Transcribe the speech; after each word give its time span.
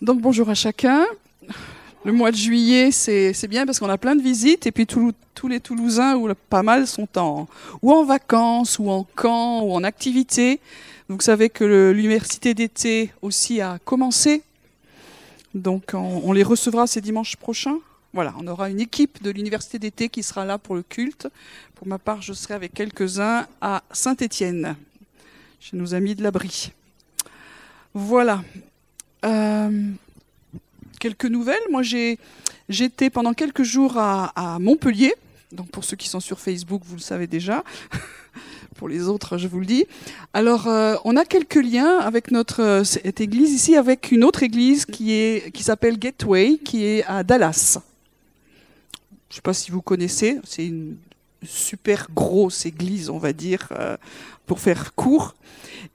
Donc 0.00 0.22
bonjour 0.22 0.48
à 0.48 0.54
chacun. 0.54 1.04
Le 2.06 2.12
mois 2.12 2.30
de 2.30 2.36
juillet, 2.36 2.90
c'est 2.90 3.48
bien 3.48 3.66
parce 3.66 3.78
qu'on 3.78 3.90
a 3.90 3.98
plein 3.98 4.16
de 4.16 4.22
visites 4.22 4.66
et 4.66 4.72
puis 4.72 4.86
tous 4.86 5.12
les 5.46 5.60
Toulousains, 5.60 6.16
ou 6.16 6.32
pas 6.48 6.62
mal, 6.62 6.86
sont 6.86 7.18
en, 7.18 7.46
ou 7.82 7.92
en 7.92 8.04
vacances, 8.04 8.78
ou 8.78 8.88
en 8.88 9.04
camp, 9.04 9.60
ou 9.62 9.74
en 9.74 9.84
activité. 9.84 10.60
Vous 11.10 11.20
savez 11.20 11.50
que 11.50 11.92
l'université 11.94 12.54
d'été 12.54 13.12
aussi 13.20 13.60
a 13.60 13.78
commencé. 13.84 14.42
Donc 15.54 15.90
on, 15.92 16.22
on 16.24 16.32
les 16.32 16.44
recevra 16.44 16.86
ces 16.86 17.02
dimanches 17.02 17.36
prochains. 17.36 17.76
Voilà, 18.14 18.34
on 18.38 18.46
aura 18.46 18.70
une 18.70 18.80
équipe 18.80 19.22
de 19.22 19.30
l'université 19.30 19.78
d'été 19.78 20.08
qui 20.08 20.22
sera 20.22 20.46
là 20.46 20.56
pour 20.56 20.74
le 20.74 20.82
culte. 20.82 21.28
Pour 21.74 21.86
ma 21.86 21.98
part, 21.98 22.22
je 22.22 22.32
serai 22.32 22.54
avec 22.54 22.72
quelques-uns 22.72 23.46
à 23.60 23.82
Saint-Étienne, 23.92 24.76
chez 25.60 25.76
nos 25.76 25.94
amis 25.94 26.14
de 26.14 26.22
l'abri. 26.22 26.72
Voilà. 27.92 28.42
Euh, 29.24 29.90
quelques 30.98 31.26
nouvelles. 31.26 31.62
Moi, 31.70 31.82
j'étais 32.68 33.10
pendant 33.10 33.34
quelques 33.34 33.62
jours 33.62 33.96
à, 33.96 34.58
Montpellier. 34.60 35.14
Donc, 35.52 35.68
pour 35.70 35.84
ceux 35.84 35.96
qui 35.96 36.08
sont 36.08 36.20
sur 36.20 36.38
Facebook, 36.38 36.82
vous 36.84 36.96
le 36.96 37.00
savez 37.00 37.26
déjà. 37.26 37.64
pour 38.76 38.88
les 38.88 39.08
autres, 39.08 39.36
je 39.36 39.48
vous 39.48 39.60
le 39.60 39.66
dis. 39.66 39.84
Alors, 40.32 40.68
euh, 40.68 40.94
on 41.04 41.16
a 41.16 41.24
quelques 41.24 41.56
liens 41.62 41.98
avec 41.98 42.30
notre 42.30 42.82
cette 42.84 43.20
église 43.20 43.50
ici, 43.52 43.76
avec 43.76 44.12
une 44.12 44.22
autre 44.22 44.42
église 44.42 44.86
qui 44.86 45.12
est 45.12 45.52
qui 45.52 45.64
s'appelle 45.64 45.98
Gateway, 45.98 46.58
qui 46.64 46.84
est 46.84 47.04
à 47.04 47.24
Dallas. 47.24 47.78
Je 49.28 49.34
ne 49.34 49.36
sais 49.36 49.42
pas 49.42 49.54
si 49.54 49.70
vous 49.70 49.82
connaissez. 49.82 50.38
C'est 50.44 50.66
une 50.66 50.96
super 51.42 52.08
grosse 52.14 52.66
église, 52.66 53.10
on 53.10 53.18
va 53.18 53.32
dire, 53.32 53.68
euh, 53.72 53.96
pour 54.46 54.60
faire 54.60 54.94
court. 54.94 55.34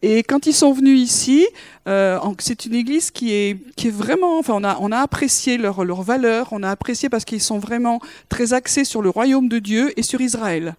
Et 0.01 0.23
quand 0.23 0.45
ils 0.47 0.53
sont 0.53 0.73
venus 0.73 0.99
ici, 0.99 1.47
euh, 1.87 2.19
c'est 2.39 2.65
une 2.65 2.75
église 2.75 3.11
qui 3.11 3.31
est, 3.31 3.57
vraiment, 3.89 4.39
enfin, 4.39 4.59
on 4.79 4.91
a, 4.91 4.97
apprécié 4.97 5.57
leur, 5.57 5.83
leur 5.83 6.01
valeur, 6.01 6.49
on 6.51 6.63
a 6.63 6.69
apprécié 6.69 7.09
parce 7.09 7.25
qu'ils 7.25 7.41
sont 7.41 7.59
vraiment 7.59 7.99
très 8.29 8.53
axés 8.53 8.83
sur 8.83 9.01
le 9.01 9.09
royaume 9.09 9.47
de 9.47 9.59
Dieu 9.59 9.97
et 9.97 10.03
sur 10.03 10.21
Israël. 10.21 10.75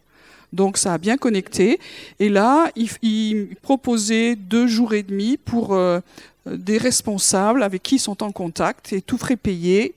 Donc 0.53 0.77
ça 0.77 0.95
a 0.95 0.99
bien 0.99 1.17
connecté. 1.17 1.81
Et 2.19 2.29
là, 2.29 2.71
ils 2.77 2.91
il 3.03 3.57
proposaient 3.63 4.37
deux 4.37 4.67
jours 4.67 4.95
et 4.95 5.03
demi 5.03 5.37
pour 5.37 5.75
euh, 5.75 6.01
des 6.47 6.79
responsables 6.79 7.63
avec 7.63 7.83
qui 7.83 7.97
ils 7.97 8.01
sont 8.01 8.23
en 8.23 8.33
contact 8.33 8.93
et 8.93 9.03
tout 9.03 9.19
frais 9.19 9.37
payé 9.37 9.95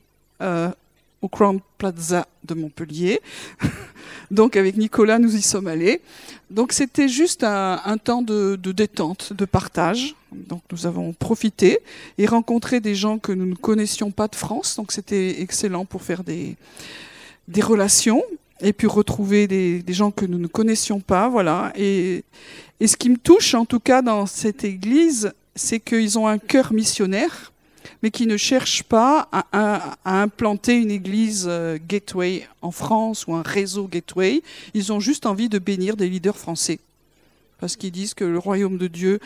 au 1.22 1.28
Crown 1.28 1.60
Plaza 1.78 2.28
de 2.44 2.54
Montpellier. 2.54 3.22
Donc 4.32 4.56
avec 4.56 4.78
Nicolas, 4.78 5.20
nous 5.20 5.36
y 5.36 5.42
sommes 5.42 5.68
allés. 5.68 6.02
Donc 6.50 6.72
c'était 6.72 7.08
juste 7.08 7.44
un, 7.44 7.98
temps 8.04 8.22
de, 8.22 8.56
détente, 8.56 9.34
de 9.34 9.46
partage. 9.46 10.16
Donc 10.32 10.62
nous 10.72 10.86
avons 10.86 11.14
profité 11.14 11.80
et 12.18 12.26
rencontré 12.26 12.80
des 12.80 12.96
gens 12.96 13.18
que 13.18 13.32
nous 13.32 13.46
ne 13.46 13.56
connaissions 13.56 14.12
pas 14.12 14.28
de 14.28 14.36
France. 14.36 14.76
Donc 14.76 14.92
c'était 14.92 15.42
excellent 15.42 15.86
pour 15.86 16.04
faire 16.04 16.24
des, 16.24 16.56
des 17.48 17.62
relations 17.62 18.24
et 18.62 18.74
puis 18.74 18.88
retrouver 18.88 19.48
des, 19.48 19.82
des, 19.82 19.94
gens 19.94 20.12
que 20.12 20.26
nous 20.26 20.38
ne 20.38 20.48
connaissions 20.48 21.00
pas. 21.00 21.30
Voilà. 21.30 21.72
Et, 21.76 22.24
et 22.80 22.88
ce 22.88 22.98
qui 22.98 23.10
me 23.10 23.18
touche 23.18 23.54
en 23.56 23.66
tout 23.66 23.80
cas 23.80 24.02
dans 24.02 24.26
cette 24.26 24.64
église, 24.64 25.32
c'est 25.56 25.80
qu'ils 25.80 26.18
ont 26.18 26.28
un 26.28 26.38
cœur 26.38 26.74
missionnaire 26.74 27.52
mais 28.02 28.12
qui 28.12 28.28
ne 28.28 28.38
cherchent 28.38 28.84
pas 28.84 29.28
à, 29.32 30.19
implanter 30.40 30.78
une 30.78 30.90
église 30.90 31.48
euh, 31.50 31.78
gateway 31.86 32.48
en 32.62 32.72
France 32.72 33.28
ou 33.28 33.36
un 33.36 33.42
réseau 33.42 33.90
gateway. 33.90 34.42
Ils 34.74 34.94
ont 34.94 35.02
juste 35.02 35.26
envie 35.26 35.50
de 35.50 35.60
bénir 35.60 35.98
des 35.98 36.08
leaders 36.08 36.38
français. 36.38 36.80
Parce 37.60 37.76
qu'ils 37.76 37.92
disent 37.92 38.14
que 38.14 38.24
le 38.24 38.40
royaume 38.40 38.78
de 38.78 38.88
Dieu 38.88 39.20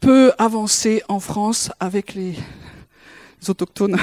peut 0.00 0.30
avancer 0.36 1.02
en 1.08 1.20
France 1.20 1.70
avec 1.80 2.12
les, 2.12 2.34
autochtones. 3.48 3.96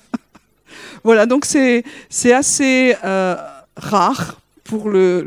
voilà, 1.04 1.26
donc 1.26 1.44
c'est 1.44 1.84
assez 2.32 2.96
euh, 3.04 3.36
rare 3.76 4.39
pour 4.70 4.88
le, 4.88 5.22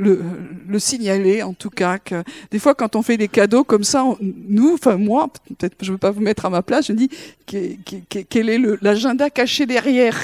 le, 0.69 0.79
signaler, 0.79 1.43
en 1.43 1.53
tout 1.53 1.69
cas, 1.69 1.99
que 1.99 2.23
des 2.49 2.59
fois, 2.59 2.73
quand 2.73 2.95
on 2.95 3.01
fait 3.01 3.17
des 3.17 3.27
cadeaux 3.27 3.65
comme 3.65 3.83
ça, 3.83 4.05
nous, 4.21 4.75
enfin 4.75 4.95
moi, 4.95 5.27
peut-être 5.49 5.75
je 5.81 5.87
ne 5.87 5.95
veux 5.95 5.97
pas 5.97 6.11
vous 6.11 6.21
mettre 6.21 6.45
à 6.45 6.49
ma 6.49 6.61
place, 6.61 6.87
je 6.87 6.93
dis 6.93 7.09
quel 7.45 8.49
est 8.49 8.57
l'agenda 8.81 9.29
caché 9.29 9.65
derrière? 9.65 10.17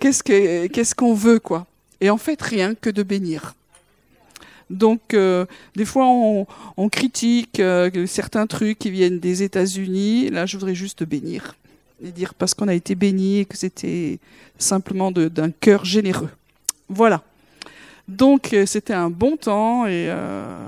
Qu'est-ce 0.00 0.94
qu'on 0.94 1.12
veut, 1.12 1.38
quoi? 1.38 1.66
Et 2.00 2.08
en 2.08 2.16
fait, 2.16 2.40
rien 2.40 2.74
que 2.74 2.88
de 2.88 3.02
bénir. 3.02 3.54
Donc, 4.70 5.12
euh, 5.12 5.44
des 5.76 5.84
fois, 5.84 6.06
on, 6.06 6.46
on 6.78 6.88
critique 6.88 7.60
euh, 7.60 8.06
certains 8.06 8.46
trucs 8.46 8.78
qui 8.78 8.90
viennent 8.90 9.18
des 9.18 9.42
États-Unis. 9.42 10.30
Là, 10.30 10.46
je 10.46 10.56
voudrais 10.56 10.74
juste 10.74 11.04
bénir 11.04 11.56
et 12.02 12.10
dire 12.10 12.32
parce 12.32 12.54
qu'on 12.54 12.68
a 12.68 12.74
été 12.74 12.94
béni 12.94 13.40
et 13.40 13.44
que 13.44 13.58
c'était 13.58 14.18
simplement 14.56 15.12
d'un 15.12 15.50
cœur 15.50 15.84
généreux. 15.84 16.30
Voilà. 16.88 17.22
Donc 18.08 18.52
euh, 18.52 18.66
c'était 18.66 18.92
un 18.92 19.10
bon 19.10 19.36
temps 19.36 19.86
et 19.86 20.08
euh, 20.08 20.66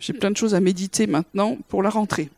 j'ai 0.00 0.12
plein 0.12 0.30
de 0.30 0.36
choses 0.36 0.54
à 0.54 0.60
méditer 0.60 1.06
maintenant 1.06 1.56
pour 1.68 1.82
la 1.82 1.90
rentrée. 1.90 2.30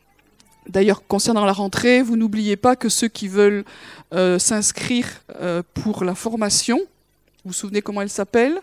D'ailleurs, 0.68 1.06
concernant 1.06 1.46
la 1.46 1.52
rentrée, 1.52 2.02
vous 2.02 2.16
n'oubliez 2.16 2.56
pas 2.56 2.76
que 2.76 2.88
ceux 2.88 3.08
qui 3.08 3.26
veulent 3.26 3.64
euh, 4.12 4.38
s'inscrire 4.38 5.06
pour 5.72 6.04
la 6.04 6.14
formation, 6.14 6.78
vous 6.78 6.84
vous 7.46 7.52
souvenez 7.52 7.80
comment 7.80 8.02
elle 8.02 8.10
s'appelle? 8.10 8.60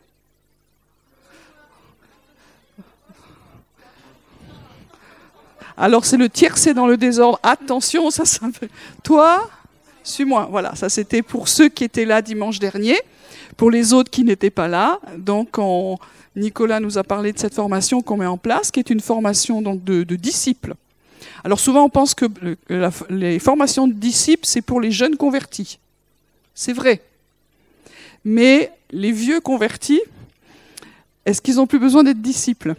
Alors 5.78 6.06
c'est 6.06 6.18
le 6.18 6.30
tiercé 6.30 6.74
dans 6.74 6.88
le 6.88 6.96
désordre. 6.96 7.40
Attention, 7.44 8.10
ça 8.12 8.24
s'appelle. 8.24 8.70
Toi, 9.04 9.50
suis-moi. 10.04 10.48
Voilà, 10.50 10.76
ça 10.76 10.90
c'était 10.90 11.22
pour 11.22 11.48
ceux 11.48 11.70
qui 11.70 11.84
étaient 11.84 12.06
là 12.06 12.22
dimanche 12.22 12.60
dernier. 12.60 12.98
Pour 13.57 13.72
les 13.72 13.94
autres 13.94 14.11
qui 14.11 14.23
n'étaient 14.23 14.50
pas 14.50 14.67
là, 14.67 15.00
donc 15.17 15.57
Nicolas 16.35 16.79
nous 16.79 16.97
a 16.97 17.03
parlé 17.03 17.31
de 17.31 17.39
cette 17.39 17.53
formation 17.53 18.01
qu'on 18.01 18.17
met 18.17 18.25
en 18.25 18.38
place, 18.38 18.72
qui 18.72 18.79
est 18.79 18.89
une 18.89 19.00
formation 19.00 19.61
donc 19.61 19.83
de, 19.83 20.03
disciples. 20.16 20.75
Alors 21.44 21.59
souvent 21.59 21.83
on 21.83 21.89
pense 21.89 22.13
que 22.13 22.25
les 23.09 23.39
formations 23.39 23.88
de 23.88 23.94
disciples 23.94 24.45
c'est 24.45 24.61
pour 24.61 24.81
les 24.81 24.91
jeunes 24.91 25.17
convertis. 25.17 25.79
C'est 26.53 26.73
vrai. 26.73 27.01
Mais 28.23 28.72
les 28.91 29.11
vieux 29.11 29.39
convertis, 29.39 30.01
est-ce 31.25 31.41
qu'ils 31.41 31.56
n'ont 31.56 31.67
plus 31.67 31.79
besoin 31.79 32.03
d'être 32.03 32.22
disciples? 32.22 32.75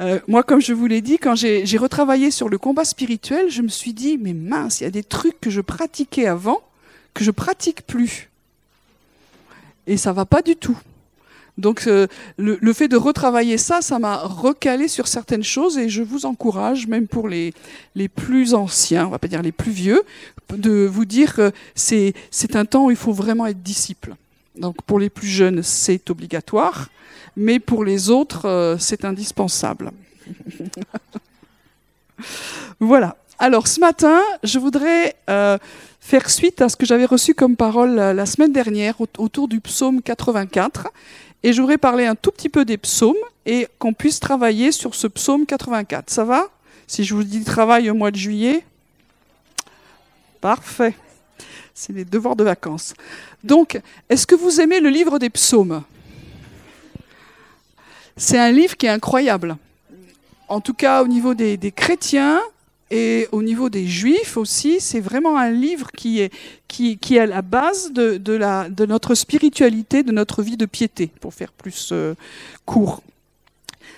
Euh, 0.00 0.18
moi, 0.28 0.42
comme 0.42 0.62
je 0.62 0.72
vous 0.72 0.86
l'ai 0.86 1.02
dit, 1.02 1.18
quand 1.18 1.34
j'ai 1.34 1.76
retravaillé 1.76 2.30
sur 2.30 2.48
le 2.48 2.56
combat 2.56 2.84
spirituel, 2.84 3.50
je 3.50 3.60
me 3.60 3.68
suis 3.68 3.92
dit, 3.92 4.18
mais 4.18 4.32
mince, 4.32 4.80
il 4.80 4.84
y 4.84 4.86
a 4.86 4.90
des 4.90 5.04
trucs 5.04 5.38
que 5.40 5.50
je 5.50 5.60
pratiquais 5.60 6.26
avant 6.26 6.62
que 7.12 7.22
je 7.22 7.30
pratique 7.30 7.86
plus 7.86 8.29
et 9.90 9.96
ça 9.96 10.12
va 10.12 10.24
pas 10.24 10.40
du 10.40 10.54
tout. 10.54 10.78
Donc 11.58 11.88
euh, 11.88 12.06
le, 12.38 12.72
fait 12.72 12.86
de 12.86 12.96
retravailler 12.96 13.58
ça, 13.58 13.82
ça 13.82 13.98
m'a 13.98 14.18
recalé 14.18 14.86
sur 14.86 15.08
certaines 15.08 15.42
choses 15.42 15.78
et 15.78 15.88
je 15.88 16.02
vous 16.02 16.26
encourage, 16.26 16.86
même 16.86 17.08
pour 17.08 17.28
les, 17.28 17.52
les 17.96 18.08
plus 18.08 18.54
anciens, 18.54 19.08
on 19.08 19.10
va 19.10 19.18
pas 19.18 19.26
dire 19.26 19.42
les 19.42 19.52
plus 19.52 19.72
vieux, 19.72 20.02
de 20.54 20.86
vous 20.86 21.04
dire 21.04 21.34
que 21.34 21.52
c'est, 21.74 22.14
un 22.54 22.64
temps 22.64 22.86
où 22.86 22.90
il 22.90 22.96
faut 22.96 23.12
vraiment 23.12 23.46
être 23.46 23.62
disciple. 23.62 24.14
Donc 24.56 24.76
pour 24.86 25.00
les 25.00 25.10
plus 25.10 25.26
jeunes, 25.26 25.62
c'est 25.62 26.08
obligatoire, 26.08 26.88
mais 27.36 27.58
pour 27.58 27.84
les 27.84 28.10
autres, 28.10 28.46
euh, 28.46 28.76
c'est 28.78 29.04
indispensable. 29.04 29.90
voilà. 32.80 33.16
Alors 33.42 33.68
ce 33.68 33.80
matin, 33.80 34.20
je 34.42 34.58
voudrais 34.58 35.16
euh, 35.30 35.56
faire 35.98 36.28
suite 36.28 36.60
à 36.60 36.68
ce 36.68 36.76
que 36.76 36.84
j'avais 36.84 37.06
reçu 37.06 37.32
comme 37.32 37.56
parole 37.56 37.94
la 37.94 38.26
semaine 38.26 38.52
dernière 38.52 38.96
autour 39.16 39.48
du 39.48 39.60
psaume 39.60 40.02
84. 40.02 40.88
Et 41.42 41.54
je 41.54 41.62
voudrais 41.62 41.78
parler 41.78 42.04
un 42.04 42.14
tout 42.16 42.32
petit 42.32 42.50
peu 42.50 42.66
des 42.66 42.76
psaumes 42.76 43.16
et 43.46 43.66
qu'on 43.78 43.94
puisse 43.94 44.20
travailler 44.20 44.72
sur 44.72 44.94
ce 44.94 45.06
psaume 45.06 45.46
84. 45.46 46.10
Ça 46.10 46.24
va? 46.24 46.50
Si 46.86 47.02
je 47.02 47.14
vous 47.14 47.24
dis 47.24 47.42
travail 47.42 47.88
au 47.88 47.94
mois 47.94 48.10
de 48.10 48.16
juillet 48.16 48.62
Parfait. 50.42 50.94
C'est 51.72 51.94
les 51.94 52.04
devoirs 52.04 52.36
de 52.36 52.44
vacances. 52.44 52.92
Donc, 53.42 53.80
est-ce 54.10 54.26
que 54.26 54.34
vous 54.34 54.60
aimez 54.60 54.80
le 54.80 54.90
livre 54.90 55.18
des 55.18 55.30
psaumes? 55.30 55.82
C'est 58.18 58.38
un 58.38 58.52
livre 58.52 58.76
qui 58.76 58.84
est 58.84 58.90
incroyable. 58.90 59.56
En 60.46 60.60
tout 60.60 60.74
cas, 60.74 61.02
au 61.02 61.06
niveau 61.06 61.32
des 61.32 61.72
chrétiens, 61.74 62.42
et 62.90 63.28
au 63.30 63.42
niveau 63.42 63.70
des 63.70 63.86
juifs 63.86 64.36
aussi, 64.36 64.80
c'est 64.80 64.98
vraiment 64.98 65.38
un 65.38 65.50
livre 65.50 65.92
qui 65.92 66.20
est, 66.20 66.32
qui, 66.66 66.98
qui 66.98 67.18
à 67.20 67.26
la 67.26 67.40
base 67.40 67.92
de, 67.92 68.16
de, 68.16 68.32
la, 68.32 68.68
de 68.68 68.84
notre 68.84 69.14
spiritualité, 69.14 70.02
de 70.02 70.10
notre 70.10 70.42
vie 70.42 70.56
de 70.56 70.66
piété, 70.66 71.10
pour 71.20 71.32
faire 71.32 71.52
plus 71.52 71.90
euh, 71.92 72.14
court. 72.66 73.02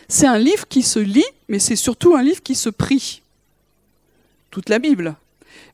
C'est 0.08 0.26
un 0.26 0.38
livre 0.38 0.68
qui 0.68 0.82
se 0.82 0.98
lit, 0.98 1.24
mais 1.48 1.58
c'est 1.58 1.76
surtout 1.76 2.14
un 2.14 2.22
livre 2.22 2.42
qui 2.42 2.54
se 2.54 2.68
prie. 2.68 3.22
Toute 4.50 4.68
la 4.68 4.78
Bible. 4.78 5.14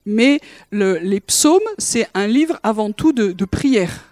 Mais 0.07 0.41
le, 0.71 0.99
les 0.99 1.21
psaumes, 1.21 1.61
c'est 1.77 2.09
un 2.15 2.29
livre 2.29 2.61
avant 2.63 2.93
tout 2.93 3.13
de, 3.13 3.33
de 3.33 3.45
prière. 3.45 4.05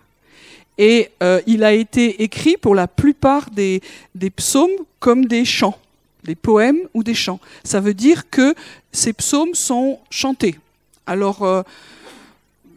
Et 0.79 1.11
euh, 1.23 1.41
il 1.47 1.63
a 1.63 1.73
été 1.73 2.25
écrit 2.25 2.57
pour 2.57 2.75
la 2.75 2.89
plupart 2.89 3.51
des, 3.51 3.81
des 4.17 4.31
psaumes 4.31 4.77
comme 4.99 5.27
des 5.27 5.45
chants 5.45 5.79
des 6.27 6.35
poèmes 6.35 6.81
ou 6.95 7.03
des 7.03 7.15
chants. 7.15 7.41
Ça 7.65 7.81
veut 7.81 7.95
dire 7.95 8.29
que 8.31 8.55
ces 8.93 9.13
psaumes 9.13 9.55
sont 9.55 9.99
chantés. 10.11 10.59
Alors, 11.07 11.43
euh, 11.43 11.63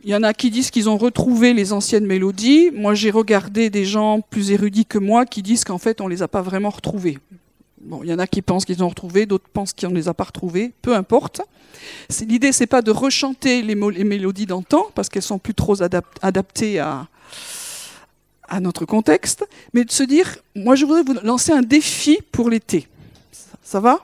il 0.03 0.09
y 0.09 0.15
en 0.15 0.23
a 0.23 0.33
qui 0.33 0.49
disent 0.49 0.71
qu'ils 0.71 0.89
ont 0.89 0.97
retrouvé 0.97 1.53
les 1.53 1.73
anciennes 1.73 2.05
mélodies. 2.05 2.71
Moi, 2.73 2.93
j'ai 2.93 3.11
regardé 3.11 3.69
des 3.69 3.85
gens 3.85 4.21
plus 4.21 4.51
érudits 4.51 4.85
que 4.85 4.97
moi 4.97 5.25
qui 5.25 5.41
disent 5.41 5.63
qu'en 5.63 5.77
fait, 5.77 5.99
on 5.99 6.07
les 6.07 6.21
a 6.21 6.27
pas 6.27 6.41
vraiment 6.41 6.69
retrouvées. 6.69 7.17
Bon, 7.81 8.01
il 8.03 8.09
y 8.09 8.13
en 8.13 8.19
a 8.19 8.27
qui 8.27 8.41
pensent 8.41 8.65
qu'ils 8.65 8.83
ont 8.83 8.89
retrouvé, 8.89 9.25
d'autres 9.25 9.47
pensent 9.51 9.73
qu'ils 9.73 9.89
ne 9.89 9.95
les 9.95 10.07
a 10.07 10.13
pas 10.13 10.25
retrouvées. 10.25 10.71
Peu 10.81 10.95
importe. 10.95 11.41
L'idée, 12.21 12.51
c'est 12.51 12.67
pas 12.67 12.81
de 12.81 12.91
rechanter 12.91 13.61
les, 13.61 13.75
mélodies 13.75 14.45
d'antan, 14.45 14.87
parce 14.95 15.09
qu'elles 15.09 15.21
sont 15.21 15.39
plus 15.39 15.53
trop 15.53 15.81
adaptées 16.21 16.79
à 16.79 17.07
notre 18.59 18.85
contexte, 18.85 19.47
mais 19.73 19.85
de 19.85 19.91
se 19.91 20.03
dire, 20.03 20.37
moi, 20.55 20.75
je 20.75 20.85
voudrais 20.85 21.03
vous 21.03 21.15
lancer 21.23 21.51
un 21.51 21.61
défi 21.61 22.19
pour 22.31 22.49
l'été. 22.49 22.87
Ça 23.69 23.80
va 23.80 24.04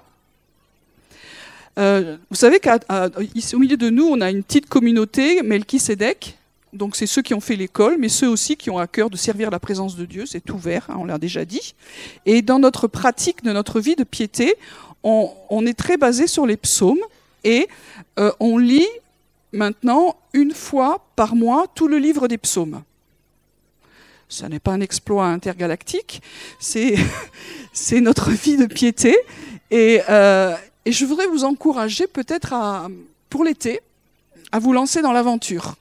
euh, 1.77 2.17
vous 2.29 2.35
savez 2.35 2.59
qu'au 2.59 3.59
milieu 3.59 3.77
de 3.77 3.89
nous, 3.89 4.05
on 4.05 4.21
a 4.21 4.29
une 4.29 4.43
petite 4.43 4.69
communauté, 4.69 5.41
Melchisedec. 5.41 6.37
Donc 6.71 6.95
c'est 6.95 7.07
ceux 7.07 7.23
qui 7.23 7.33
ont 7.33 7.41
fait 7.41 7.55
l'école, 7.55 7.97
mais 7.99 8.07
ceux 8.07 8.29
aussi 8.29 8.57
qui 8.57 8.69
ont 8.69 8.77
à 8.77 8.85
cœur 8.85 9.09
de 9.09 9.17
servir 9.17 9.49
la 9.49 9.59
présence 9.59 9.95
de 9.95 10.05
Dieu. 10.05 10.27
C'est 10.27 10.51
ouvert, 10.51 10.85
hein, 10.89 10.97
on 10.99 11.05
l'a 11.05 11.17
déjà 11.17 11.45
dit. 11.45 11.73
Et 12.27 12.43
dans 12.43 12.59
notre 12.59 12.87
pratique 12.87 13.43
de 13.43 13.51
notre 13.51 13.79
vie 13.79 13.95
de 13.95 14.03
piété, 14.03 14.53
on, 15.03 15.65
est 15.65 15.73
très 15.73 15.97
basé 15.97 16.27
sur 16.27 16.45
les 16.45 16.57
psaumes 16.57 17.03
et 17.43 17.67
euh, 18.19 18.31
on 18.39 18.59
lit 18.59 18.87
maintenant 19.51 20.15
une 20.33 20.53
fois 20.53 21.03
par 21.15 21.35
mois 21.35 21.65
tout 21.73 21.87
le 21.87 21.97
livre 21.97 22.27
des 22.27 22.37
psaumes. 22.37 22.83
Ce 24.27 24.45
n'est 24.45 24.59
pas 24.59 24.71
un 24.71 24.81
exploit 24.81 25.27
intergalactique, 25.27 26.21
c'est 26.59 26.95
notre 28.01 28.31
vie 28.31 28.57
de 28.57 28.65
piété. 28.65 29.15
Et, 29.71 30.01
euh, 30.09 30.55
et 30.85 30.91
je 30.91 31.05
voudrais 31.05 31.27
vous 31.27 31.43
encourager 31.43 32.07
peut-être 32.07 32.53
pour 33.29 33.43
l'été 33.43 33.81
à 34.51 34.59
vous 34.59 34.73
lancer 34.73 35.01
dans 35.01 35.11
l'aventure. 35.11 35.75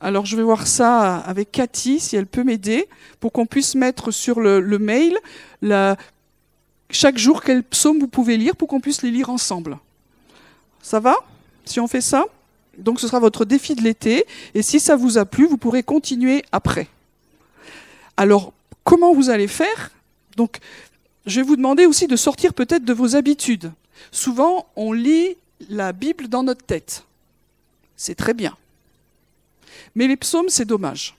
Alors 0.00 0.26
je 0.26 0.36
vais 0.36 0.42
voir 0.42 0.66
ça 0.66 1.16
avec 1.16 1.50
Cathy, 1.50 1.98
si 1.98 2.14
elle 2.14 2.26
peut 2.26 2.44
m'aider, 2.44 2.88
pour 3.20 3.32
qu'on 3.32 3.46
puisse 3.46 3.74
mettre 3.74 4.10
sur 4.10 4.38
le, 4.40 4.60
mail 4.78 5.18
chaque 6.90 7.16
jour 7.16 7.42
quel 7.42 7.62
psaume 7.62 7.98
vous 7.98 8.06
pouvez 8.06 8.36
lire 8.36 8.54
pour 8.54 8.68
qu'on 8.68 8.80
puisse 8.80 9.02
les 9.02 9.10
lire 9.10 9.30
ensemble. 9.30 9.78
Ça 10.82 11.00
va? 11.00 11.16
Si 11.64 11.80
on 11.80 11.88
fait 11.88 12.02
ça? 12.02 12.26
Donc 12.76 13.00
ce 13.00 13.06
sera 13.06 13.18
votre 13.18 13.46
défi 13.46 13.74
de 13.74 13.80
l'été. 13.80 14.26
Et 14.54 14.62
si 14.62 14.78
ça 14.78 14.94
vous 14.94 15.16
a 15.16 15.24
plu, 15.24 15.46
vous 15.46 15.56
pourrez 15.56 15.82
continuer 15.82 16.44
après. 16.52 16.88
Alors, 18.16 18.52
comment 18.84 19.14
vous 19.14 19.30
allez 19.30 19.48
faire? 19.48 19.90
Donc, 20.36 20.58
je 21.26 21.40
vais 21.40 21.46
vous 21.46 21.56
demander 21.56 21.86
aussi 21.86 22.06
de 22.06 22.16
sortir 22.16 22.52
peut-être 22.54 22.84
de 22.84 22.92
vos 22.92 23.16
habitudes. 23.16 23.72
Souvent, 24.10 24.66
on 24.76 24.92
lit 24.92 25.36
la 25.68 25.92
Bible 25.92 26.28
dans 26.28 26.42
notre 26.42 26.64
tête. 26.64 27.04
C'est 27.96 28.14
très 28.14 28.34
bien. 28.34 28.56
Mais 29.94 30.06
les 30.06 30.16
psaumes, 30.16 30.48
c'est 30.48 30.64
dommage. 30.64 31.16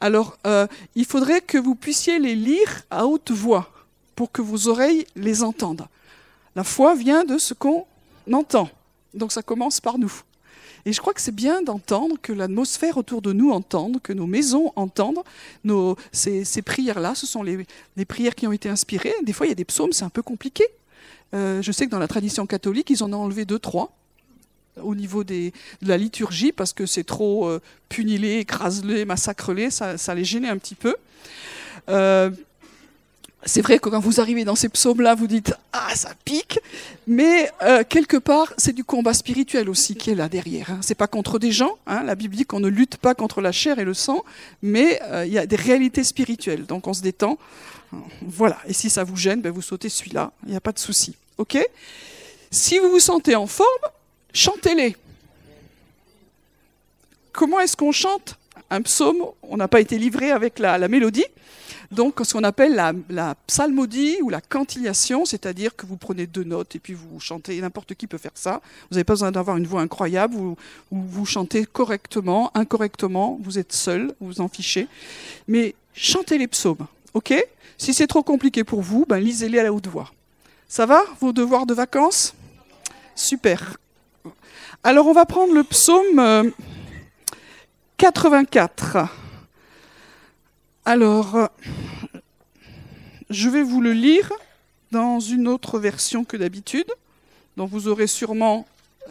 Alors, 0.00 0.38
euh, 0.46 0.66
il 0.94 1.04
faudrait 1.04 1.40
que 1.40 1.58
vous 1.58 1.74
puissiez 1.74 2.18
les 2.18 2.36
lire 2.36 2.82
à 2.90 3.06
haute 3.06 3.30
voix 3.30 3.70
pour 4.14 4.30
que 4.30 4.42
vos 4.42 4.68
oreilles 4.68 5.06
les 5.16 5.42
entendent. 5.42 5.88
La 6.54 6.64
foi 6.64 6.94
vient 6.94 7.24
de 7.24 7.38
ce 7.38 7.54
qu'on 7.54 7.86
entend. 8.32 8.70
Donc 9.14 9.32
ça 9.32 9.42
commence 9.42 9.80
par 9.80 9.98
nous. 9.98 10.12
Et 10.84 10.92
je 10.92 11.00
crois 11.00 11.12
que 11.12 11.20
c'est 11.20 11.34
bien 11.34 11.62
d'entendre, 11.62 12.16
que 12.20 12.32
l'atmosphère 12.32 12.96
autour 12.96 13.22
de 13.22 13.32
nous 13.32 13.50
entende, 13.50 14.00
que 14.02 14.12
nos 14.12 14.26
maisons 14.26 14.72
entendent 14.76 15.22
ces, 16.12 16.62
prières-là. 16.62 17.14
Ce 17.14 17.26
sont 17.26 17.42
les, 17.42 17.66
prières 18.06 18.34
qui 18.34 18.46
ont 18.46 18.52
été 18.52 18.68
inspirées. 18.68 19.14
Des 19.22 19.32
fois, 19.32 19.46
il 19.46 19.50
y 19.50 19.52
a 19.52 19.56
des 19.56 19.64
psaumes, 19.64 19.92
c'est 19.92 20.04
un 20.04 20.10
peu 20.10 20.22
compliqué. 20.22 20.64
Euh, 21.34 21.60
je 21.60 21.72
sais 21.72 21.86
que 21.86 21.90
dans 21.90 21.98
la 21.98 22.08
tradition 22.08 22.46
catholique, 22.46 22.90
ils 22.90 23.02
en 23.02 23.12
ont 23.12 23.22
enlevé 23.22 23.44
deux, 23.44 23.58
trois 23.58 23.92
au 24.82 24.94
niveau 24.94 25.24
de 25.24 25.50
la 25.82 25.96
liturgie 25.96 26.52
parce 26.52 26.72
que 26.72 26.86
c'est 26.86 27.04
trop 27.04 27.48
euh, 27.48 27.60
punilé, 27.88 28.38
écraselé, 28.38 29.04
massacrelé, 29.04 29.70
ça, 29.70 29.98
ça 29.98 30.14
les 30.14 30.24
gênait 30.24 30.48
un 30.48 30.58
petit 30.58 30.76
peu. 30.76 30.94
Euh, 31.88 32.30
c'est 33.44 33.60
vrai 33.62 33.78
que 33.78 33.88
quand 33.88 34.00
vous 34.00 34.20
arrivez 34.20 34.44
dans 34.44 34.56
ces 34.56 34.68
psaumes-là, 34.68 35.14
vous 35.14 35.26
dites 35.26 35.54
ah 35.72 35.94
ça 35.94 36.10
pique, 36.24 36.58
mais 37.06 37.50
euh, 37.62 37.84
quelque 37.88 38.16
part 38.16 38.52
c'est 38.56 38.72
du 38.72 38.84
combat 38.84 39.14
spirituel 39.14 39.68
aussi 39.68 39.94
qui 39.94 40.10
est 40.10 40.14
là 40.14 40.28
derrière. 40.28 40.70
Hein. 40.70 40.78
C'est 40.82 40.96
pas 40.96 41.06
contre 41.06 41.38
des 41.38 41.52
gens. 41.52 41.78
Hein. 41.86 42.02
La 42.04 42.14
Bible 42.14 42.34
dit 42.34 42.44
qu'on 42.44 42.60
ne 42.60 42.68
lutte 42.68 42.96
pas 42.96 43.14
contre 43.14 43.40
la 43.40 43.52
chair 43.52 43.78
et 43.78 43.84
le 43.84 43.94
sang, 43.94 44.24
mais 44.62 45.00
il 45.24 45.32
y 45.32 45.38
a 45.38 45.46
des 45.46 45.56
réalités 45.56 46.04
spirituelles. 46.04 46.66
Donc 46.66 46.86
on 46.86 46.94
se 46.94 47.02
détend. 47.02 47.38
Voilà. 48.22 48.58
Et 48.66 48.72
si 48.72 48.90
ça 48.90 49.04
vous 49.04 49.16
gêne, 49.16 49.40
ben 49.40 49.52
vous 49.52 49.62
sautez 49.62 49.88
celui-là. 49.88 50.32
Il 50.44 50.50
n'y 50.50 50.56
a 50.56 50.60
pas 50.60 50.72
de 50.72 50.78
souci. 50.78 51.16
OK? 51.38 51.58
Si 52.50 52.78
vous 52.78 52.90
vous 52.90 52.98
sentez 52.98 53.34
en 53.34 53.46
forme, 53.46 53.68
chantez-les. 54.32 54.96
Comment 57.32 57.60
est-ce 57.60 57.76
qu'on 57.76 57.92
chante? 57.92 58.36
Un 58.70 58.82
psaume 58.82 59.24
On 59.42 59.56
n'a 59.56 59.68
pas 59.68 59.80
été 59.80 59.98
livré 59.98 60.30
avec 60.30 60.58
la, 60.58 60.88
mélodie. 60.88 61.24
Donc, 61.90 62.20
ce 62.22 62.34
qu'on 62.34 62.44
appelle 62.44 62.74
la, 63.08 63.34
psalmodie 63.46 64.18
ou 64.22 64.30
la 64.30 64.40
cantillation, 64.40 65.24
c'est-à-dire 65.24 65.74
que 65.74 65.86
vous 65.86 65.96
prenez 65.96 66.26
deux 66.26 66.44
notes 66.44 66.76
et 66.76 66.78
puis 66.78 66.94
vous 66.94 67.18
chantez. 67.20 67.60
N'importe 67.60 67.94
qui 67.94 68.06
peut 68.06 68.18
faire 68.18 68.32
ça. 68.34 68.60
Vous 68.90 68.94
n'avez 68.94 69.04
pas 69.04 69.14
besoin 69.14 69.32
d'avoir 69.32 69.56
une 69.56 69.66
voix 69.66 69.80
incroyable. 69.80 70.34
Vous, 70.34 70.56
vous 70.90 71.26
chantez 71.26 71.64
correctement, 71.64 72.50
incorrectement. 72.54 73.38
Vous 73.42 73.58
êtes 73.58 73.72
seul, 73.72 74.14
vous 74.20 74.28
vous 74.28 74.40
en 74.40 74.48
fichez. 74.48 74.86
Mais 75.46 75.74
chantez 75.94 76.38
les 76.38 76.48
psaumes. 76.48 76.86
OK? 77.14 77.34
Si 77.78 77.94
c'est 77.94 78.06
trop 78.06 78.22
compliqué 78.22 78.64
pour 78.64 78.82
vous, 78.82 79.06
ben 79.08 79.18
lisez-les 79.18 79.60
à 79.60 79.62
la 79.62 79.72
haute 79.72 79.86
voix. 79.86 80.12
Ça 80.68 80.84
va, 80.84 81.02
vos 81.20 81.32
devoirs 81.32 81.64
de 81.64 81.74
vacances? 81.74 82.34
Super. 83.14 83.78
Alors 84.84 85.06
on 85.06 85.12
va 85.12 85.24
prendre 85.24 85.54
le 85.54 85.64
psaume 85.64 86.52
84. 87.98 88.96
Euh, 88.96 89.04
Alors, 90.84 91.48
je 93.28 93.48
vais 93.48 93.64
vous 93.64 93.80
le 93.80 93.92
lire 93.92 94.32
dans 94.92 95.18
une 95.18 95.48
autre 95.48 95.80
version 95.80 96.24
que 96.24 96.36
d'habitude. 96.36 96.90
Donc 97.56 97.70
vous 97.70 97.88
aurez 97.88 98.06
sûrement 98.06 98.66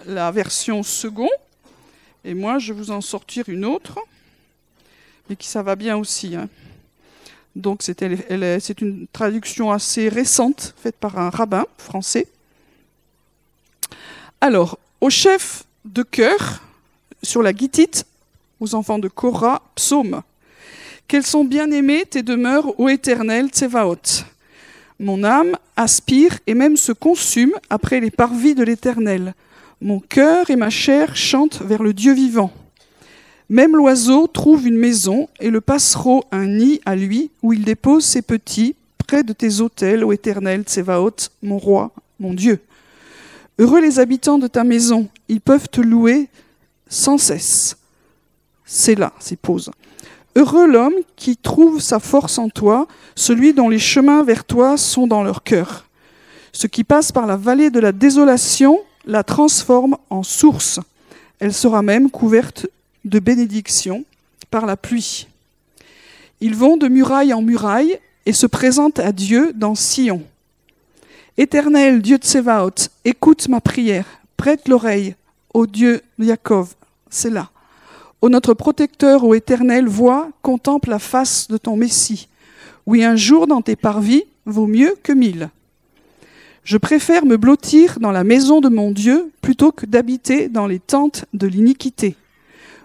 la 0.05 0.31
version 0.31 0.83
second. 0.83 1.29
Et 2.23 2.33
moi, 2.33 2.59
je 2.59 2.71
vais 2.71 2.79
vous 2.79 2.91
en 2.91 3.01
sortir 3.01 3.49
une 3.49 3.65
autre. 3.65 3.99
Mais 5.29 5.35
qui 5.35 5.47
ça 5.47 5.61
va 5.61 5.75
bien 5.75 5.97
aussi. 5.97 6.35
Hein. 6.35 6.47
Donc 7.57 7.83
c'est 7.83 8.01
une 8.01 9.07
traduction 9.11 9.69
assez 9.69 10.07
récente 10.07 10.73
faite 10.77 10.95
par 10.95 11.19
un 11.19 11.29
rabbin 11.29 11.65
français. 11.77 12.27
Alors, 14.39 14.79
au 15.01 15.09
chef 15.09 15.65
de 15.83 16.03
chœur, 16.03 16.61
sur 17.21 17.43
la 17.43 17.51
guitite, 17.51 18.05
aux 18.59 18.75
enfants 18.75 18.99
de 18.99 19.07
Korah, 19.07 19.61
psaume. 19.75 20.21
Quels 21.07 21.25
sont 21.25 21.45
bien 21.45 21.71
aimés 21.71 22.05
tes 22.09 22.23
demeures, 22.23 22.79
ô 22.79 22.89
éternel 22.89 23.49
Tsevaot. 23.49 24.25
Mon 24.99 25.23
âme 25.23 25.55
aspire 25.75 26.39
et 26.47 26.53
même 26.53 26.75
se 26.75 26.91
consume 26.91 27.53
après 27.69 27.99
les 27.99 28.11
parvis 28.11 28.55
de 28.55 28.63
l'éternel. 28.63 29.33
Mon 29.79 29.99
cœur 29.99 30.49
et 30.49 30.55
ma 30.55 30.69
chair 30.69 31.15
chantent 31.15 31.61
vers 31.61 31.83
le 31.83 31.93
Dieu 31.93 32.13
vivant. 32.13 32.51
Même 33.49 33.75
l'oiseau 33.75 34.27
trouve 34.27 34.67
une 34.67 34.77
maison 34.77 35.29
et 35.39 35.49
le 35.49 35.61
passereau 35.61 36.23
un 36.31 36.47
nid 36.47 36.81
à 36.85 36.95
lui 36.95 37.31
où 37.41 37.53
il 37.53 37.63
dépose 37.63 38.03
ses 38.03 38.21
petits 38.21 38.75
près 38.97 39.23
de 39.23 39.31
tes 39.31 39.61
autels, 39.61 40.03
ô 40.03 40.11
éternel 40.11 40.63
Tsevaot, 40.63 41.29
mon 41.41 41.57
roi, 41.57 41.91
mon 42.19 42.33
Dieu. 42.33 42.59
Heureux 43.59 43.79
les 43.79 43.99
habitants 43.99 44.37
de 44.37 44.47
ta 44.47 44.63
maison, 44.63 45.07
ils 45.29 45.41
peuvent 45.41 45.69
te 45.69 45.79
louer 45.79 46.27
sans 46.89 47.17
cesse. 47.17 47.77
C'est 48.67 48.95
là, 48.95 49.13
c'est 49.17 49.39
pause. 49.39 49.71
Heureux 50.35 50.67
l'homme 50.67 50.93
qui 51.15 51.37
trouve 51.37 51.81
sa 51.81 51.99
force 51.99 52.37
en 52.37 52.49
toi, 52.49 52.87
celui 53.15 53.53
dont 53.53 53.69
les 53.69 53.79
chemins 53.79 54.23
vers 54.23 54.43
toi 54.43 54.77
sont 54.77 55.07
dans 55.07 55.23
leur 55.23 55.41
cœur. 55.41 55.85
Ce 56.51 56.67
qui 56.67 56.83
passe 56.83 57.11
par 57.11 57.25
la 57.25 57.37
vallée 57.37 57.71
de 57.71 57.79
la 57.79 57.91
désolation 57.91 58.79
la 59.05 59.23
transforme 59.23 59.97
en 60.09 60.21
source. 60.21 60.79
Elle 61.39 61.53
sera 61.53 61.81
même 61.81 62.11
couverte 62.11 62.67
de 63.05 63.19
bénédiction 63.19 64.03
par 64.51 64.65
la 64.65 64.75
pluie. 64.75 65.27
Ils 66.41 66.55
vont 66.55 66.77
de 66.77 66.87
muraille 66.87 67.33
en 67.33 67.41
muraille 67.41 67.97
et 68.25 68.33
se 68.33 68.45
présentent 68.45 68.99
à 68.99 69.11
Dieu 69.11 69.53
dans 69.55 69.75
Sion. 69.75 70.23
Éternel 71.37 72.01
Dieu 72.01 72.17
de 72.17 72.25
Sévaot, 72.25 72.89
écoute 73.05 73.47
ma 73.47 73.61
prière, 73.61 74.05
prête 74.35 74.67
l'oreille, 74.67 75.15
ô 75.53 75.65
Dieu 75.65 76.01
Jacob, 76.19 76.67
c'est 77.09 77.29
là. 77.29 77.49
Ô 78.21 78.29
notre 78.29 78.55
protecteur, 78.55 79.23
ô 79.23 79.35
Éternel, 79.35 79.87
vois, 79.87 80.29
contemple 80.41 80.89
la 80.89 80.97
face 80.97 81.47
de 81.49 81.57
ton 81.57 81.75
Messie. 81.75 82.27
Oui, 82.87 83.03
un 83.03 83.15
jour 83.15 83.45
dans 83.45 83.61
tes 83.61 83.75
parvis 83.75 84.23
vaut 84.45 84.65
mieux 84.65 84.95
que 85.03 85.11
mille. 85.11 85.49
Je 86.63 86.77
préfère 86.77 87.25
me 87.25 87.37
blottir 87.37 87.99
dans 87.99 88.11
la 88.11 88.23
maison 88.23 88.59
de 88.59 88.69
mon 88.69 88.91
Dieu 88.91 89.31
plutôt 89.41 89.71
que 89.71 89.85
d'habiter 89.85 90.49
dans 90.49 90.65
les 90.65 90.79
tentes 90.79 91.25
de 91.33 91.45
l'iniquité. 91.45 92.15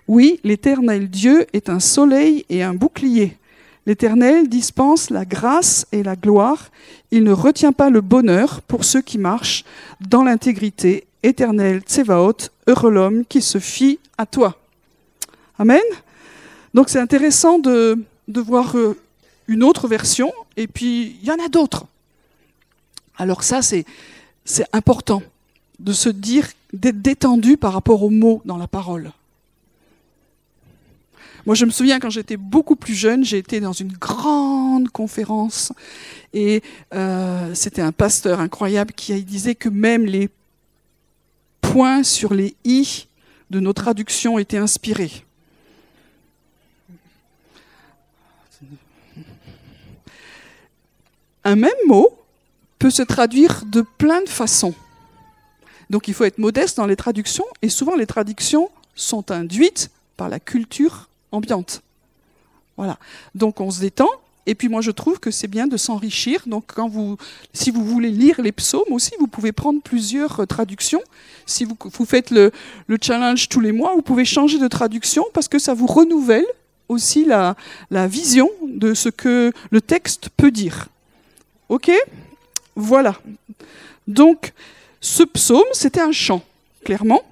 Oui, 0.06 0.38
l'Éternel 0.44 1.08
Dieu 1.08 1.46
est 1.54 1.70
un 1.70 1.80
soleil 1.80 2.44
et 2.50 2.62
un 2.62 2.74
bouclier. 2.74 3.38
L'Éternel 3.86 4.48
dispense 4.48 5.08
la 5.08 5.24
grâce 5.24 5.86
et 5.92 6.02
la 6.02 6.14
gloire. 6.14 6.70
Il 7.10 7.24
ne 7.24 7.32
retient 7.32 7.72
pas 7.72 7.88
le 7.88 8.02
bonheur 8.02 8.60
pour 8.62 8.84
ceux 8.84 9.00
qui 9.00 9.18
marchent 9.18 9.64
dans 10.00 10.22
l'intégrité 10.24 11.06
éternel 11.22 11.80
Tsevaot, 11.80 12.50
heureux 12.66 12.90
l'homme 12.90 13.24
qui 13.24 13.40
se 13.40 13.58
fie 13.58 13.98
à 14.18 14.26
toi. 14.26 14.62
Amen. 15.59 15.80
Donc 16.75 16.88
c'est 16.88 16.99
intéressant 16.99 17.59
de, 17.59 18.04
voir 18.28 18.76
euh, 18.76 18.99
une 19.47 19.62
autre 19.62 19.88
version, 19.88 20.32
et 20.56 20.66
puis 20.66 21.16
il 21.23 21.26
y 21.26 21.30
en 21.30 21.44
a 21.44 21.49
d'autres. 21.49 21.87
Alors 23.18 23.42
ça, 23.42 23.61
c'est 23.62 23.85
important 24.73 25.23
de 25.78 25.92
se 25.92 26.09
dire, 26.09 26.49
d'être 26.73 27.02
détendu 27.02 27.56
par 27.56 27.73
rapport 27.73 28.02
aux 28.02 28.11
mots 28.11 28.40
dans 28.44 28.56
la 28.56 28.66
parole. 28.66 29.12
Moi, 31.44 31.56
je 31.56 31.64
me 31.64 31.71
souviens 31.71 31.99
quand 31.99 32.11
j'étais 32.11 32.37
beaucoup 32.37 32.76
plus 32.76 32.94
jeune, 32.94 33.25
j'ai 33.25 33.38
été 33.38 33.59
dans 33.59 33.73
une 33.73 33.92
grande 33.92 34.88
conférence 34.90 35.73
et 36.32 36.62
euh, 36.94 37.52
c'était 37.54 37.82
un 37.82 37.90
pasteur 37.90 38.38
incroyable 38.38 38.92
qui 38.92 39.21
disait 39.25 39.56
que 39.56 39.68
même 39.68 40.06
les 40.06 40.30
points 41.61 42.04
sur 42.04 42.32
les 42.32 42.54
i 42.64 43.09
de 43.50 43.59
nos 43.59 43.73
traductions 43.73 44.38
étaient 44.38 44.56
inspirés. 44.56 45.25
Un 51.44 51.56
même 51.56 51.70
mot 51.87 52.08
peut 52.78 52.90
se 52.90 53.02
traduire 53.02 53.64
de 53.66 53.82
plein 53.82 54.22
de 54.22 54.28
façons. 54.28 54.75
Donc 55.90 56.08
il 56.08 56.14
faut 56.14 56.25
être 56.25 56.38
modeste 56.38 56.78
dans 56.78 56.87
les 56.87 56.96
traductions, 56.96 57.44
et 57.61 57.68
souvent 57.68 57.96
les 57.96 58.06
traductions 58.06 58.70
sont 58.94 59.30
induites 59.30 59.90
par 60.16 60.28
la 60.28 60.40
culture 60.40 61.08
ambiante. 61.32 61.82
Voilà. 62.76 62.99
Donc 63.34 63.61
on 63.61 63.70
se 63.70 63.80
détend, 63.80 64.08
et 64.46 64.54
puis 64.54 64.68
moi 64.68 64.80
je 64.80 64.90
trouve 64.90 65.20
que 65.20 65.30
c'est 65.30 65.49
bien 65.49 65.66
de 65.66 65.76
s'enrichir. 65.76 66.42
Donc 66.46 66.64
quand 66.75 66.88
vous, 66.88 67.18
si 67.52 67.70
vous 67.70 67.84
voulez 67.84 68.11
lire 68.11 68.40
les 68.40 68.52
psaumes 68.52 68.90
aussi, 68.90 69.12
vous 69.20 69.26
pouvez 69.26 69.52
prendre 69.52 69.82
plusieurs 69.82 70.40
euh, 70.40 70.46
traductions. 70.46 71.02
Si 71.44 71.64
vous, 71.64 71.76
faites 72.06 72.30
le, 72.30 72.52
le, 72.87 72.99
challenge 73.00 73.49
tous 73.49 73.61
les 73.61 73.72
mois, 73.72 73.94
vous 73.94 74.02
pouvez 74.02 74.25
changer 74.25 74.58
de 74.58 74.68
traduction 74.68 75.25
parce 75.34 75.49
que 75.49 75.58
ça 75.58 75.75
vous 75.75 75.87
renouvelle 75.87 76.46
aussi 76.88 77.25
la 77.25 77.54
vision 78.06 78.50
de 78.66 78.94
ce 78.94 79.08
que 79.08 79.52
le 79.70 79.80
texte 79.80 80.28
peut 80.37 80.50
dire. 80.50 80.88
Ok? 81.72 81.90
Voilà. 82.76 83.18
Donc 84.06 84.52
ce 85.00 85.22
psaume, 85.22 85.64
c'était 85.72 86.02
un 86.02 86.12
chant, 86.12 86.42
clairement, 86.84 87.22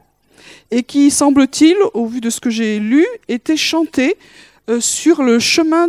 et 0.70 0.82
qui, 0.82 1.11
semble-t-il, 1.11 1.76
au 1.92 2.06
vu 2.06 2.23
de 2.23 2.30
ce 2.30 2.40
que 2.40 2.49
j'ai 2.49 2.78
lu, 2.78 3.06
était 3.28 3.59
chanté 3.59 4.16
euh, 4.70 4.80
sur 4.80 5.23
le 5.23 5.40
chemin 5.40 5.88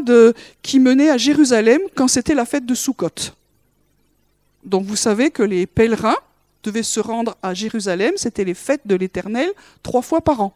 qui 0.62 0.82
menait 0.82 1.10
à 1.10 1.18
Jérusalem 1.18 1.80
quand 1.96 2.10
c'était 2.10 2.36
la 2.36 2.46
fête 2.46 2.66
de 2.66 2.76
Sukkot. 2.76 3.32
Donc 4.66 4.84
vous 4.84 4.98
savez 4.98 5.32
que 5.32 5.44
les 5.44 5.66
pèlerins 5.66 6.18
devaient 6.64 6.84
se 6.84 7.00
rendre 7.00 7.38
à 7.42 7.54
Jérusalem, 7.54 8.16
c'était 8.18 8.44
les 8.44 8.54
fêtes 8.54 8.86
de 8.86 8.96
l'Éternel, 8.96 9.50
trois 9.82 10.02
fois 10.02 10.20
par 10.20 10.42
an. 10.42 10.54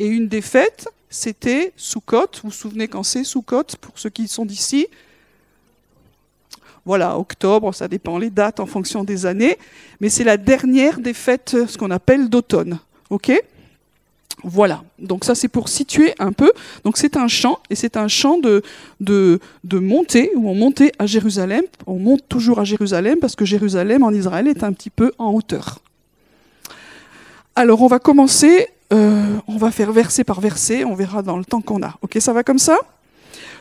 Et 0.00 0.06
une 0.08 0.26
des 0.26 0.42
fêtes, 0.42 0.88
c'était 1.08 1.72
Sukkot. 1.76 2.26
Vous 2.42 2.48
vous 2.48 2.50
souvenez 2.50 2.88
quand 2.88 3.04
c'est 3.04 3.22
Sukkot, 3.22 3.76
pour 3.80 4.00
ceux 4.00 4.10
qui 4.10 4.26
sont 4.26 4.44
d'ici? 4.44 4.88
Voilà, 6.84 7.18
octobre, 7.18 7.72
ça 7.74 7.88
dépend 7.88 8.18
les 8.18 8.30
dates 8.30 8.60
en 8.60 8.66
fonction 8.66 9.04
des 9.04 9.26
années, 9.26 9.58
mais 10.00 10.08
c'est 10.10 10.24
la 10.24 10.36
dernière 10.36 10.98
des 10.98 11.14
fêtes, 11.14 11.56
ce 11.66 11.78
qu'on 11.78 11.90
appelle 11.90 12.28
d'automne. 12.28 12.78
Ok? 13.10 13.32
Voilà, 14.42 14.84
donc 14.98 15.24
ça 15.24 15.34
c'est 15.34 15.48
pour 15.48 15.70
situer 15.70 16.12
un 16.18 16.32
peu. 16.32 16.52
Donc 16.84 16.98
c'est 16.98 17.16
un 17.16 17.28
chant, 17.28 17.60
et 17.70 17.74
c'est 17.74 17.96
un 17.96 18.08
chant 18.08 18.36
de, 18.36 18.62
de, 19.00 19.40
de 19.62 19.78
montée, 19.78 20.30
où 20.36 20.50
on 20.50 20.54
montait 20.54 20.92
à 20.98 21.06
Jérusalem. 21.06 21.62
On 21.86 21.98
monte 21.98 22.28
toujours 22.28 22.58
à 22.58 22.64
Jérusalem, 22.64 23.18
parce 23.20 23.36
que 23.36 23.46
Jérusalem 23.46 24.02
en 24.02 24.10
Israël 24.10 24.46
est 24.46 24.62
un 24.62 24.72
petit 24.74 24.90
peu 24.90 25.12
en 25.16 25.32
hauteur. 25.32 25.80
Alors 27.56 27.80
on 27.80 27.86
va 27.86 28.00
commencer, 28.00 28.68
euh, 28.92 29.36
on 29.46 29.56
va 29.56 29.70
faire 29.70 29.92
verset 29.92 30.24
par 30.24 30.40
verset, 30.40 30.84
on 30.84 30.94
verra 30.94 31.22
dans 31.22 31.38
le 31.38 31.44
temps 31.44 31.62
qu'on 31.62 31.82
a. 31.82 31.96
Ok, 32.02 32.18
ça 32.20 32.34
va 32.34 32.42
comme 32.42 32.58
ça? 32.58 32.76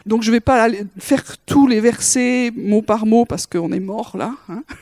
Donc 0.05 0.23
je 0.23 0.29
ne 0.29 0.35
vais 0.35 0.39
pas 0.41 0.67
faire 0.97 1.23
tous 1.45 1.67
les 1.67 1.79
versets 1.79 2.51
mot 2.55 2.81
par 2.81 3.05
mot 3.05 3.25
parce 3.25 3.47
qu'on 3.47 3.71
est 3.71 3.79
mort 3.79 4.17
là. 4.17 4.33
Hein. 4.49 4.63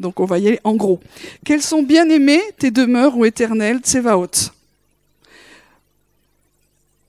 Donc 0.00 0.20
on 0.20 0.26
va 0.26 0.38
y 0.38 0.46
aller 0.46 0.60
en 0.62 0.76
gros. 0.76 1.00
Quels 1.44 1.62
sont 1.62 1.82
bien 1.82 2.08
aimés 2.08 2.42
tes 2.58 2.70
demeures, 2.70 3.16
ô 3.16 3.24
éternel, 3.24 3.78
Tsevaot 3.78 4.52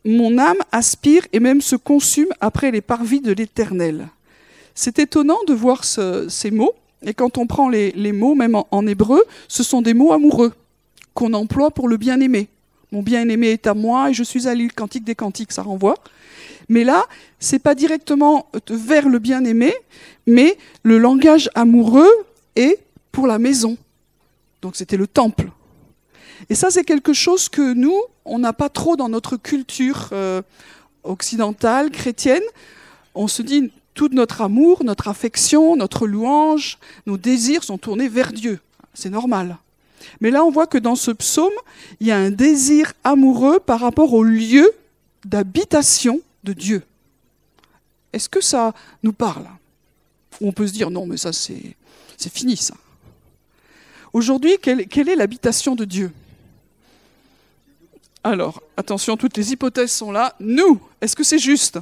Mon 0.06 0.38
âme 0.40 0.58
aspire 0.72 1.28
et 1.32 1.40
même 1.40 1.62
se 1.62 1.76
consume 1.76 2.30
après 2.40 2.72
les 2.72 2.82
parvis 2.82 3.22
de 3.22 3.32
l'éternel. 3.32 4.08
C'est 4.74 4.98
étonnant 4.98 5.38
de 5.46 5.54
voir 5.54 5.84
ces 5.84 6.52
mots. 6.52 6.74
Et 7.06 7.14
quand 7.14 7.38
on 7.38 7.46
prend 7.46 7.70
les, 7.70 8.12
mots, 8.12 8.34
même 8.34 8.56
en, 8.56 8.88
hébreu, 8.88 9.24
ce 9.48 9.62
sont 9.62 9.82
des 9.82 9.94
mots 9.94 10.12
amoureux 10.12 10.54
qu'on 11.14 11.34
emploie 11.34 11.70
pour 11.70 11.88
le 11.88 11.98
bien-aimé. 11.98 12.48
Mon 12.92 13.04
bien-aimé 13.04 13.50
est 13.50 13.68
à 13.68 13.74
moi 13.74 14.10
et 14.10 14.14
je 14.14 14.24
suis 14.24 14.48
à 14.48 14.56
l'île 14.56 14.74
cantique 14.74 15.04
des 15.04 15.16
cantiques, 15.16 15.52
ça 15.52 15.62
renvoie. 15.62 15.96
Mais 16.70 16.84
là, 16.84 17.06
c'est 17.40 17.60
pas 17.60 17.76
directement 17.76 18.48
vers 18.70 19.10
le 19.10 19.20
bien-aimé, 19.20 19.74
mais 20.28 20.58
le 20.84 21.00
langage 21.00 21.50
amoureux 21.56 22.12
est 22.56 22.80
pour 23.12 23.26
la 23.26 23.40
maison. 23.40 23.78
Donc 24.62 24.76
c'était 24.76 24.98
le 24.98 25.08
temple. 25.08 25.50
Et 26.50 26.56
ça, 26.56 26.70
c'est 26.70 26.84
quelque 26.84 27.14
chose 27.14 27.50
que 27.50 27.74
nous, 27.74 28.00
on 28.24 28.40
n'a 28.40 28.54
pas 28.54 28.70
trop 28.70 28.96
dans 28.96 29.10
notre 29.10 29.36
culture 29.36 30.10
euh, 30.14 30.42
occidentale, 31.04 31.90
chrétienne. 31.92 32.44
On 33.16 33.28
se 33.28 33.42
dit, 33.42 33.72
tout 33.94 34.10
notre 34.12 34.42
amour, 34.42 34.84
notre 34.84 35.08
affection, 35.08 35.76
notre 35.76 36.08
louange, 36.08 36.78
nos 37.06 37.18
désirs 37.18 37.64
sont 37.64 37.78
tournés 37.78 38.08
vers 38.08 38.32
Dieu. 38.32 38.60
C'est 38.94 39.10
normal. 39.10 39.58
Mais 40.22 40.32
là, 40.32 40.46
on 40.46 40.52
voit 40.52 40.68
que 40.68 40.78
dans 40.78 40.96
ce 40.96 41.12
psaume, 41.12 41.52
il 42.00 42.08
y 42.08 42.12
a 42.12 42.18
un 42.18 42.32
désir 42.32 42.94
amoureux 43.04 43.60
par 43.60 43.82
rapport 43.82 44.14
au 44.14 44.24
lieu 44.24 44.72
d'habitation 45.26 46.22
de 46.44 46.54
Dieu. 46.54 46.84
Est-ce 48.14 48.30
que 48.30 48.42
ça 48.42 48.74
nous 49.04 49.14
parle? 49.14 49.48
Ou 50.42 50.48
on 50.48 50.52
peut 50.52 50.68
se 50.68 50.74
dire 50.74 50.90
non, 50.90 51.06
mais 51.06 51.18
ça 51.18 51.34
c'est, 51.34 51.76
fini 52.18 52.58
ça. 52.58 52.76
Aujourd'hui, 54.14 54.58
quelle, 54.62 54.88
quelle 54.88 55.10
est 55.10 55.16
l'habitation 55.16 55.76
de 55.76 55.86
Dieu? 55.86 56.12
Alors, 58.24 58.62
attention, 58.76 59.16
toutes 59.16 59.38
les 59.38 59.54
hypothèses 59.54 59.92
sont 59.92 60.12
là. 60.12 60.36
Nous, 60.40 60.82
est-ce 61.00 61.16
que 61.16 61.24
c'est 61.24 61.40
juste? 61.40 61.80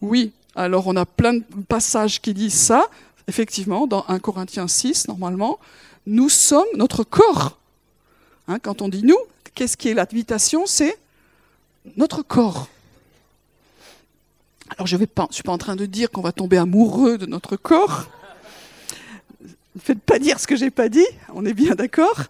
Oui. 0.00 0.32
Alors, 0.54 0.86
on 0.86 0.96
a 0.96 1.06
plein 1.06 1.34
de 1.34 1.44
passages 1.68 2.20
qui 2.20 2.34
disent 2.34 2.54
ça. 2.58 2.86
Effectivement, 3.28 3.86
dans 3.86 4.04
1 4.08 4.18
Corinthiens 4.18 4.68
6, 4.68 5.08
normalement, 5.08 5.58
nous 6.06 6.28
sommes 6.28 6.66
notre 6.74 7.04
corps. 7.04 7.58
Hein, 8.48 8.58
quand 8.58 8.82
on 8.82 8.88
dit 8.88 9.04
nous, 9.04 9.18
qu'est-ce 9.54 9.76
qui 9.76 9.88
est 9.88 9.94
l'habitation? 9.94 10.66
C'est 10.66 10.98
notre 11.96 12.22
corps. 12.22 12.68
Alors 14.78 14.86
je 14.86 14.96
ne 14.96 15.04
suis 15.30 15.42
pas 15.42 15.52
en 15.52 15.58
train 15.58 15.76
de 15.76 15.84
dire 15.84 16.10
qu'on 16.10 16.22
va 16.22 16.32
tomber 16.32 16.56
amoureux 16.56 17.18
de 17.18 17.26
notre 17.26 17.56
corps. 17.56 18.06
Ne 19.74 19.80
faites 19.80 20.00
pas 20.00 20.18
dire 20.18 20.40
ce 20.40 20.46
que 20.46 20.56
j'ai 20.56 20.70
pas 20.70 20.88
dit, 20.88 21.06
on 21.34 21.44
est 21.44 21.52
bien 21.52 21.74
d'accord. 21.74 22.24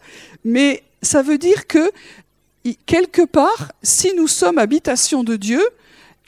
Mais 0.44 0.82
ça 1.02 1.22
veut 1.22 1.38
dire 1.38 1.66
que 1.66 1.90
quelque 2.86 3.22
part, 3.22 3.72
si 3.82 4.12
nous 4.14 4.26
sommes 4.26 4.58
habitation 4.58 5.22
de 5.22 5.36
Dieu, 5.36 5.62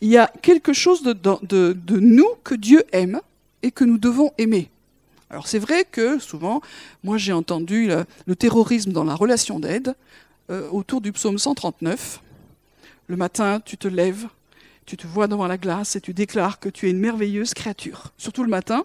il 0.01 0.09
y 0.09 0.17
a 0.17 0.31
quelque 0.43 0.73
chose 0.73 1.03
de, 1.03 1.13
de, 1.13 1.99
nous 1.99 2.29
que 2.45 2.55
Dieu 2.55 2.85
aime 2.93 3.21
et 3.63 3.71
que 3.71 3.85
nous 3.85 3.99
devons 3.99 4.33
aimer. 4.39 4.71
Alors 5.31 5.49
c'est 5.49 5.59
vrai 5.59 5.85
que 5.85 6.19
souvent, 6.19 6.61
moi 7.03 7.19
j'ai 7.19 7.33
entendu 7.33 7.89
le, 8.27 8.37
terrorisme 8.37 8.93
dans 8.93 9.05
la 9.05 9.15
relation 9.15 9.59
d'aide 9.59 9.95
euh, 10.51 10.69
autour 10.71 11.01
du 11.01 11.11
psaume 11.11 11.39
139. 11.39 12.21
Le 13.07 13.17
matin, 13.17 13.61
tu 13.65 13.77
te 13.77 13.89
lèves, 13.89 14.29
tu 14.87 14.97
te 14.97 15.07
vois 15.07 15.27
devant 15.27 15.47
la 15.47 15.57
glace 15.57 15.97
et 15.97 16.01
tu 16.01 16.13
déclares 16.13 16.59
que 16.59 16.69
tu 16.69 16.87
es 16.87 16.91
une 16.91 16.99
merveilleuse 16.99 17.55
créature, 17.55 18.13
surtout 18.19 18.43
le 18.43 18.51
matin. 18.51 18.85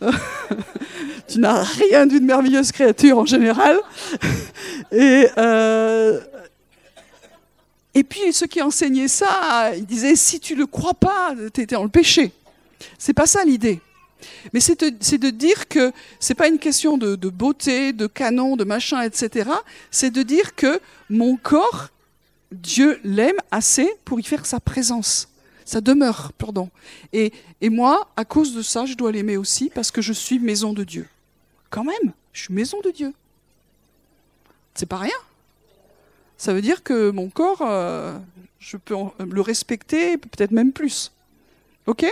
tu 1.28 1.38
n'as 1.38 1.62
rien 1.62 2.06
d'une 2.06 2.24
merveilleuse 2.24 2.72
créature 2.72 3.18
en 3.18 3.24
général. 3.24 3.78
et, 4.92 5.26
euh, 5.38 6.20
et 7.94 8.04
puis 8.04 8.32
ceux 8.32 8.46
qui 8.46 8.60
enseignaient 8.60 9.08
ça, 9.08 9.72
ils 9.76 9.86
disaient 9.86 10.16
si 10.16 10.38
tu 10.38 10.54
ne 10.54 10.60
le 10.60 10.66
crois 10.66 10.94
pas, 10.94 11.34
tu 11.52 11.62
étais 11.62 11.74
dans 11.74 11.82
le 11.82 11.88
péché. 11.88 12.32
C'est 12.98 13.14
pas 13.14 13.26
ça 13.26 13.44
l'idée. 13.44 13.80
Mais 14.52 14.60
c'est 14.60 14.80
de, 14.80 15.30
dire 15.30 15.68
que 15.68 15.92
c'est 16.18 16.34
pas 16.34 16.48
une 16.48 16.58
question 16.58 16.98
de, 16.98 17.16
de 17.16 17.28
beauté, 17.28 17.92
de 17.92 18.06
canon, 18.06 18.56
de 18.56 18.64
machin, 18.64 19.02
etc. 19.02 19.50
C'est 19.90 20.10
de 20.10 20.22
dire 20.22 20.54
que 20.54 20.80
mon 21.08 21.36
corps 21.36 21.88
Dieu 22.50 22.98
l'aime 23.04 23.36
assez 23.50 23.88
pour 24.04 24.18
y 24.20 24.22
faire 24.22 24.46
sa 24.46 24.60
présence 24.60 25.28
ça 25.68 25.82
demeure, 25.82 26.32
pardon. 26.38 26.70
Et, 27.12 27.30
et 27.60 27.68
moi, 27.68 28.08
à 28.16 28.24
cause 28.24 28.54
de 28.54 28.62
ça, 28.62 28.86
je 28.86 28.94
dois 28.94 29.12
l'aimer 29.12 29.36
aussi 29.36 29.68
parce 29.68 29.90
que 29.90 30.00
je 30.00 30.14
suis 30.14 30.38
maison 30.38 30.72
de 30.72 30.82
Dieu. 30.82 31.06
Quand 31.68 31.84
même, 31.84 32.14
je 32.32 32.44
suis 32.44 32.54
maison 32.54 32.80
de 32.80 32.90
Dieu. 32.90 33.12
C'est 34.72 34.86
pas 34.86 34.96
rien. 34.96 35.18
Ça 36.38 36.54
veut 36.54 36.62
dire 36.62 36.82
que 36.82 37.10
mon 37.10 37.28
corps, 37.28 37.60
euh, 37.60 38.18
je 38.58 38.78
peux 38.78 38.94
le 39.18 39.40
respecter, 39.42 40.16
peut-être 40.16 40.52
même 40.52 40.72
plus. 40.72 41.12
Ok? 41.86 42.06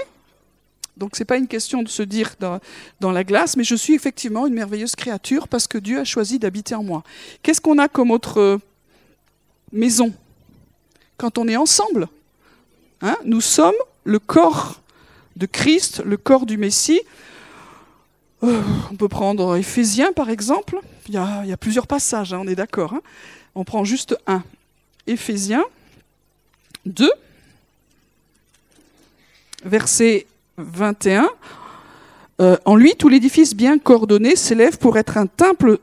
Donc 0.99 1.13
c'est 1.15 1.25
pas 1.25 1.39
une 1.39 1.49
question 1.49 1.83
de 1.83 1.89
se 1.89 2.03
dire 2.03 2.35
dans, 2.39 2.61
dans, 3.01 3.11
la 3.11 3.25
glace, 3.25 3.57
mais 3.57 3.65
je 3.65 3.75
suis 3.75 3.95
effectivement 3.95 4.47
une 4.47 4.55
merveilleuse 4.55 4.97
créature 4.97 5.49
parce 5.49 5.67
que 5.67 5.79
Dieu 5.79 5.99
a 5.99 6.05
choisi 6.05 6.39
d'habiter 6.39 6.75
en 6.75 6.83
moi. 6.83 7.03
Qu'est-ce 7.43 7.63
qu'on 7.63 7.79
a 7.79 7.89
comme 7.89 8.11
autre 8.11 8.39
euh, 8.39 8.59
maison? 9.73 10.13
Quand 11.17 11.39
on 11.39 11.49
est 11.49 11.57
ensemble 11.57 12.09
hein 13.07 13.17
Nous 13.25 13.41
sommes 13.41 13.75
le 14.05 14.19
corps 14.19 14.81
de 15.37 15.47
Christ, 15.47 16.03
le 16.05 16.17
corps 16.17 16.47
du 16.47 16.57
Messie. 16.57 17.01
Euh, 18.43 18.63
on 18.91 18.97
peut 18.97 19.09
prendre 19.09 19.57
Éphésiens 19.57 20.13
par 20.13 20.31
exemple. 20.31 20.81
Il 21.09 21.15
y 21.15 21.19
a, 21.19 21.57
plusieurs 21.57 21.87
passages, 21.87 22.33
hein, 22.33 22.41
on 22.43 22.49
est 22.49 22.57
d'accord. 22.57 22.95
Hein 22.95 23.03
on 23.55 23.65
prend 23.65 23.85
juste 23.85 24.17
un. 24.27 24.43
Éphésiens 25.07 25.65
2, 26.85 27.11
verset 29.65 30.27
21. 30.59 31.29
Euh, 32.39 32.57
en 32.67 32.77
lui, 32.77 32.95
tout 32.97 33.09
l'édifice 33.09 33.55
bien 33.55 33.79
coordonné 33.79 34.37
s'élève 34.37 34.77
pour 34.77 34.99
être 34.99 35.17
un 35.17 35.27
temple, 35.27 35.79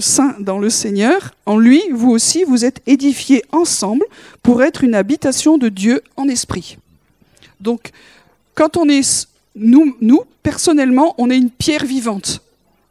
saint 0.00 0.36
dans 0.38 0.58
le 0.58 0.68
Seigneur. 0.68 1.34
En 1.46 1.58
lui, 1.58 1.82
vous 1.90 2.10
aussi, 2.10 2.44
vous 2.44 2.64
êtes 2.64 2.82
édifiés 2.86 3.44
ensemble 3.50 4.04
pour 4.42 4.62
être 4.62 4.84
une 4.84 4.94
habitation 4.94 5.56
de 5.56 5.68
Dieu 5.68 6.02
en 6.16 6.28
esprit. 6.28 6.76
Donc, 7.60 7.90
quand 8.54 8.76
on 8.76 8.88
est, 8.88 9.26
nous, 9.54 9.96
nous 10.00 10.22
personnellement, 10.42 11.14
on 11.18 11.30
est 11.30 11.36
une 11.36 11.50
pierre 11.50 11.84
vivante. 11.84 12.42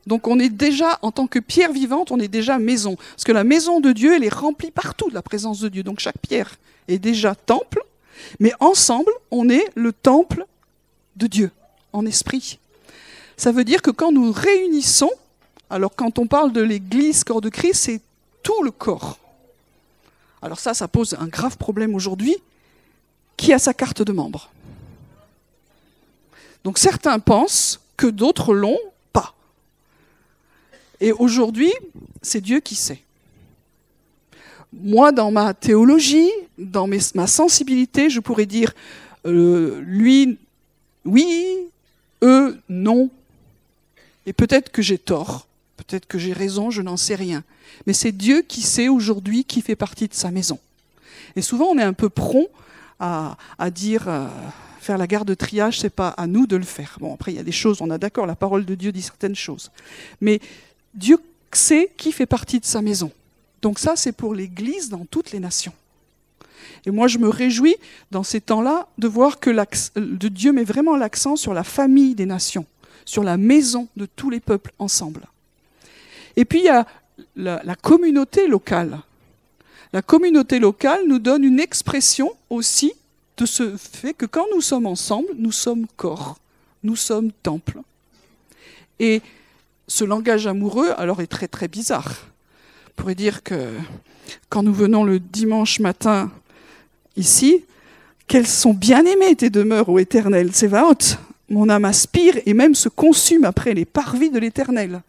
Donc 0.07 0.27
on 0.27 0.39
est 0.39 0.49
déjà, 0.49 0.97
en 1.03 1.11
tant 1.11 1.27
que 1.27 1.37
pierre 1.37 1.71
vivante, 1.71 2.11
on 2.11 2.19
est 2.19 2.27
déjà 2.27 2.57
maison. 2.57 2.95
Parce 2.95 3.23
que 3.23 3.31
la 3.31 3.43
maison 3.43 3.79
de 3.79 3.91
Dieu, 3.91 4.15
elle 4.15 4.23
est 4.23 4.33
remplie 4.33 4.71
partout 4.71 5.09
de 5.09 5.13
la 5.13 5.21
présence 5.21 5.59
de 5.59 5.69
Dieu. 5.69 5.83
Donc 5.83 5.99
chaque 5.99 6.17
pierre 6.17 6.57
est 6.87 6.97
déjà 6.97 7.35
temple, 7.35 7.83
mais 8.39 8.51
ensemble, 8.59 9.11
on 9.29 9.49
est 9.49 9.65
le 9.75 9.93
temple 9.93 10.45
de 11.15 11.27
Dieu, 11.27 11.51
en 11.93 12.07
esprit. 12.07 12.57
Ça 13.39 13.51
veut 13.51 13.63
dire 13.63 13.81
que 13.81 13.89
quand 13.89 14.11
nous 14.11 14.31
réunissons, 14.31 15.09
alors 15.71 15.95
quand 15.95 16.19
on 16.19 16.27
parle 16.27 16.51
de 16.51 16.61
l'Église, 16.61 17.23
corps 17.23 17.41
de 17.41 17.49
Christ, 17.49 17.85
c'est 17.85 18.01
tout 18.43 18.61
le 18.63 18.69
corps. 18.69 19.17
Alors 20.41 20.59
ça, 20.59 20.75
ça 20.75 20.87
pose 20.87 21.15
un 21.19 21.27
grave 21.27 21.57
problème 21.57 21.95
aujourd'hui. 21.95 22.35
Qui 23.37 23.53
a 23.53 23.59
sa 23.59 23.73
carte 23.73 24.01
de 24.01 24.11
membre? 24.11 24.51
Donc 26.63 26.77
certains 26.77 27.17
pensent 27.19 27.79
que 27.97 28.07
d'autres 28.07 28.53
l'ont 28.53 28.77
et 31.01 31.11
aujourd'hui, 31.11 31.71
c'est 32.21 32.41
Dieu 32.41 32.59
qui 32.59 32.75
sait. 32.75 33.01
Moi, 34.73 35.11
dans 35.11 35.31
ma 35.31 35.53
théologie, 35.53 36.29
dans 36.57 36.87
ma 36.87 37.27
sensibilité, 37.27 38.09
je 38.09 38.19
pourrais 38.19 38.45
dire, 38.45 38.73
euh, 39.25 39.81
lui, 39.81 40.37
oui, 41.05 41.57
eux, 42.21 42.59
non. 42.67 43.09
Et 44.29 44.33
peut-être 44.33 44.71
que 44.71 44.83
j'ai 44.83 44.99
tort, 44.99 45.47
peut-être 45.75 46.05
que 46.05 46.19
j'ai 46.19 46.33
raison, 46.33 46.69
je 46.69 46.83
n'en 46.83 46.97
sais 46.97 47.15
rien. 47.15 47.43
Mais 47.87 47.93
c'est 47.93 48.11
Dieu 48.11 48.43
qui 48.47 48.61
sait 48.61 48.87
aujourd'hui 48.87 49.43
qui 49.43 49.63
fait 49.63 49.75
partie 49.75 50.07
de 50.07 50.13
sa 50.13 50.29
maison. 50.29 50.59
Et 51.35 51.41
souvent, 51.41 51.65
on 51.65 51.79
est 51.79 51.83
un 51.83 51.93
peu 51.93 52.09
prompt 52.09 52.47
à, 52.99 53.35
dire... 53.71 54.07
Euh, 54.07 54.27
faire 54.79 54.97
la 54.97 55.07
garde 55.07 55.27
de 55.27 55.33
triage, 55.33 55.79
c'est 55.81 55.89
pas 55.89 56.09
à 56.09 56.25
nous 56.25 56.47
de 56.47 56.55
le 56.55 56.63
faire. 56.63 56.97
Bon, 56.99 57.13
après, 57.13 57.33
il 57.33 57.35
y 57.35 57.39
a 57.39 57.43
des 57.43 57.51
choses, 57.51 57.81
on 57.81 57.89
a 57.89 57.97
d'accord, 57.97 58.25
la 58.25 58.35
parole 58.35 58.65
de 58.65 58.75
Dieu 58.75 58.91
dit 58.91 59.01
certaines 59.01 59.35
choses. 59.35 59.71
Mais 60.21 60.39
Dieu 60.93 61.17
sait 61.51 61.91
qui 61.97 62.11
fait 62.11 62.25
partie 62.25 62.59
de 62.59 62.65
sa 62.65 62.81
maison. 62.81 63.11
Donc 63.61 63.77
ça, 63.77 63.95
c'est 63.95 64.13
pour 64.13 64.33
l'Église 64.33 64.89
dans 64.89 65.05
toutes 65.05 65.31
les 65.31 65.39
nations. 65.39 65.73
Et 66.85 66.91
moi, 66.91 67.07
je 67.07 67.17
me 67.17 67.27
réjouis 67.27 67.75
dans 68.11 68.23
ces 68.23 68.41
temps-là 68.41 68.87
de 68.97 69.07
voir 69.07 69.39
que 69.39 69.51
Dieu 70.27 70.53
met 70.53 70.63
vraiment 70.63 70.95
l'accent 70.95 71.35
sur 71.35 71.53
la 71.53 71.63
famille 71.63 72.15
des 72.15 72.25
nations, 72.25 72.65
sur 73.09 73.23
la 73.23 73.37
maison 73.37 73.87
de 73.97 74.05
tous 74.05 74.29
les 74.29 74.39
peuples 74.39 74.71
ensemble. 74.77 75.25
Et 76.35 76.45
puis, 76.45 76.59
il 76.59 76.65
y 76.65 76.69
a 76.69 76.85
la, 77.35 77.75
communauté 77.75 78.47
locale. 78.47 78.99
La 79.91 80.03
communauté 80.03 80.59
locale 80.59 81.07
nous 81.07 81.17
donne 81.17 81.43
une 81.43 81.59
expression 81.59 82.31
aussi 82.51 82.93
de 83.37 83.47
ce 83.47 83.75
fait 83.77 84.13
que 84.13 84.27
quand 84.27 84.45
nous 84.53 84.61
sommes 84.61 84.85
ensemble, 84.85 85.29
nous 85.35 85.51
sommes 85.51 85.87
corps, 85.97 86.37
nous 86.83 86.95
sommes 86.95 87.31
temple. 87.31 87.79
Et 88.99 89.23
ce 89.87 90.03
langage 90.03 90.45
amoureux, 90.45 90.91
alors, 90.95 91.19
est 91.19 91.27
très 91.27 91.47
très 91.47 91.67
bizarre. 91.67 92.13
On 92.89 93.01
pourrait 93.01 93.15
dire 93.15 93.41
que 93.41 93.73
quand 94.49 94.61
nous 94.61 94.73
venons 94.73 95.03
le 95.03 95.19
dimanche 95.19 95.79
matin 95.79 96.31
ici, 97.15 97.65
qu'elles 98.27 98.45
sont 98.45 98.75
bien 98.75 99.03
aimées 99.03 99.35
tes 99.35 99.49
demeures, 99.49 99.89
ô 99.89 99.97
Éternel, 99.97 100.53
Sévaot. 100.53 101.17
Mon 101.49 101.69
âme 101.69 101.85
aspire 101.85 102.35
et 102.45 102.53
même 102.53 102.75
se 102.75 102.89
consume 102.89 103.43
après 103.43 103.73
les 103.73 103.85
parvis 103.85 104.29
de 104.29 104.39
l'Éternel. 104.39 105.01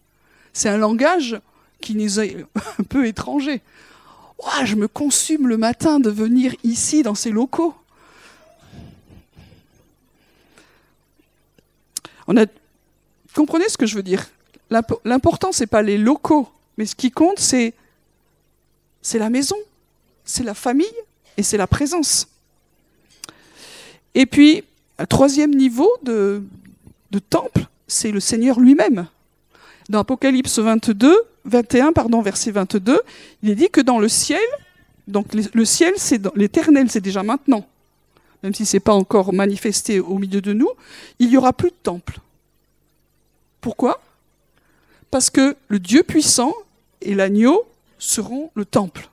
C'est 0.52 0.68
un 0.68 0.78
langage 0.78 1.38
qui 1.80 1.94
nous 1.94 2.20
est 2.20 2.36
un 2.78 2.82
peu 2.84 3.06
étranger. 3.06 3.60
je 4.64 4.74
me 4.74 4.88
consume 4.88 5.48
le 5.48 5.56
matin 5.56 6.00
de 6.00 6.10
venir 6.10 6.54
ici 6.64 7.02
dans 7.02 7.14
ces 7.14 7.30
locaux. 7.30 7.74
On 12.26 12.36
a, 12.36 12.46
comprenez 13.34 13.68
ce 13.68 13.76
que 13.76 13.86
je 13.86 13.96
veux 13.96 14.02
dire? 14.02 14.24
L'important, 15.04 15.50
ce 15.52 15.64
n'est 15.64 15.66
pas 15.66 15.82
les 15.82 15.98
locaux, 15.98 16.48
mais 16.78 16.86
ce 16.86 16.94
qui 16.94 17.10
compte, 17.10 17.40
c'est, 17.40 17.74
c'est 19.02 19.18
la 19.18 19.30
maison, 19.30 19.56
c'est 20.24 20.44
la 20.44 20.54
famille 20.54 20.86
et 21.36 21.42
c'est 21.42 21.56
la 21.56 21.66
présence. 21.66 22.28
Et 24.14 24.26
puis, 24.26 24.62
un 25.00 25.06
troisième 25.06 25.54
niveau 25.54 25.90
de, 26.02 26.42
temple, 27.30 27.64
c'est 27.88 28.10
le 28.10 28.20
Seigneur 28.20 28.60
lui-même. 28.60 29.06
Dans 29.88 30.00
Apocalypse 30.00 30.58
22, 30.58 31.16
21, 31.46 31.92
pardon, 31.92 32.20
verset 32.20 32.50
22, 32.50 33.00
il 33.42 33.50
est 33.50 33.54
dit 33.54 33.70
que 33.70 33.80
dans 33.80 33.98
le 33.98 34.08
ciel, 34.08 34.42
donc 35.08 35.28
le 35.32 35.64
ciel, 35.64 35.94
c'est 35.96 36.20
l'éternel, 36.36 36.90
c'est 36.90 37.00
déjà 37.00 37.22
maintenant, 37.22 37.66
même 38.42 38.52
si 38.52 38.66
ce 38.66 38.76
n'est 38.76 38.80
pas 38.80 38.92
encore 38.92 39.32
manifesté 39.32 40.00
au 40.00 40.18
milieu 40.18 40.42
de 40.42 40.52
nous, 40.52 40.68
il 41.18 41.30
n'y 41.30 41.38
aura 41.38 41.54
plus 41.54 41.70
de 41.70 41.76
temple. 41.82 42.18
Pourquoi? 43.62 44.02
Parce 45.10 45.30
que 45.30 45.56
le 45.68 45.78
Dieu 45.78 46.02
puissant 46.02 46.52
et 47.00 47.14
l'agneau 47.14 47.64
seront 47.98 48.50
le 48.54 48.66
temple. 48.66 49.08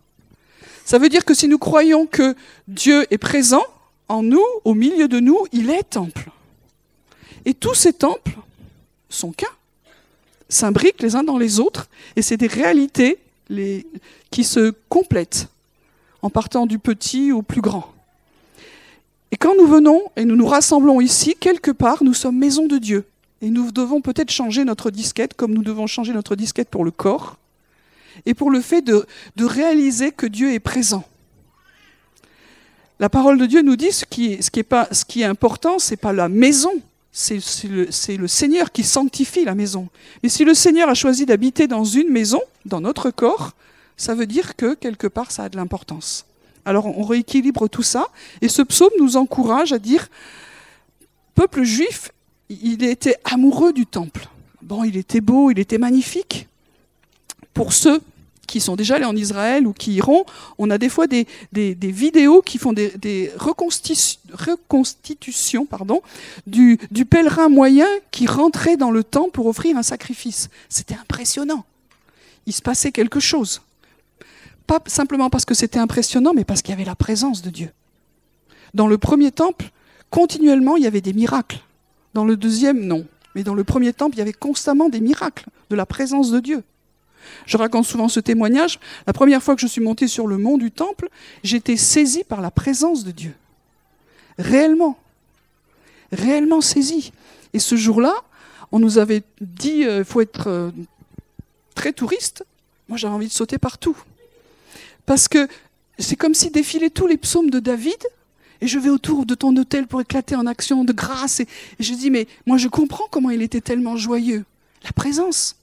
Ça 0.84 1.00
veut 1.00 1.08
dire 1.08 1.24
que 1.24 1.34
si 1.34 1.48
nous 1.48 1.58
croyons 1.58 2.06
que 2.08 2.36
Dieu 2.68 3.06
est 3.10 3.18
présent 3.18 3.64
en 4.10 4.24
nous, 4.24 4.44
au 4.64 4.74
milieu 4.74 5.08
de 5.08 5.20
nous, 5.20 5.46
il 5.52 5.70
est 5.70 5.84
temple. 5.84 6.30
Et 7.46 7.54
tous 7.54 7.74
ces 7.74 7.94
temples 7.94 8.38
sont 9.10 9.32
qu'un, 9.32 9.48
s'imbriquent 10.50 11.02
les 11.02 11.16
uns 11.16 11.24
dans 11.24 11.38
les 11.38 11.60
autres, 11.60 11.90
et 12.16 12.22
c'est 12.22 12.38
des 12.38 12.48
réalités 12.48 13.20
qui 14.32 14.44
se 14.44 14.74
complètent 14.90 15.48
en 16.22 16.30
partant 16.30 16.66
du 16.66 16.80
petit 16.80 17.32
au 17.32 17.42
plus 17.42 17.62
grand. 17.62 17.94
Et 19.32 19.38
quand 19.38 19.56
nous 19.58 19.68
venons 19.68 20.02
et 20.16 20.26
nous 20.26 20.36
nous 20.36 20.48
rassemblons 20.48 21.02
ici, 21.02 21.36
quelque 21.40 21.72
part, 21.72 22.04
nous 22.04 22.14
sommes 22.14 22.38
maison 22.38 22.66
de 22.66 22.78
Dieu. 22.78 23.06
Et 23.42 23.50
nous 23.50 23.72
devons 23.72 24.02
peut-être 24.02 24.32
changer 24.32 24.64
notre 24.64 24.90
disquette 24.90 25.36
comme 25.36 25.54
nous 25.54 25.64
devons 25.64 25.86
changer 25.86 26.14
notre 26.14 26.36
disquette 26.36 26.70
pour 26.70 26.84
le 26.84 26.92
corps 26.92 27.38
et 28.26 28.34
pour 28.34 28.50
le 28.50 28.62
fait 28.62 28.82
de, 28.82 29.06
réaliser 29.40 30.12
que 30.12 30.26
Dieu 30.26 30.54
est 30.54 30.60
présent. 30.60 31.04
La 33.00 33.10
parole 33.10 33.38
de 33.38 33.46
Dieu 33.46 33.62
nous 33.62 33.76
dit 33.76 33.92
ce 33.92 34.06
qui 34.06 34.34
est, 34.34 34.42
ce 34.42 34.50
qui 34.50 34.60
est, 34.60 34.64
pas, 34.64 34.88
ce 34.92 35.06
qui 35.06 35.22
est 35.22 35.26
important, 35.26 35.78
c'est 35.78 35.98
pas 35.98 36.14
la 36.14 36.30
maison, 36.30 36.72
c'est 37.12 37.40
le, 37.66 37.88
le 38.18 38.28
Seigneur 38.28 38.72
qui 38.72 38.84
sanctifie 38.84 39.46
la 39.46 39.54
maison. 39.54 39.88
Mais 40.24 40.30
si 40.30 40.44
le 40.44 40.54
Seigneur 40.54 40.90
a 40.90 40.96
choisi 40.96 41.26
d'habiter 41.26 41.68
dans 41.68 41.84
une 41.84 42.10
maison, 42.10 42.42
dans 42.66 42.82
notre 42.82 43.12
corps, 43.12 43.52
ça 43.98 44.16
veut 44.16 44.26
dire 44.26 44.56
que 44.56 44.74
quelque 44.74 45.08
part 45.08 45.32
ça 45.32 45.44
a 45.44 45.50
de 45.50 45.58
l'importance. 45.58 46.26
Alors 46.66 46.86
on 46.98 47.04
rééquilibre 47.04 47.70
tout 47.70 47.84
ça, 47.84 48.08
et 48.42 48.50
ce 48.50 48.62
psaume 48.64 48.92
nous 49.00 49.16
encourage 49.16 49.74
à 49.74 49.80
dire, 49.80 50.10
peuple 51.36 51.64
juif, 51.64 52.12
il 52.50 52.84
était 52.84 53.18
amoureux 53.26 53.74
du 53.74 53.86
temple. 53.86 54.28
Bon, 54.62 54.84
il 54.84 54.98
était 54.98 55.22
beau, 55.22 55.52
il 55.52 55.60
était 55.60 55.78
magnifique. 55.78 56.48
Pour 57.54 57.74
ceux 57.74 58.02
qui 58.48 58.62
sont 58.62 58.76
déjà 58.76 58.96
allés 58.96 59.06
en 59.06 59.16
Israël 59.16 59.68
ou 59.68 59.74
qui 59.74 59.94
iront, 59.94 60.26
on 60.58 60.70
a 60.70 60.78
des 60.78 60.90
fois 60.90 61.06
des, 61.06 61.28
vidéos 61.54 62.42
qui 62.42 62.58
font 62.58 62.74
des, 62.74 63.32
reconstitutions 63.38 65.68
du, 66.48 66.80
du, 66.90 67.06
pèlerin 67.06 67.50
moyen 67.50 67.88
qui 68.12 68.26
rentrait 68.26 68.78
dans 68.78 68.92
le 68.92 69.04
temple 69.04 69.32
pour 69.32 69.48
offrir 69.48 69.78
un 69.78 69.84
sacrifice. 69.84 70.50
C'était 70.70 70.96
impressionnant. 70.96 71.66
Il 72.46 72.54
se 72.54 72.62
passait 72.62 72.92
quelque 72.92 73.20
chose. 73.20 73.62
Pas 74.66 74.80
simplement 74.88 75.30
parce 75.30 75.46
que 75.46 75.54
c'était 75.54 75.80
impressionnant, 75.80 76.34
mais 76.34 76.46
parce 76.46 76.62
qu'il 76.62 76.72
y 76.72 76.74
avait 76.74 76.86
la 76.86 76.96
présence 76.96 77.42
de 77.42 77.50
Dieu. 77.50 77.70
Dans 78.74 78.88
le 78.88 78.98
premier 78.98 79.32
temple, 79.32 79.72
continuellement, 80.10 80.78
il 80.78 80.84
y 80.84 80.88
avait 80.88 81.02
des 81.02 81.14
miracles. 81.14 81.60
Dans 82.14 82.26
le 82.26 82.38
deuxième, 82.38 82.86
non. 82.86 83.06
Mais 83.36 83.44
dans 83.44 83.54
le 83.54 83.64
premier 83.64 83.94
temple, 83.94 84.16
il 84.16 84.20
y 84.20 84.22
avait 84.22 84.34
constamment 84.34 84.90
des 84.90 85.02
miracles 85.02 85.46
de 85.70 85.76
la 85.76 85.86
présence 85.86 86.32
de 86.32 86.40
Dieu. 86.40 86.64
Je 87.46 87.58
raconte 87.58 87.86
souvent 87.86 88.08
ce 88.08 88.20
témoignage. 88.20 88.80
La 89.06 89.14
première 89.14 89.42
fois 89.42 89.56
que 89.56 89.62
je 89.62 89.68
suis 89.68 89.82
monté 89.82 90.08
sur 90.08 90.28
le 90.28 90.38
mont 90.38 90.58
du 90.58 90.72
temple, 90.72 91.10
j'étais 91.44 91.78
saisi 91.78 92.24
par 92.24 92.42
la 92.42 92.52
présence 92.52 93.04
de 93.04 93.12
Dieu. 93.12 93.34
Réellement. 94.38 94.98
réellement 96.12 96.62
saisi. 96.62 97.12
Et 97.54 97.60
ce 97.60 97.76
jour-là, 97.76 98.14
on 98.72 98.80
nous 98.80 98.98
avait 98.98 99.24
dit, 99.42 99.82
il 99.82 100.04
faut 100.06 100.22
être 100.22 100.72
très 101.76 101.94
touriste. 101.94 102.46
Moi, 102.88 102.98
j'avais 102.98 103.14
envie 103.14 103.28
de 103.28 103.34
sauter 103.34 103.58
partout. 103.58 103.98
Parce 105.06 105.28
que 105.28 105.48
c'est 106.00 106.16
comme 106.16 106.34
si 106.34 106.52
défilaient 106.52 106.90
tous 106.90 107.08
les 107.08 107.18
psaumes 107.18 107.50
de 107.50 107.60
David, 107.60 107.98
et 108.62 108.68
je 108.68 108.80
vais 108.80 108.90
autour 108.90 109.26
de 109.26 109.36
ton 109.36 109.56
hôtel 109.56 109.88
pour 109.88 110.02
éclater 110.02 110.36
en 110.36 110.46
action 110.46 110.84
de 110.84 110.94
grâce. 110.94 111.40
Et, 111.40 111.48
je 111.80 111.94
dis, 111.94 112.10
mais 112.10 112.28
moi 112.46 112.58
je 112.58 112.68
comprends 112.68 113.06
comment 113.10 113.30
il 113.30 113.42
était 113.42 113.62
tellement 113.62 113.98
joyeux. 113.98 114.46
La 114.84 114.92
présence. 114.92 115.56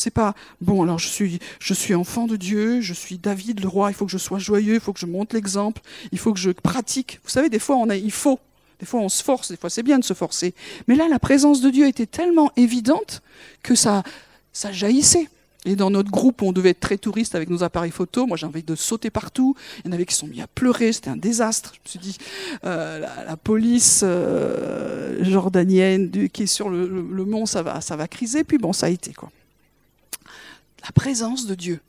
C'est 0.00 0.10
pas, 0.10 0.34
bon, 0.62 0.82
alors 0.82 0.98
je 0.98 1.08
suis, 1.08 1.94
enfant 1.94 2.26
de 2.26 2.36
Dieu, 2.36 2.80
je 2.80 2.94
suis 2.94 3.18
David 3.18 3.60
le 3.60 3.68
roi, 3.68 3.90
il 3.90 3.94
faut 3.94 4.06
que 4.06 4.10
je 4.10 4.16
sois 4.16 4.38
joyeux, 4.38 4.74
il 4.74 4.80
faut 4.80 4.94
que 4.94 4.98
je 4.98 5.04
montre 5.04 5.34
l'exemple, 5.34 5.82
il 6.10 6.18
faut 6.18 6.32
que 6.32 6.38
je 6.38 6.50
pratique. 6.50 7.20
Vous 7.22 7.28
savez, 7.28 7.50
des 7.50 7.58
fois, 7.58 7.76
il 7.94 8.10
faut. 8.10 8.40
Des 8.78 8.86
fois, 8.86 9.00
on 9.00 9.10
se 9.10 9.22
force, 9.22 9.50
des 9.50 9.58
fois, 9.58 9.68
c'est 9.68 9.82
bien 9.82 9.98
de 9.98 10.04
se 10.04 10.14
forcer. 10.14 10.54
Mais 10.88 10.96
là, 10.96 11.06
la 11.06 11.18
présence 11.18 11.60
de 11.60 11.68
Dieu 11.68 11.86
était 11.86 12.06
tellement 12.06 12.50
évidente 12.56 13.20
que 13.62 13.74
ça, 13.74 14.02
jaillissait. 14.54 15.28
Et 15.66 15.76
dans 15.76 15.90
notre 15.90 16.10
groupe, 16.10 16.40
on 16.40 16.52
devait 16.52 16.70
être 16.70 16.80
très 16.80 16.96
touriste 16.96 17.34
avec 17.34 17.50
nos 17.50 17.62
appareils 17.62 17.90
photo. 17.90 18.26
Moi, 18.26 18.38
j'ai 18.38 18.46
envie 18.46 18.62
de 18.62 18.74
sauter 18.74 19.10
partout. 19.10 19.54
Il 19.80 19.88
y 19.88 19.90
en 19.90 19.92
avait 19.92 20.06
qui 20.06 20.14
sont 20.14 20.28
mis 20.28 20.40
à 20.40 20.46
pleurer. 20.46 20.94
C'était 20.94 21.10
un 21.10 21.18
désastre. 21.18 21.74
Je 21.74 21.80
me 21.80 21.88
suis 21.90 21.98
dit, 21.98 22.18
euh, 22.64 23.00
la, 23.00 23.36
police 23.36 24.00
euh, 24.02 25.22
jordanienne 25.22 26.10
qui 26.30 26.44
est 26.44 26.46
sur 26.46 26.70
le, 26.70 27.24
mont, 27.26 27.44
ça 27.44 27.62
va, 27.62 27.82
ça 27.82 27.96
va 27.96 28.08
criser. 28.08 28.44
Puis 28.44 28.56
bon, 28.56 28.72
ça 28.72 28.86
a 28.86 28.88
été 28.88 29.12
quoi. 29.12 29.28
La 30.82 30.92
présence 30.92 31.46
de 31.46 31.54
Dieu 31.54 31.80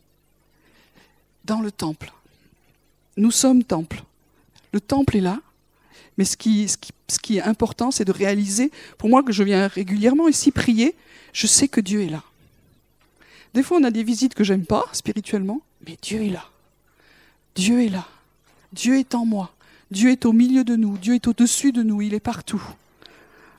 dans 1.46 1.62
le 1.62 1.72
temple. 1.72 2.12
Nous 3.18 3.32
sommes 3.32 3.64
temple. 3.64 4.04
Le 4.74 4.80
temple 4.80 5.18
est 5.18 5.22
là. 5.22 5.40
Mais 6.18 6.26
ce 6.26 6.36
qui, 6.38 6.68
est 7.38 7.42
important, 7.42 7.90
c'est 7.90 8.06
de 8.06 8.12
réaliser, 8.12 8.72
pour 8.98 9.10
moi 9.10 9.24
que 9.24 9.32
je 9.32 9.44
viens 9.44 9.68
régulièrement 9.68 10.28
ici 10.28 10.52
prier, 10.52 10.96
je 11.34 11.48
sais 11.48 11.68
que 11.68 11.82
Dieu 11.82 12.04
est 12.04 12.10
là. 12.10 12.24
Des 13.54 13.64
fois, 13.64 13.78
on 13.80 13.84
a 13.84 13.92
des 13.92 14.04
visites 14.04 14.34
que 14.34 14.44
j'aime 14.44 14.66
pas 14.66 14.86
spirituellement, 14.92 15.62
mais 15.86 15.98
Dieu 16.02 16.24
est 16.24 16.30
là. 16.30 16.46
Dieu 17.56 17.84
est 17.84 17.90
là. 17.90 18.08
Dieu 18.72 18.98
est 18.98 19.16
en 19.16 19.26
moi. 19.26 19.54
Dieu 19.90 20.12
est 20.12 20.26
au 20.26 20.32
milieu 20.32 20.64
de 20.64 20.76
nous. 20.76 20.98
Dieu 20.98 21.16
est 21.16 21.28
au-dessus 21.28 21.72
de 21.72 21.84
nous. 21.84 22.02
Il 22.02 22.14
est 22.14 22.22
partout. 22.22 22.62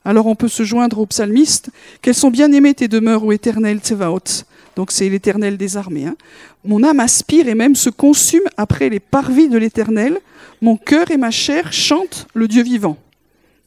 Alors 0.05 0.27
on 0.27 0.35
peut 0.35 0.49
se 0.49 0.63
joindre 0.65 0.99
au 0.99 1.07
psalmiste. 1.07 1.71
Qu'elles 2.01 2.15
sont 2.15 2.31
bien 2.31 2.51
aimées 2.53 2.75
tes 2.75 2.89
demeures, 2.89 3.25
ô 3.25 3.33
éternel 3.33 3.81
Tsevaot. 3.81 4.45
Donc 4.77 4.91
c'est 4.91 5.09
l'éternel 5.09 5.57
des 5.57 5.77
armées. 5.77 6.07
Hein. 6.07 6.17
Mon 6.65 6.83
âme 6.83 7.01
aspire 7.01 7.49
et 7.49 7.55
même 7.55 7.77
se 7.77 7.91
consume 7.91 8.45
après 8.57 8.89
les 8.89 9.01
parvis 9.01 9.49
de 9.49 9.59
l'éternel. 9.59 10.19
Mon 10.61 10.77
cœur 10.77 11.11
et 11.11 11.17
ma 11.17 11.31
chair 11.31 11.73
chantent 11.73 12.27
le 12.35 12.49
Dieu 12.49 12.63
vivant. 12.63 12.97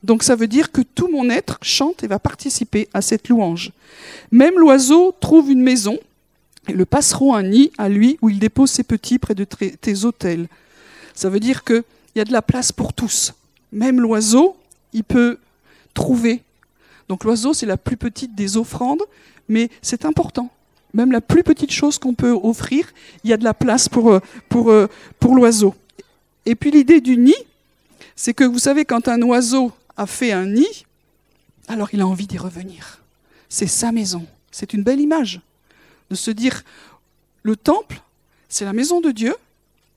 Donc 0.04 0.24
ça 0.24 0.36
veut 0.36 0.48
dire 0.48 0.72
que 0.72 0.82
tout 0.82 1.08
mon 1.08 1.30
être 1.30 1.58
chante 1.62 2.04
et 2.04 2.08
va 2.08 2.20
participer 2.20 2.88
à 2.94 3.02
cette 3.02 3.28
louange. 3.28 3.72
Même 4.32 4.54
l'oiseau 4.58 5.16
trouve 5.20 5.50
une 5.50 5.62
maison, 5.62 5.98
et 6.68 6.74
le 6.74 6.86
passereau 6.86 7.34
un 7.34 7.44
nid 7.44 7.72
à 7.78 7.90
lui 7.90 8.18
où 8.22 8.30
il 8.30 8.40
dépose 8.40 8.72
ses 8.72 8.84
petits 8.84 9.20
près 9.20 9.36
de 9.36 9.44
tes 9.44 10.06
autels. 10.06 10.48
Ça 11.14 11.30
veut 11.30 11.40
dire 11.40 11.64
qu'il 11.64 11.84
y 12.16 12.20
a 12.20 12.26
de 12.26 12.32
la 12.32 12.42
place 12.42 12.72
pour 12.72 12.94
tous. 12.94 13.34
Même 13.72 14.00
l'oiseau, 14.00 14.58
il 14.94 15.04
peut 15.04 15.40
trouver. 15.94 16.42
Donc 17.10 17.24
l'oiseau, 17.24 17.54
c'est 17.54 17.66
la 17.66 17.78
plus 17.78 17.98
petite 17.98 18.36
des 18.36 18.58
offrandes, 18.58 19.04
mais 19.48 19.70
c'est 19.82 20.06
important. 20.06 20.50
Même 20.96 21.12
la 21.12 21.20
plus 21.20 21.44
petite 21.44 21.72
chose 21.72 22.00
qu'on 22.00 22.14
peut 22.14 22.32
offrir, 22.32 22.94
il 23.26 23.30
y 23.30 23.34
a 23.34 23.38
de 23.38 23.44
la 23.44 23.54
place 23.54 23.90
pour, 23.90 24.14
euh, 24.14 24.20
pour, 24.48 24.72
euh, 24.72 24.88
pour 25.20 25.36
l'oiseau. 25.36 25.76
Et 26.46 26.56
puis 26.56 26.72
l'idée 26.72 27.02
du 27.02 27.18
nid, 27.18 27.36
c'est 28.16 28.34
que 28.34 28.46
vous 28.46 28.60
savez, 28.60 28.86
quand 28.86 29.10
un 29.10 29.22
oiseau 29.22 29.74
a 29.98 30.08
fait 30.08 30.32
un 30.32 30.46
nid, 30.46 30.86
alors 31.68 31.90
il 31.92 32.00
a 32.00 32.08
envie 32.08 32.28
d'y 32.28 32.38
revenir. 32.38 33.02
C'est 33.50 33.68
sa 33.68 33.92
maison. 33.92 34.26
C'est 34.52 34.74
une 34.74 34.84
belle 34.84 35.02
image 35.02 35.42
de 36.10 36.16
se 36.16 36.32
dire, 36.32 36.64
le 37.44 37.58
temple, 37.58 38.02
c'est 38.48 38.64
la 38.64 38.72
maison 38.72 39.02
de 39.02 39.12
Dieu, 39.12 39.36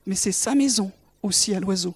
mais 0.05 0.15
c'est 0.15 0.33
sa 0.33 0.53
maison 0.53 0.91
aussi 1.23 1.55
à 1.55 1.61
l'oiseau. 1.61 1.95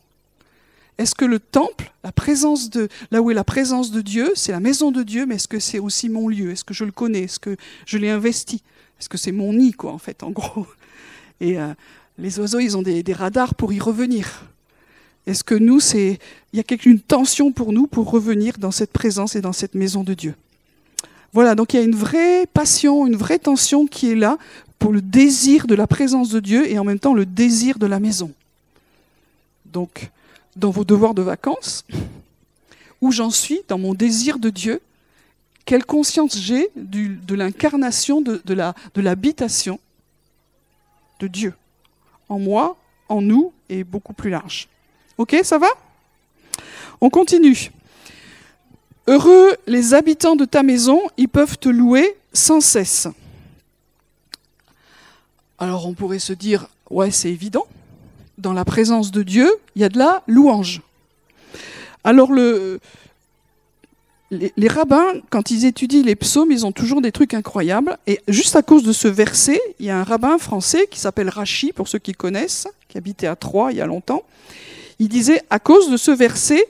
Est-ce 0.98 1.14
que 1.14 1.26
le 1.26 1.40
temple, 1.40 1.92
la 2.06 2.14
présence 2.14 2.70
de, 2.70 2.88
là 3.12 3.22
où 3.22 3.32
est 3.32 3.34
la 3.34 3.44
présence 3.44 3.92
de 3.92 4.00
Dieu, 4.00 4.32
c'est 4.36 4.54
la 4.54 4.62
maison 4.62 4.92
de 4.92 5.04
Dieu, 5.04 5.26
mais 5.26 5.36
est-ce 5.36 5.50
que 5.50 5.60
c'est 5.60 5.80
aussi 5.80 6.08
mon 6.08 6.30
lieu? 6.30 6.52
Est-ce 6.52 6.64
que 6.64 6.74
je 6.74 6.86
le 6.86 6.94
connais? 6.94 7.24
Est-ce 7.24 7.40
que 7.40 7.58
je 7.86 7.98
l'ai 7.98 8.10
investi? 8.10 8.64
Est-ce 9.04 9.10
que 9.10 9.18
c'est 9.18 9.34
mon 9.34 9.52
nid, 9.52 9.74
quoi, 9.74 9.92
en 9.92 9.98
fait, 9.98 10.24
en 10.24 10.32
gros 10.32 10.66
Et 11.42 11.60
euh, 11.60 11.74
les 12.18 12.40
oiseaux, 12.40 12.60
ils 12.60 12.78
ont 12.78 12.82
des, 12.82 13.04
radars 13.12 13.54
pour 13.54 13.74
y 13.74 13.80
revenir. 13.82 14.46
Est-ce 15.28 15.44
que 15.44 15.56
nous, 15.56 15.82
c'est, 15.82 16.20
il 16.54 16.58
y 16.58 16.62
a 16.62 16.78
une 16.86 17.02
tension 17.02 17.52
pour 17.52 17.74
nous 17.74 17.86
pour 17.86 18.10
revenir 18.10 18.58
dans 18.60 18.72
cette 18.72 18.94
présence 18.94 19.36
et 19.36 19.42
dans 19.42 19.52
cette 19.52 19.76
maison 19.76 20.06
de 20.06 20.14
Dieu? 20.14 20.36
Voilà, 21.34 21.54
donc 21.54 21.74
il 21.74 21.78
y 21.78 21.80
a 21.82 21.84
une 21.84 21.98
vraie 21.98 22.46
passion, 22.46 23.06
une 23.06 23.18
vraie 23.18 23.40
tension 23.40 23.88
qui 23.88 24.10
est 24.10 24.16
là 24.16 24.38
pour 24.80 24.94
le 24.94 25.02
désir 25.02 25.68
de 25.68 25.76
la 25.76 25.86
présence 25.86 26.30
de 26.30 26.40
Dieu 26.40 26.72
et 26.72 26.80
en 26.80 26.86
même 26.86 27.00
temps 27.00 27.14
le 27.14 27.26
désir 27.26 27.80
de 27.80 27.88
la 27.88 28.00
maison. 28.00 28.32
Donc, 29.66 30.12
dans 30.56 30.72
vos 30.72 30.86
devoirs 30.86 31.14
de 31.14 31.24
vacances, 31.24 31.84
où 33.02 33.12
j'en 33.12 33.32
suis 33.32 33.64
dans 33.68 33.78
mon 33.78 33.96
désir 33.96 34.40
de 34.40 34.50
Dieu, 34.50 34.80
quelle 35.66 35.86
conscience 35.86 36.38
j'ai 36.38 36.70
de 36.76 37.36
l'incarnation 37.36 38.22
de, 38.22 38.42
de 38.46 39.02
l'habitation 39.02 39.80
de 41.20 41.28
Dieu 41.28 41.54
en 42.30 42.40
moi, 42.40 42.78
en 43.10 43.22
nous 43.22 43.54
et 43.70 43.84
beaucoup 43.84 44.14
plus 44.14 44.30
large. 44.30 44.68
Ok, 45.18 45.36
ça 45.44 45.58
va? 45.58 45.68
On 47.02 47.10
continue. 47.10 47.72
Heureux 49.08 49.56
les 49.68 49.94
habitants 49.94 50.36
de 50.36 50.46
ta 50.46 50.64
maison, 50.64 51.02
ils 51.18 51.30
peuvent 51.30 51.58
te 51.58 51.70
louer 51.70 52.16
sans 52.32 52.62
cesse. 52.62 53.08
Alors 55.60 55.88
on 55.88 55.94
pourrait 55.94 56.20
se 56.20 56.34
dire, 56.34 56.68
ouais, 56.90 57.12
c'est 57.12 57.30
évident. 57.30 57.68
Dans 58.38 58.54
la 58.54 58.66
présence 58.66 59.12
de 59.12 59.22
Dieu, 59.22 59.52
il 59.76 59.82
y 59.82 59.86
a 59.86 59.90
de 59.90 59.98
la 59.98 60.24
louange. 60.28 60.82
Alors 62.04 62.32
le, 62.32 62.80
les, 64.56 64.68
rabbins, 64.68 65.14
quand 65.30 65.52
ils 65.52 65.66
étudient 65.66 66.04
les 66.04 66.16
psaumes, 66.16 66.52
ils 66.52 66.66
ont 66.66 66.72
toujours 66.72 67.02
des 67.02 67.12
trucs 67.12 67.34
incroyables. 67.34 67.98
Et 68.08 68.20
juste 68.28 68.56
à 68.56 68.62
cause 68.62 68.84
de 68.84 68.94
ce 68.94 69.08
verset, 69.08 69.60
il 69.80 69.86
y 69.86 69.90
a 69.90 69.98
un 69.98 70.04
rabbin 70.04 70.38
français 70.38 70.88
qui 70.90 71.00
s'appelle 71.00 71.30
Rachi, 71.30 71.72
pour 71.72 71.88
ceux 71.88 72.00
qui 72.00 72.14
connaissent, 72.14 72.68
qui 72.88 72.98
habitait 72.98 73.28
à 73.28 73.36
Troyes 73.36 73.72
il 73.72 73.78
y 73.78 73.82
a 73.82 73.86
longtemps. 73.86 74.24
Il 75.00 75.10
disait, 75.10 75.42
à 75.50 75.60
cause 75.60 75.90
de 75.90 75.98
ce 75.98 76.12
verset, 76.12 76.66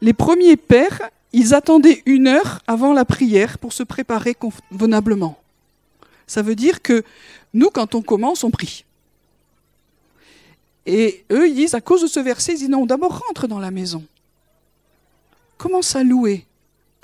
les 0.00 0.12
premiers 0.12 0.56
pères 0.56 1.10
ils 1.34 1.52
attendaient 1.52 2.00
une 2.06 2.28
heure 2.28 2.60
avant 2.68 2.92
la 2.92 3.04
prière 3.04 3.58
pour 3.58 3.72
se 3.72 3.82
préparer 3.82 4.36
convenablement. 4.36 5.36
Ça 6.28 6.42
veut 6.42 6.54
dire 6.54 6.80
que 6.80 7.02
nous, 7.52 7.70
quand 7.70 7.96
on 7.96 8.02
commence, 8.02 8.44
on 8.44 8.52
prie. 8.52 8.84
Et 10.86 11.24
eux, 11.32 11.48
ils 11.48 11.56
disent, 11.56 11.74
à 11.74 11.80
cause 11.80 12.02
de 12.02 12.06
ce 12.06 12.20
verset, 12.20 12.52
ils 12.52 12.58
disent 12.58 12.68
non, 12.68 12.86
d'abord 12.86 13.18
rentre 13.26 13.48
dans 13.48 13.58
la 13.58 13.72
maison. 13.72 14.04
Commence 15.58 15.96
à 15.96 16.04
louer? 16.04 16.46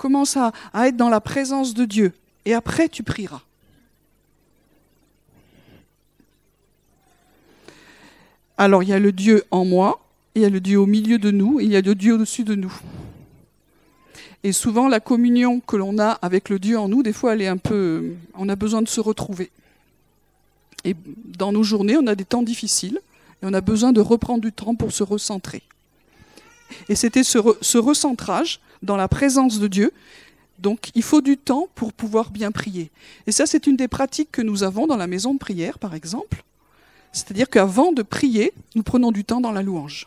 Commence 0.01 0.39
à, 0.39 0.51
être 0.87 0.97
dans 0.97 1.11
la 1.11 1.21
présence 1.21 1.75
de 1.75 1.85
Dieu. 1.85 2.15
Et 2.47 2.55
après, 2.55 2.89
tu 2.89 3.03
prieras. 3.03 3.43
Alors, 8.57 8.83
il 8.83 8.89
y 8.89 8.95
a 8.95 8.99
le 8.99 9.13
Dieu 9.13 9.45
en 9.51 9.67
moi, 9.67 10.01
il 10.35 10.41
y 10.41 10.47
a 10.47 10.49
le 10.49 10.61
Dieu 10.61 10.81
au 10.81 10.87
milieu 10.87 11.19
de 11.19 11.31
nous, 11.31 11.61
il 11.61 11.69
y 11.69 11.77
a 11.77 11.83
le 11.83 11.95
Dieu 11.95 12.15
au-dessus 12.15 12.45
de 12.45 12.55
nous. 12.55 12.73
Et 14.43 14.53
souvent, 14.53 14.89
la 14.89 15.01
communion 15.01 15.61
que 15.61 15.77
l'on 15.77 15.99
a 15.99 16.13
avec 16.13 16.49
le 16.49 16.59
Dieu 16.59 16.79
en 16.79 16.89
nous, 16.89 17.03
des 17.03 17.13
fois, 17.13 17.35
elle 17.35 17.43
est 17.43 17.47
un 17.47 17.59
peu. 17.59 18.15
On 18.33 18.49
a 18.49 18.57
besoin 18.57 18.81
de 18.81 18.89
se 18.89 19.03
retrouver. 19.03 19.51
Et 20.83 20.97
dans 21.27 21.53
nos 21.53 21.63
journées, 21.63 21.99
on 21.99 22.07
a 22.07 22.15
des 22.15 22.25
temps 22.25 22.43
difficiles 22.43 23.01
et 23.43 23.47
on 23.47 23.53
a 23.53 23.61
besoin 23.61 23.93
de 23.93 24.01
reprendre 24.01 24.41
du 24.41 24.51
temps 24.51 24.75
pour 24.75 24.93
se 24.93 25.03
recentrer. 25.03 25.63
Et 26.89 26.95
c'était 26.95 27.25
ce, 27.25 27.39
ce, 27.61 27.79
recentrage 27.79 28.61
dans 28.83 28.97
la 28.97 29.09
présence 29.09 29.59
de 29.59 29.69
Dieu. 29.69 29.93
Donc, 30.59 30.91
il 30.95 31.03
faut 31.03 31.21
du 31.21 31.37
temps 31.37 31.69
pour 31.75 31.93
pouvoir 31.93 32.31
bien 32.31 32.51
prier. 32.51 32.91
Et 33.27 33.33
ça, 33.33 33.47
c'est 33.47 33.67
une 33.67 33.77
des 33.77 33.89
pratiques 33.89 34.31
que 34.31 34.43
nous 34.43 34.63
avons 34.63 34.87
dans 34.87 34.97
la 34.97 35.07
maison 35.07 35.35
de 35.35 35.39
prière, 35.39 35.79
par 35.79 35.95
exemple. 35.95 36.45
C'est-à-dire 37.13 37.49
qu'avant 37.49 37.93
de 37.93 38.03
prier, 38.03 38.53
nous 38.75 38.83
prenons 38.83 39.11
du 39.11 39.25
temps 39.25 39.41
dans 39.41 39.53
la 39.53 39.63
louange. 39.63 40.07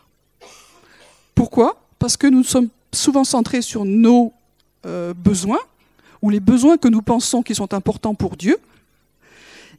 Pourquoi? 1.34 1.82
Parce 1.98 2.16
que 2.16 2.26
nous 2.26 2.44
sommes 2.44 2.68
souvent 2.92 3.24
centré 3.24 3.62
sur 3.62 3.84
nos 3.84 4.32
euh, 4.86 5.12
besoins, 5.14 5.58
ou 6.22 6.30
les 6.30 6.40
besoins 6.40 6.78
que 6.78 6.88
nous 6.88 7.02
pensons 7.02 7.42
qui 7.42 7.54
sont 7.54 7.74
importants 7.74 8.14
pour 8.14 8.36
Dieu. 8.36 8.58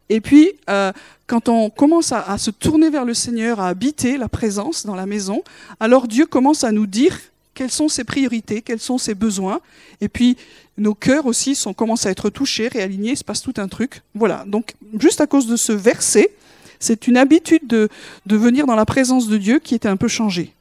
Et 0.09 0.21
puis, 0.21 0.53
euh, 0.69 0.91
quand 1.27 1.49
on 1.49 1.69
commence 1.69 2.11
à, 2.11 2.21
à, 2.21 2.37
se 2.37 2.51
tourner 2.51 2.89
vers 2.89 3.05
le 3.05 3.13
Seigneur, 3.13 3.59
à 3.59 3.67
habiter 3.67 4.17
la 4.17 4.29
présence 4.29 4.85
dans 4.85 4.95
la 4.95 5.05
maison, 5.05 5.43
alors 5.79 6.07
Dieu 6.07 6.25
commence 6.25 6.63
à 6.63 6.71
nous 6.71 6.85
dire 6.85 7.17
quelles 7.55 7.71
sont 7.71 7.87
ses 7.87 8.03
priorités, 8.03 8.61
quels 8.61 8.79
sont 8.79 8.97
ses 8.97 9.15
besoins. 9.15 9.61
Et 10.01 10.09
puis, 10.09 10.37
nos 10.77 10.93
cœurs 10.93 11.25
aussi 11.25 11.55
sont, 11.55 11.73
commencent 11.73 12.05
à 12.05 12.11
être 12.11 12.29
touchés, 12.29 12.67
réalignés, 12.67 13.11
il 13.11 13.17
se 13.17 13.23
passe 13.23 13.41
tout 13.41 13.53
un 13.57 13.67
truc. 13.67 14.01
Voilà, 14.13 14.43
donc 14.45 14.75
juste 14.99 15.21
à 15.21 15.27
cause 15.27 15.47
de 15.47 15.55
ce 15.55 15.71
verset, 15.71 16.31
c'est 16.79 17.07
une 17.07 17.17
habitude 17.17 17.65
de, 17.65 17.89
de 18.25 18.35
venir 18.35 18.67
dans 18.67 18.75
la 18.75 18.85
présence 18.85 19.27
de 19.27 19.37
Dieu 19.37 19.59
qui 19.59 19.73
était 19.73 19.87
un 19.87 19.97
peu 19.97 20.09
changée. 20.09 20.53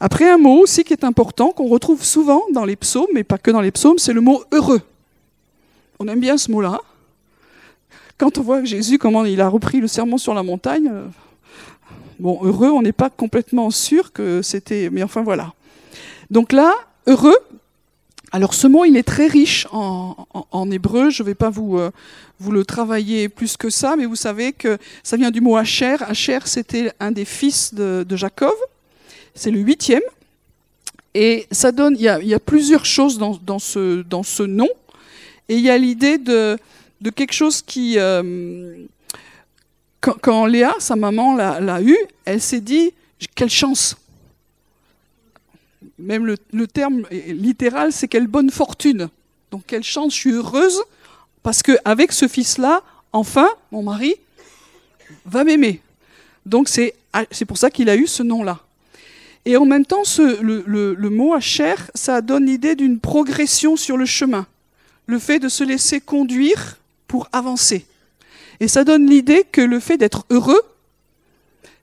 Après, 0.00 0.30
un 0.30 0.38
mot 0.38 0.60
aussi 0.60 0.84
qui 0.84 0.92
est 0.92 1.02
important, 1.02 1.50
qu'on 1.50 1.66
retrouve 1.66 2.04
souvent 2.04 2.42
dans 2.52 2.64
les 2.64 2.76
psaumes, 2.76 3.08
mais 3.14 3.24
pas 3.24 3.38
que 3.38 3.50
dans 3.50 3.60
les 3.60 3.72
psaumes, 3.72 3.98
c'est 3.98 4.12
le 4.12 4.20
mot 4.20 4.44
heureux. 4.52 4.82
On 5.98 6.06
aime 6.06 6.20
bien 6.20 6.38
ce 6.38 6.52
mot-là. 6.52 6.80
Quand 8.18 8.36
on 8.36 8.42
voit 8.42 8.64
Jésus, 8.64 8.98
comment 8.98 9.24
il 9.24 9.40
a 9.40 9.48
repris 9.48 9.80
le 9.80 9.86
sermon 9.86 10.18
sur 10.18 10.34
la 10.34 10.42
montagne, 10.42 10.90
euh, 10.92 11.06
bon, 12.18 12.40
heureux, 12.42 12.68
on 12.68 12.82
n'est 12.82 12.92
pas 12.92 13.10
complètement 13.10 13.70
sûr 13.70 14.12
que 14.12 14.42
c'était. 14.42 14.90
Mais 14.90 15.04
enfin, 15.04 15.22
voilà. 15.22 15.54
Donc 16.28 16.52
là, 16.52 16.74
heureux, 17.06 17.38
alors 18.32 18.54
ce 18.54 18.66
mot, 18.66 18.84
il 18.84 18.96
est 18.96 19.04
très 19.04 19.28
riche 19.28 19.68
en, 19.70 20.68
hébreu. 20.72 21.10
Je 21.10 21.22
ne 21.22 21.28
vais 21.28 21.36
pas 21.36 21.48
vous, 21.48 21.78
euh, 21.78 21.92
vous 22.40 22.50
le 22.50 22.64
travailler 22.64 23.28
plus 23.28 23.56
que 23.56 23.70
ça, 23.70 23.94
mais 23.96 24.04
vous 24.04 24.16
savez 24.16 24.52
que 24.52 24.78
ça 25.04 25.16
vient 25.16 25.30
du 25.30 25.40
mot 25.40 25.56
Asher. 25.56 25.96
Asher, 26.00 26.40
c'était 26.44 26.92
un 26.98 27.12
des 27.12 27.24
fils 27.24 27.72
de, 27.72 28.04
Jacob. 28.16 28.54
C'est 29.36 29.52
le 29.52 29.60
huitième. 29.60 30.02
Et 31.14 31.46
ça 31.52 31.70
donne, 31.70 31.94
il 31.96 32.02
y 32.02 32.34
a, 32.34 32.40
plusieurs 32.40 32.84
choses 32.84 33.16
dans 33.16 33.58
ce 33.60 34.42
nom. 34.42 34.68
Et 35.48 35.54
il 35.54 35.62
y 35.62 35.70
a 35.70 35.78
l'idée 35.78 36.18
de, 36.18 36.58
de 37.00 37.10
quelque 37.10 37.32
chose 37.32 37.62
qui... 37.62 37.98
Euh, 37.98 38.84
quand, 40.00 40.46
Léa, 40.46 40.74
sa 40.78 40.94
maman, 40.94 41.34
l'a 41.34 41.82
eu, 41.82 41.96
elle 42.24 42.40
s'est 42.40 42.60
dit, 42.60 42.92
quelle 43.34 43.50
chance 43.50 43.96
même 45.98 46.26
le, 46.52 46.66
terme 46.66 47.02
littéral, 47.10 47.92
c'est 47.92 48.08
quelle 48.08 48.26
bonne 48.26 48.50
fortune. 48.50 49.08
Donc 49.50 49.62
quelle 49.66 49.82
chance, 49.82 50.14
je 50.14 50.18
suis 50.18 50.32
heureuse 50.32 50.80
parce 51.42 51.62
qu'avec 51.62 52.12
ce 52.12 52.28
fils-là, 52.28 52.82
enfin, 53.12 53.48
mon 53.72 53.82
mari 53.82 54.14
va 55.24 55.44
m'aimer. 55.44 55.80
Donc 56.46 56.68
c'est 56.68 56.94
pour 57.46 57.58
ça 57.58 57.70
qu'il 57.70 57.88
a 57.90 57.96
eu 57.96 58.06
ce 58.06 58.22
nom-là. 58.22 58.60
Et 59.44 59.56
en 59.56 59.64
même 59.64 59.86
temps, 59.86 60.02
le, 60.18 61.08
mot 61.08 61.34
ça 61.94 62.20
donne 62.20 62.46
l'idée 62.46 62.74
d'une 62.74 63.00
progression 63.00 63.76
sur 63.76 63.96
le 63.96 64.04
chemin. 64.04 64.46
Le 65.06 65.18
fait 65.18 65.38
de 65.38 65.48
se 65.48 65.64
laisser 65.64 66.00
conduire 66.00 66.77
pour 67.08 67.28
avancer. 67.32 67.84
Et 68.60 68.68
ça 68.68 68.84
donne 68.84 69.06
l'idée 69.06 69.44
que 69.50 69.60
le 69.60 69.80
fait 69.80 69.96
d'être 69.96 70.24
heureux, 70.30 70.60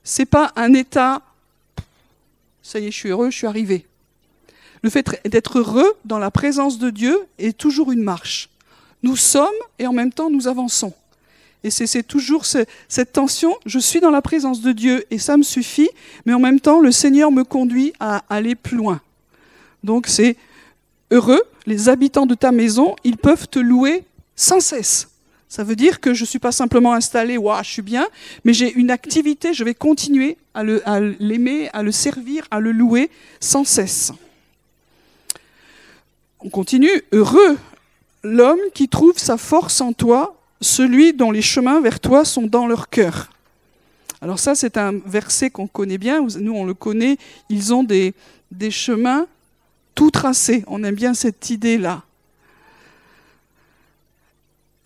c'est 0.04 0.26
pas 0.26 0.52
un 0.56 0.72
état, 0.72 1.20
ça 2.62 2.78
y 2.78 2.86
est, 2.86 2.90
je 2.90 2.96
suis 2.96 3.08
heureux, 3.10 3.30
je 3.30 3.36
suis 3.36 3.46
arrivé. 3.46 3.86
Le 4.82 4.90
fait 4.90 5.20
d'être 5.28 5.58
heureux 5.58 5.96
dans 6.04 6.18
la 6.18 6.30
présence 6.30 6.78
de 6.78 6.90
Dieu 6.90 7.26
est 7.38 7.56
toujours 7.56 7.92
une 7.92 8.02
marche. 8.02 8.48
Nous 9.02 9.16
sommes 9.16 9.48
et 9.78 9.86
en 9.86 9.92
même 9.92 10.12
temps 10.12 10.30
nous 10.30 10.48
avançons. 10.48 10.92
Et 11.64 11.70
c'est 11.70 12.04
toujours 12.04 12.44
cette 12.44 13.12
tension, 13.12 13.56
je 13.66 13.80
suis 13.80 13.98
dans 13.98 14.10
la 14.10 14.22
présence 14.22 14.60
de 14.60 14.70
Dieu 14.70 15.04
et 15.10 15.18
ça 15.18 15.36
me 15.36 15.42
suffit, 15.42 15.88
mais 16.24 16.32
en 16.32 16.38
même 16.38 16.60
temps 16.60 16.80
le 16.80 16.92
Seigneur 16.92 17.32
me 17.32 17.42
conduit 17.42 17.92
à 17.98 18.22
aller 18.28 18.54
plus 18.54 18.76
loin. 18.76 19.00
Donc 19.82 20.06
c'est 20.06 20.36
heureux, 21.10 21.42
les 21.66 21.88
habitants 21.88 22.26
de 22.26 22.34
ta 22.34 22.52
maison, 22.52 22.94
ils 23.02 23.16
peuvent 23.16 23.48
te 23.48 23.58
louer 23.58 24.04
sans 24.36 24.60
cesse. 24.60 25.08
Ça 25.48 25.62
veut 25.62 25.76
dire 25.76 26.00
que 26.00 26.12
je 26.12 26.22
ne 26.22 26.26
suis 26.26 26.38
pas 26.38 26.52
simplement 26.52 26.92
installé, 26.92 27.36
waouh, 27.36 27.62
je 27.62 27.70
suis 27.70 27.82
bien, 27.82 28.06
mais 28.44 28.52
j'ai 28.52 28.72
une 28.72 28.90
activité, 28.90 29.54
je 29.54 29.62
vais 29.64 29.74
continuer 29.74 30.36
à 30.54 30.64
l'aimer, 31.00 31.70
à 31.72 31.82
le 31.82 31.92
servir, 31.92 32.46
à 32.50 32.60
le 32.60 32.72
louer 32.72 33.10
sans 33.40 33.64
cesse. 33.64 34.12
On 36.40 36.48
continue. 36.48 37.02
Heureux 37.12 37.56
l'homme 38.26 38.60
qui 38.74 38.88
trouve 38.88 39.16
sa 39.16 39.36
force 39.36 39.80
en 39.80 39.92
toi, 39.92 40.36
celui 40.60 41.12
dont 41.12 41.30
les 41.30 41.42
chemins 41.42 41.80
vers 41.80 42.00
toi 42.00 42.24
sont 42.24 42.46
dans 42.46 42.66
leur 42.66 42.88
cœur. 42.88 43.30
Alors 44.20 44.38
ça, 44.38 44.54
c'est 44.54 44.76
un 44.76 44.94
verset 45.06 45.50
qu'on 45.50 45.66
connaît 45.66 45.98
bien. 45.98 46.26
Nous, 46.40 46.52
on 46.52 46.64
le 46.64 46.74
connaît. 46.74 47.18
Ils 47.48 47.72
ont 47.74 47.84
des, 47.84 48.14
des 48.50 48.70
chemins 48.70 49.26
tout 49.94 50.10
tracés. 50.10 50.64
On 50.66 50.82
aime 50.82 50.94
bien 50.94 51.14
cette 51.14 51.50
idée-là. 51.50 52.02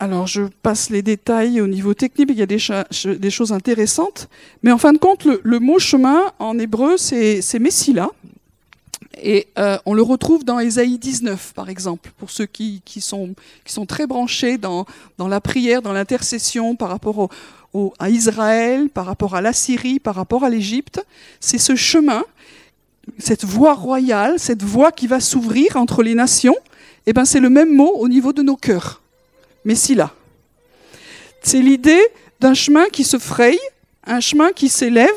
Alors, 0.03 0.27
je 0.27 0.45
passe 0.63 0.89
les 0.89 1.03
détails 1.03 1.61
au 1.61 1.67
niveau 1.67 1.93
technique, 1.93 2.31
il 2.31 2.39
y 2.39 2.43
a 2.43 2.47
des, 2.47 3.31
choses 3.31 3.53
intéressantes. 3.53 4.31
Mais 4.63 4.73
en 4.73 4.79
fin 4.79 4.95
de 4.95 4.99
compte, 4.99 5.27
le, 5.27 5.59
mot 5.59 5.79
chemin 5.79 6.23
en 6.39 6.59
hébreu, 6.59 6.97
c'est 6.97 7.59
Messila. 7.59 8.09
Et 9.23 9.49
euh, 9.59 9.77
on 9.85 9.93
le 9.93 10.01
retrouve 10.01 10.43
dans 10.43 10.59
Ésaïe 10.59 10.97
19, 10.97 11.53
par 11.53 11.69
exemple, 11.69 12.13
pour 12.17 12.31
ceux 12.31 12.47
qui, 12.47 12.81
sont, 13.01 13.35
très 13.87 14.07
branchés 14.07 14.57
dans, 14.57 14.87
la 15.19 15.41
prière, 15.43 15.83
dans 15.83 15.93
l'intercession 15.93 16.77
par 16.77 16.89
rapport 16.89 17.29
à 17.99 18.09
Israël, 18.09 18.89
par 18.89 19.05
rapport 19.05 19.35
à 19.35 19.43
la 19.43 19.53
Syrie, 19.53 20.01
par 20.01 20.15
rapport 20.15 20.45
à 20.45 20.49
l'Égypte. 20.49 21.05
C'est 21.41 21.59
ce 21.59 21.77
chemin, 21.77 22.25
cette 23.19 23.45
voie 23.45 23.75
royale, 23.75 24.39
cette 24.39 24.63
voie 24.63 24.93
qui 24.93 25.07
va 25.07 25.21
s'ouvrir 25.21 25.77
entre 25.77 26.03
les 26.03 26.15
nations. 26.15 26.57
Et 27.07 27.11
eh 27.11 27.13
ben, 27.13 27.27
c'est 27.27 27.41
le 27.41 27.51
même 27.51 27.75
mot 27.75 27.93
au 27.99 28.09
niveau 28.09 28.33
de 28.33 28.43
nos 28.43 28.57
cœurs. 28.57 29.00
Mais 29.65 29.75
si 29.75 29.95
là. 29.95 30.13
C'est 31.43 31.61
l'idée 31.61 32.01
d'un 32.41 32.55
chemin 32.55 32.87
qui 32.89 33.05
se 33.05 33.19
fraye, 33.19 33.59
un 34.07 34.21
chemin 34.21 34.53
qui 34.53 34.69
s'élève, 34.69 35.09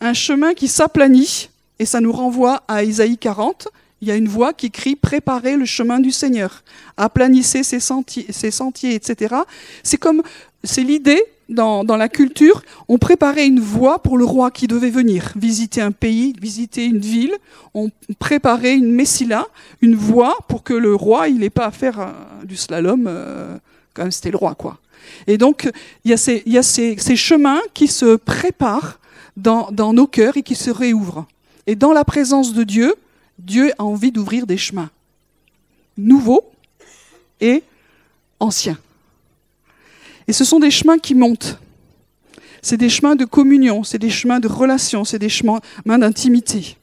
un 0.00 0.14
chemin 0.14 0.54
qui 0.54 0.68
s'aplanit 0.68 1.50
et 1.78 1.86
ça 1.86 2.00
nous 2.00 2.12
renvoie 2.12 2.62
à 2.68 2.84
Isaïe 2.84 3.18
40. 3.18 3.68
Il 4.00 4.08
y 4.08 4.10
a 4.10 4.16
une 4.16 4.28
voix 4.28 4.52
qui 4.52 4.70
crie 4.70 4.96
Préparez 4.96 5.56
le 5.56 5.64
chemin 5.64 5.98
du 5.98 6.12
Seigneur, 6.12 6.62
aplanissez 6.96 7.62
ses 7.62 7.80
sentiers, 7.80 8.94
etc. 8.94 9.34
C'est 9.82 9.96
comme, 9.96 10.22
c'est 10.62 10.84
l'idée 10.84 11.22
dans, 11.48 11.82
dans, 11.82 11.96
la 11.96 12.08
culture, 12.08 12.62
on 12.88 12.98
préparait 12.98 13.46
une 13.46 13.60
voie 13.60 14.02
pour 14.02 14.18
le 14.18 14.24
roi 14.24 14.50
qui 14.50 14.66
devait 14.66 14.90
venir, 14.90 15.32
visiter 15.34 15.80
un 15.80 15.92
pays, 15.92 16.34
visiter 16.40 16.84
une 16.84 16.98
ville. 16.98 17.34
On 17.72 17.90
préparait 18.18 18.74
une 18.74 18.92
messila, 18.92 19.46
une 19.80 19.94
voie 19.94 20.36
pour 20.48 20.62
que 20.62 20.74
le 20.74 20.94
roi, 20.94 21.28
il 21.28 21.38
n'ait 21.38 21.50
pas 21.50 21.66
à 21.66 21.70
faire 21.70 22.00
euh, 22.00 22.44
du 22.44 22.56
slalom, 22.56 23.06
euh, 23.08 23.56
c'était 24.10 24.30
le 24.30 24.36
roi, 24.36 24.54
quoi. 24.54 24.78
Et 25.26 25.38
donc, 25.38 25.70
il 26.04 26.10
y 26.10 26.14
a 26.58 26.62
ces, 26.62 27.16
chemins 27.16 27.60
qui 27.74 27.88
se 27.88 28.16
préparent 28.16 28.98
dans, 29.36 29.68
dans 29.70 29.92
nos 29.92 30.06
cœurs 30.06 30.36
et 30.36 30.42
qui 30.42 30.54
se 30.54 30.70
réouvrent. 30.70 31.26
Et 31.66 31.76
dans 31.76 31.92
la 31.92 32.04
présence 32.04 32.52
de 32.52 32.62
Dieu, 32.62 32.94
Dieu 33.38 33.72
a 33.78 33.84
envie 33.84 34.12
d'ouvrir 34.12 34.46
des 34.46 34.56
chemins 34.56 34.90
nouveaux 35.96 36.50
et 37.40 37.62
anciens. 38.40 38.78
Et 40.26 40.32
ce 40.32 40.44
sont 40.44 40.60
des 40.60 40.70
chemins 40.70 40.98
qui 40.98 41.14
montent. 41.14 41.58
C'est 42.62 42.76
des 42.76 42.88
chemins 42.88 43.16
de 43.16 43.24
communion, 43.24 43.84
c'est 43.84 43.98
des 43.98 44.10
chemins 44.10 44.40
de 44.40 44.48
relation, 44.48 45.04
c'est 45.04 45.18
des 45.18 45.28
chemins 45.28 45.60
d'intimité. 45.86 46.76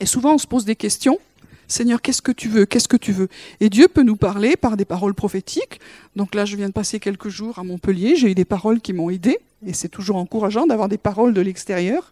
Et 0.00 0.06
souvent 0.06 0.34
on 0.34 0.38
se 0.38 0.46
pose 0.46 0.64
des 0.64 0.76
questions. 0.76 1.18
Seigneur, 1.68 2.00
qu'est-ce 2.00 2.22
que 2.22 2.32
tu 2.32 2.48
veux 2.48 2.64
Qu'est-ce 2.64 2.88
que 2.88 2.96
tu 2.96 3.12
veux? 3.12 3.28
Et 3.60 3.68
Dieu 3.68 3.88
peut 3.88 4.02
nous 4.02 4.16
parler 4.16 4.56
par 4.56 4.78
des 4.78 4.86
paroles 4.86 5.12
prophétiques. 5.12 5.80
Donc 6.16 6.34
là, 6.34 6.46
je 6.46 6.56
viens 6.56 6.68
de 6.68 6.72
passer 6.72 6.98
quelques 6.98 7.28
jours 7.28 7.58
à 7.58 7.64
Montpellier, 7.64 8.16
j'ai 8.16 8.30
eu 8.30 8.34
des 8.34 8.46
paroles 8.46 8.80
qui 8.80 8.94
m'ont 8.94 9.10
aidé, 9.10 9.38
et 9.66 9.74
c'est 9.74 9.88
toujours 9.88 10.16
encourageant 10.16 10.66
d'avoir 10.66 10.88
des 10.88 10.96
paroles 10.96 11.34
de 11.34 11.42
l'extérieur. 11.42 12.10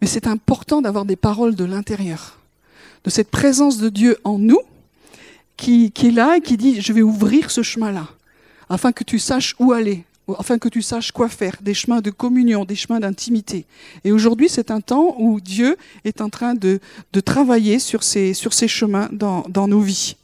Mais 0.00 0.06
c'est 0.06 0.26
important 0.26 0.82
d'avoir 0.82 1.06
des 1.06 1.16
paroles 1.16 1.54
de 1.54 1.64
l'intérieur, 1.64 2.38
de 3.04 3.10
cette 3.10 3.30
présence 3.30 3.78
de 3.78 3.88
Dieu 3.88 4.18
en 4.24 4.38
nous 4.38 4.60
qui, 5.56 5.90
est 5.96 6.10
là 6.10 6.36
et 6.36 6.42
qui 6.42 6.58
dit, 6.58 6.82
je 6.82 6.92
vais 6.92 7.00
ouvrir 7.00 7.50
ce 7.50 7.62
chemin-là, 7.62 8.08
afin 8.68 8.92
que 8.92 9.04
tu 9.04 9.18
saches 9.18 9.56
où 9.58 9.72
aller, 9.72 10.04
afin 10.38 10.58
que 10.58 10.68
tu 10.68 10.82
saches 10.82 11.12
quoi 11.12 11.28
faire, 11.28 11.56
des 11.60 11.74
chemins 11.74 12.00
de 12.00 12.10
communion, 12.10 12.64
des 12.64 12.74
chemins 12.74 13.00
d'intimité. 13.00 13.64
Et 14.04 14.12
aujourd'hui, 14.12 14.48
c'est 14.48 14.70
un 14.70 14.80
temps 14.80 15.14
où 15.18 15.40
Dieu 15.40 15.76
est 16.04 16.20
en 16.20 16.30
train 16.30 16.54
de, 16.54 16.80
travailler 17.24 17.78
sur 17.78 18.02
ces, 18.02 18.34
chemins 18.34 19.08
dans, 19.12 19.44
dans 19.48 19.68
nos 19.68 19.80
vies. 19.80 20.16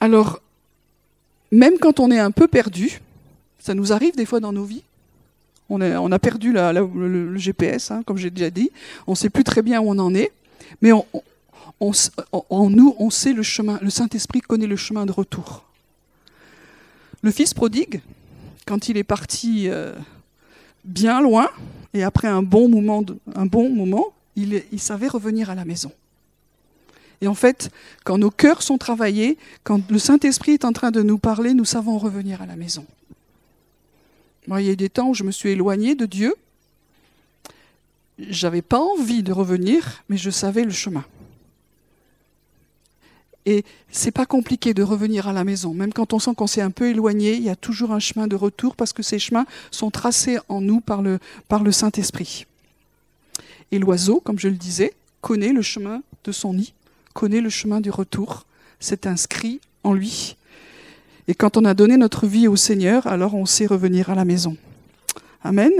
Alors, 0.00 0.40
même 1.50 1.78
quand 1.78 2.00
on 2.00 2.10
est 2.10 2.18
un 2.18 2.30
peu 2.30 2.48
perdu, 2.48 3.00
ça 3.58 3.74
nous 3.74 3.92
arrive 3.92 4.16
des 4.16 4.26
fois 4.26 4.40
dans 4.40 4.52
nos 4.52 4.64
vies, 4.64 4.82
on, 5.70 6.12
a 6.12 6.18
perdu 6.18 6.52
le, 6.52 7.36
GPS, 7.36 7.90
hein, 7.90 8.02
comme 8.06 8.16
j'ai 8.16 8.30
déjà 8.30 8.50
dit. 8.50 8.70
On 9.06 9.12
ne 9.12 9.16
sait 9.16 9.28
plus 9.28 9.44
très 9.44 9.60
bien 9.60 9.80
où 9.80 9.90
on 9.90 9.98
en 9.98 10.14
est. 10.14 10.32
Mais 10.80 10.92
en 10.92 11.04
nous, 12.70 12.96
on 12.98 13.10
sait 13.10 13.32
le 13.34 13.42
chemin. 13.42 13.78
Le 13.82 13.90
Saint-Esprit 13.90 14.40
connaît 14.40 14.66
le 14.66 14.76
chemin 14.76 15.04
de 15.04 15.12
retour. 15.12 15.67
Le 17.22 17.30
fils 17.30 17.54
prodigue, 17.54 18.00
quand 18.66 18.88
il 18.88 18.96
est 18.96 19.04
parti 19.04 19.68
euh, 19.68 19.94
bien 20.84 21.20
loin, 21.20 21.48
et 21.94 22.02
après 22.02 22.28
un 22.28 22.42
bon 22.42 22.68
moment, 22.68 23.04
il, 24.36 24.80
savait 24.80 25.08
revenir 25.08 25.50
à 25.50 25.54
la 25.54 25.64
maison. 25.64 25.90
Et 27.20 27.26
en 27.26 27.34
fait, 27.34 27.70
quand 28.04 28.18
nos 28.18 28.30
cœurs 28.30 28.62
sont 28.62 28.78
travaillés, 28.78 29.36
quand 29.64 29.90
le 29.90 29.98
Saint-Esprit 29.98 30.52
est 30.52 30.64
en 30.64 30.72
train 30.72 30.92
de 30.92 31.02
nous 31.02 31.18
parler, 31.18 31.54
nous 31.54 31.64
savons 31.64 31.98
revenir 31.98 32.40
à 32.42 32.46
la 32.46 32.54
maison. 32.54 32.86
Moi, 34.46 34.62
il 34.62 34.66
y 34.66 34.70
a 34.70 34.72
eu 34.72 34.76
des 34.76 34.88
temps 34.88 35.08
où 35.08 35.14
je 35.14 35.24
me 35.24 35.32
suis 35.32 35.50
éloignée 35.50 35.94
de 35.94 36.06
Dieu. 36.06 36.36
J'avais 38.18 38.62
pas 38.62 38.78
envie 38.78 39.22
de 39.22 39.32
revenir, 39.32 40.04
mais 40.08 40.16
je 40.16 40.30
savais 40.30 40.64
le 40.64 40.70
chemin. 40.70 41.04
Et 43.46 43.64
c'est 43.90 44.10
pas 44.10 44.26
compliqué 44.26 44.74
de 44.74 44.82
revenir 44.82 45.26
à 45.28 45.32
la 45.32 45.44
maison. 45.44 45.72
Même 45.72 45.92
quand 45.92 46.12
on 46.12 46.18
sent 46.18 46.32
qu'on 46.36 46.46
s'est 46.46 46.60
un 46.60 46.70
peu 46.70 46.88
éloigné, 46.88 47.34
il 47.34 47.42
y 47.42 47.48
a 47.48 47.56
toujours 47.56 47.92
un 47.92 47.98
chemin 47.98 48.26
de 48.26 48.36
retour 48.36 48.76
parce 48.76 48.92
que 48.92 49.02
ces 49.02 49.18
chemins 49.18 49.46
sont 49.70 49.90
tracés 49.90 50.38
en 50.48 50.60
nous 50.60 50.80
par 50.80 51.02
le, 51.02 51.18
par 51.48 51.62
le 51.62 51.72
Saint-Esprit. 51.72 52.46
Et 53.70 53.78
l'oiseau, 53.78 54.20
comme 54.20 54.38
je 54.38 54.48
le 54.48 54.56
disais, 54.56 54.94
connaît 55.20 55.52
le 55.52 55.62
chemin 55.62 56.02
de 56.24 56.32
son 56.32 56.54
nid, 56.54 56.74
connaît 57.14 57.40
le 57.40 57.50
chemin 57.50 57.80
du 57.80 57.90
retour. 57.90 58.44
C'est 58.80 59.06
inscrit 59.06 59.60
en 59.82 59.92
lui. 59.92 60.36
Et 61.26 61.34
quand 61.34 61.56
on 61.56 61.64
a 61.64 61.74
donné 61.74 61.96
notre 61.96 62.26
vie 62.26 62.48
au 62.48 62.56
Seigneur, 62.56 63.06
alors 63.06 63.34
on 63.34 63.46
sait 63.46 63.66
revenir 63.66 64.10
à 64.10 64.14
la 64.14 64.24
maison. 64.24 64.56
Amen. 65.42 65.72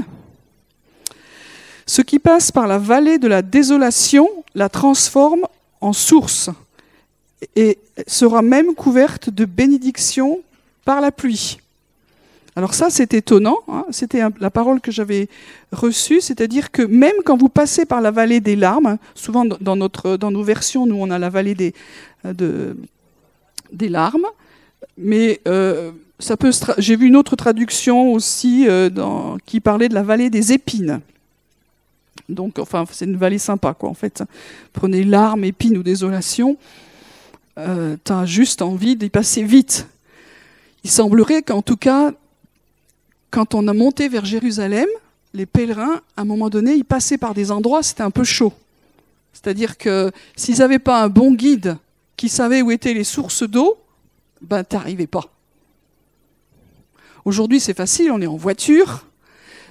Ce 1.86 2.02
qui 2.02 2.18
passe 2.18 2.52
par 2.52 2.66
la 2.66 2.78
vallée 2.78 3.18
de 3.18 3.28
la 3.28 3.40
désolation 3.42 4.28
la 4.54 4.68
transforme 4.68 5.46
en 5.80 5.92
source 5.92 6.50
et 7.56 7.78
sera 8.06 8.42
même 8.42 8.74
couverte 8.74 9.30
de 9.30 9.44
bénédictions 9.44 10.40
par 10.84 11.00
la 11.00 11.12
pluie. 11.12 11.58
Alors 12.56 12.74
ça, 12.74 12.90
c'est 12.90 13.14
étonnant. 13.14 13.58
Hein. 13.68 13.84
C'était 13.90 14.20
la 14.40 14.50
parole 14.50 14.80
que 14.80 14.90
j'avais 14.90 15.28
reçue, 15.70 16.20
c'est-à-dire 16.20 16.72
que 16.72 16.82
même 16.82 17.14
quand 17.24 17.36
vous 17.36 17.48
passez 17.48 17.86
par 17.86 18.00
la 18.00 18.10
vallée 18.10 18.40
des 18.40 18.56
larmes, 18.56 18.98
souvent 19.14 19.44
dans, 19.44 19.76
notre, 19.76 20.16
dans 20.16 20.32
nos 20.32 20.42
versions, 20.42 20.84
nous 20.84 20.96
on 20.96 21.10
a 21.10 21.18
la 21.18 21.30
vallée 21.30 21.54
des, 21.54 21.72
de, 22.24 22.76
des 23.72 23.88
larmes, 23.88 24.26
mais 24.96 25.40
euh, 25.46 25.92
ça 26.18 26.36
peut. 26.36 26.50
J'ai 26.78 26.96
vu 26.96 27.06
une 27.06 27.16
autre 27.16 27.36
traduction 27.36 28.12
aussi 28.12 28.66
euh, 28.68 28.90
qui 29.46 29.60
parlait 29.60 29.88
de 29.88 29.94
la 29.94 30.02
vallée 30.02 30.30
des 30.30 30.52
épines. 30.52 31.00
Donc, 32.28 32.58
enfin, 32.58 32.84
c'est 32.90 33.04
une 33.04 33.16
vallée 33.16 33.38
sympa, 33.38 33.72
quoi. 33.72 33.88
En 33.88 33.94
fait, 33.94 34.22
prenez 34.72 35.04
larmes, 35.04 35.44
épines 35.44 35.78
ou 35.78 35.82
désolation, 35.82 36.56
euh, 37.58 37.96
t'as 38.04 38.24
juste 38.24 38.62
envie 38.62 38.96
d'y 38.96 39.10
passer 39.10 39.42
vite. 39.42 39.88
Il 40.84 40.90
semblerait 40.90 41.42
qu'en 41.42 41.62
tout 41.62 41.76
cas, 41.76 42.12
quand 43.30 43.54
on 43.54 43.66
a 43.68 43.72
monté 43.72 44.08
vers 44.08 44.24
Jérusalem, 44.24 44.86
les 45.34 45.46
pèlerins, 45.46 46.00
à 46.16 46.22
un 46.22 46.24
moment 46.24 46.48
donné, 46.48 46.74
ils 46.74 46.84
passaient 46.84 47.18
par 47.18 47.34
des 47.34 47.50
endroits, 47.50 47.82
c'était 47.82 48.02
un 48.02 48.10
peu 48.10 48.24
chaud. 48.24 48.52
C'est-à-dire 49.32 49.76
que 49.76 50.10
s'ils 50.36 50.58
n'avaient 50.58 50.78
pas 50.78 51.02
un 51.02 51.08
bon 51.08 51.32
guide 51.32 51.76
qui 52.16 52.28
savait 52.28 52.62
où 52.62 52.70
étaient 52.70 52.94
les 52.94 53.04
sources 53.04 53.42
d'eau, 53.42 53.78
ben 54.40 54.64
t'arrivais 54.64 55.06
pas. 55.06 55.24
Aujourd'hui, 57.24 57.60
c'est 57.60 57.76
facile, 57.76 58.10
on 58.10 58.20
est 58.20 58.26
en 58.26 58.36
voiture, 58.36 59.04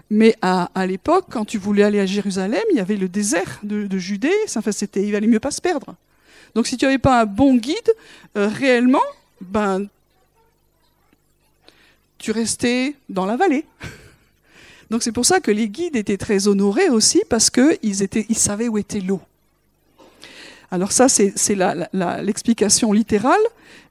mais 0.10 0.36
à, 0.42 0.70
l'époque, 0.86 1.26
quand 1.30 1.44
tu 1.44 1.58
voulais 1.58 1.84
aller 1.84 2.00
à 2.00 2.06
Jérusalem, 2.06 2.62
il 2.72 2.78
y 2.78 2.80
avait 2.80 2.96
le 2.96 3.10
désert 3.10 3.60
de, 3.64 3.98
Judée, 3.98 4.32
enfin, 4.56 4.72
c'était, 4.72 5.04
il 5.04 5.12
valait 5.12 5.28
mieux 5.28 5.40
pas 5.40 5.52
se 5.52 5.62
perdre. 5.62 5.96
Donc 6.58 6.66
si 6.66 6.76
tu 6.76 6.86
n'avais 6.86 6.98
pas 6.98 7.22
un 7.22 7.26
bon 7.28 7.54
guide, 7.54 7.94
euh, 8.36 8.48
réellement, 8.48 9.04
ben 9.42 9.86
tu 12.18 12.32
restais 12.32 12.96
dans 13.10 13.28
la 13.28 13.36
vallée. 13.38 13.64
Donc 14.90 15.04
c'est 15.04 15.12
pour 15.12 15.24
ça 15.24 15.40
que 15.40 15.52
les 15.52 15.70
guides 15.70 15.96
étaient 15.96 16.18
très 16.18 16.48
honorés 16.48 16.90
aussi 16.90 17.22
parce 17.30 17.52
qu'ils 17.52 17.78
ils 17.84 18.38
savaient 18.38 18.70
où 18.70 18.80
était 18.80 19.02
l'eau. 19.02 19.22
Alors 20.72 20.92
ça, 20.92 21.08
c'est 21.10 21.36
l'explication 21.94 22.92
littérale, 22.92 23.40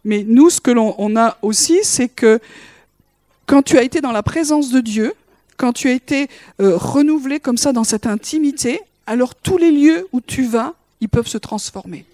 mais 0.05 0.25
nous, 0.27 0.51
ce 0.51 0.61
que 0.61 0.73
l'on 0.73 1.17
a 1.17 1.39
aussi, 1.43 1.79
c'est 1.85 2.09
que 2.09 2.41
quand 3.47 3.63
tu 3.63 3.79
as 3.79 3.85
été 3.85 4.01
dans 4.01 4.11
la 4.11 4.25
présence 4.25 4.73
de 4.73 4.81
Dieu, 4.81 5.15
quand 5.57 5.73
tu 5.73 5.89
as 5.89 5.93
été 5.93 6.27
euh, 6.61 6.77
renouvelé 6.77 7.39
comme 7.39 7.59
ça 7.59 7.73
dans 7.73 7.85
cette 7.85 8.09
intimité, 8.09 8.81
alors 9.07 9.37
tous 9.37 9.57
les 9.57 9.71
lieux 9.71 10.09
où 10.11 10.21
tu 10.21 10.43
vas, 10.47 10.75
ils 11.01 11.09
peuvent 11.09 11.29
se 11.29 11.39
transformer 11.39 12.05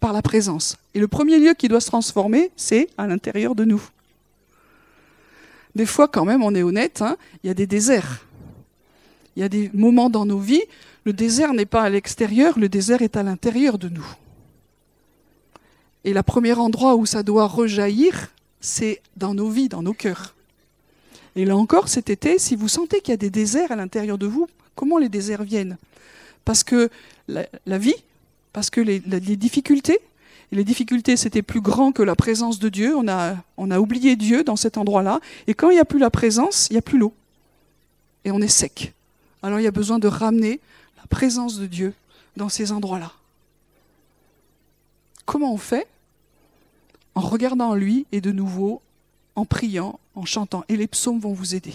par 0.00 0.12
la 0.12 0.22
présence. 0.22 0.76
Et 0.94 1.00
le 1.00 1.08
premier 1.08 1.38
lieu 1.38 1.54
qui 1.54 1.68
doit 1.68 1.80
se 1.80 1.88
transformer, 1.88 2.50
c'est 2.56 2.88
à 2.96 3.06
l'intérieur 3.06 3.54
de 3.54 3.64
nous 3.64 3.82
des 5.78 5.86
fois, 5.86 6.08
quand 6.08 6.24
même, 6.24 6.42
on 6.42 6.54
est 6.56 6.62
honnête, 6.64 7.02
hein, 7.02 7.16
il 7.42 7.46
y 7.46 7.50
a 7.50 7.54
des 7.54 7.68
déserts. 7.68 8.26
Il 9.36 9.40
y 9.40 9.44
a 9.44 9.48
des 9.48 9.70
moments 9.72 10.10
dans 10.10 10.26
nos 10.26 10.40
vies, 10.40 10.64
le 11.04 11.12
désert 11.12 11.54
n'est 11.54 11.66
pas 11.66 11.82
à 11.82 11.88
l'extérieur, 11.88 12.58
le 12.58 12.68
désert 12.68 13.00
est 13.00 13.16
à 13.16 13.22
l'intérieur 13.22 13.78
de 13.78 13.88
nous. 13.88 14.06
Et 16.02 16.12
le 16.12 16.22
premier 16.24 16.54
endroit 16.54 16.96
où 16.96 17.06
ça 17.06 17.22
doit 17.22 17.46
rejaillir, 17.46 18.32
c'est 18.60 19.00
dans 19.16 19.34
nos 19.34 19.48
vies, 19.48 19.68
dans 19.68 19.82
nos 19.82 19.92
cœurs. 19.92 20.34
Et 21.36 21.44
là 21.44 21.56
encore, 21.56 21.88
cet 21.88 22.10
été, 22.10 22.40
si 22.40 22.56
vous 22.56 22.66
sentez 22.66 23.00
qu'il 23.00 23.12
y 23.12 23.14
a 23.14 23.18
des 23.18 23.30
déserts 23.30 23.70
à 23.70 23.76
l'intérieur 23.76 24.18
de 24.18 24.26
vous, 24.26 24.48
comment 24.74 24.98
les 24.98 25.08
déserts 25.08 25.44
viennent? 25.44 25.76
Parce 26.44 26.64
que 26.64 26.90
la, 27.28 27.78
vie, 27.78 27.94
parce 28.58 28.70
que 28.70 28.80
les 28.80 28.98
difficultés, 29.36 30.00
les 30.50 30.64
difficultés, 30.64 31.16
c'était 31.16 31.42
plus 31.42 31.60
grand 31.60 31.92
que 31.92 32.02
la 32.02 32.16
présence 32.16 32.58
de 32.58 32.68
Dieu. 32.68 32.96
On 32.96 33.06
a, 33.06 33.36
on 33.56 33.70
a 33.70 33.78
oublié 33.78 34.16
Dieu 34.16 34.42
dans 34.42 34.56
cet 34.56 34.78
endroit-là. 34.78 35.20
Et 35.46 35.54
quand 35.54 35.70
il 35.70 35.74
n'y 35.74 35.78
a 35.78 35.84
plus 35.84 36.00
la 36.00 36.10
présence, 36.10 36.66
il 36.68 36.72
n'y 36.72 36.78
a 36.80 36.82
plus 36.82 36.98
l'eau. 36.98 37.14
Et 38.24 38.32
on 38.32 38.40
est 38.40 38.48
sec. 38.48 38.94
Alors 39.44 39.60
il 39.60 39.62
y 39.62 39.68
a 39.68 39.70
besoin 39.70 40.00
de 40.00 40.08
ramener 40.08 40.58
la 40.96 41.06
présence 41.06 41.56
de 41.56 41.66
Dieu 41.66 41.94
dans 42.36 42.48
ces 42.48 42.72
endroits-là. 42.72 43.12
Comment 45.24 45.54
on 45.54 45.58
fait? 45.58 45.86
En 47.14 47.20
regardant 47.20 47.76
lui 47.76 48.06
et 48.10 48.20
de 48.20 48.32
nouveau 48.32 48.82
en 49.36 49.44
priant, 49.44 50.00
en 50.16 50.24
chantant. 50.24 50.64
Et 50.68 50.76
les 50.76 50.88
psaumes 50.88 51.20
vont 51.20 51.32
vous 51.32 51.54
aider. 51.54 51.74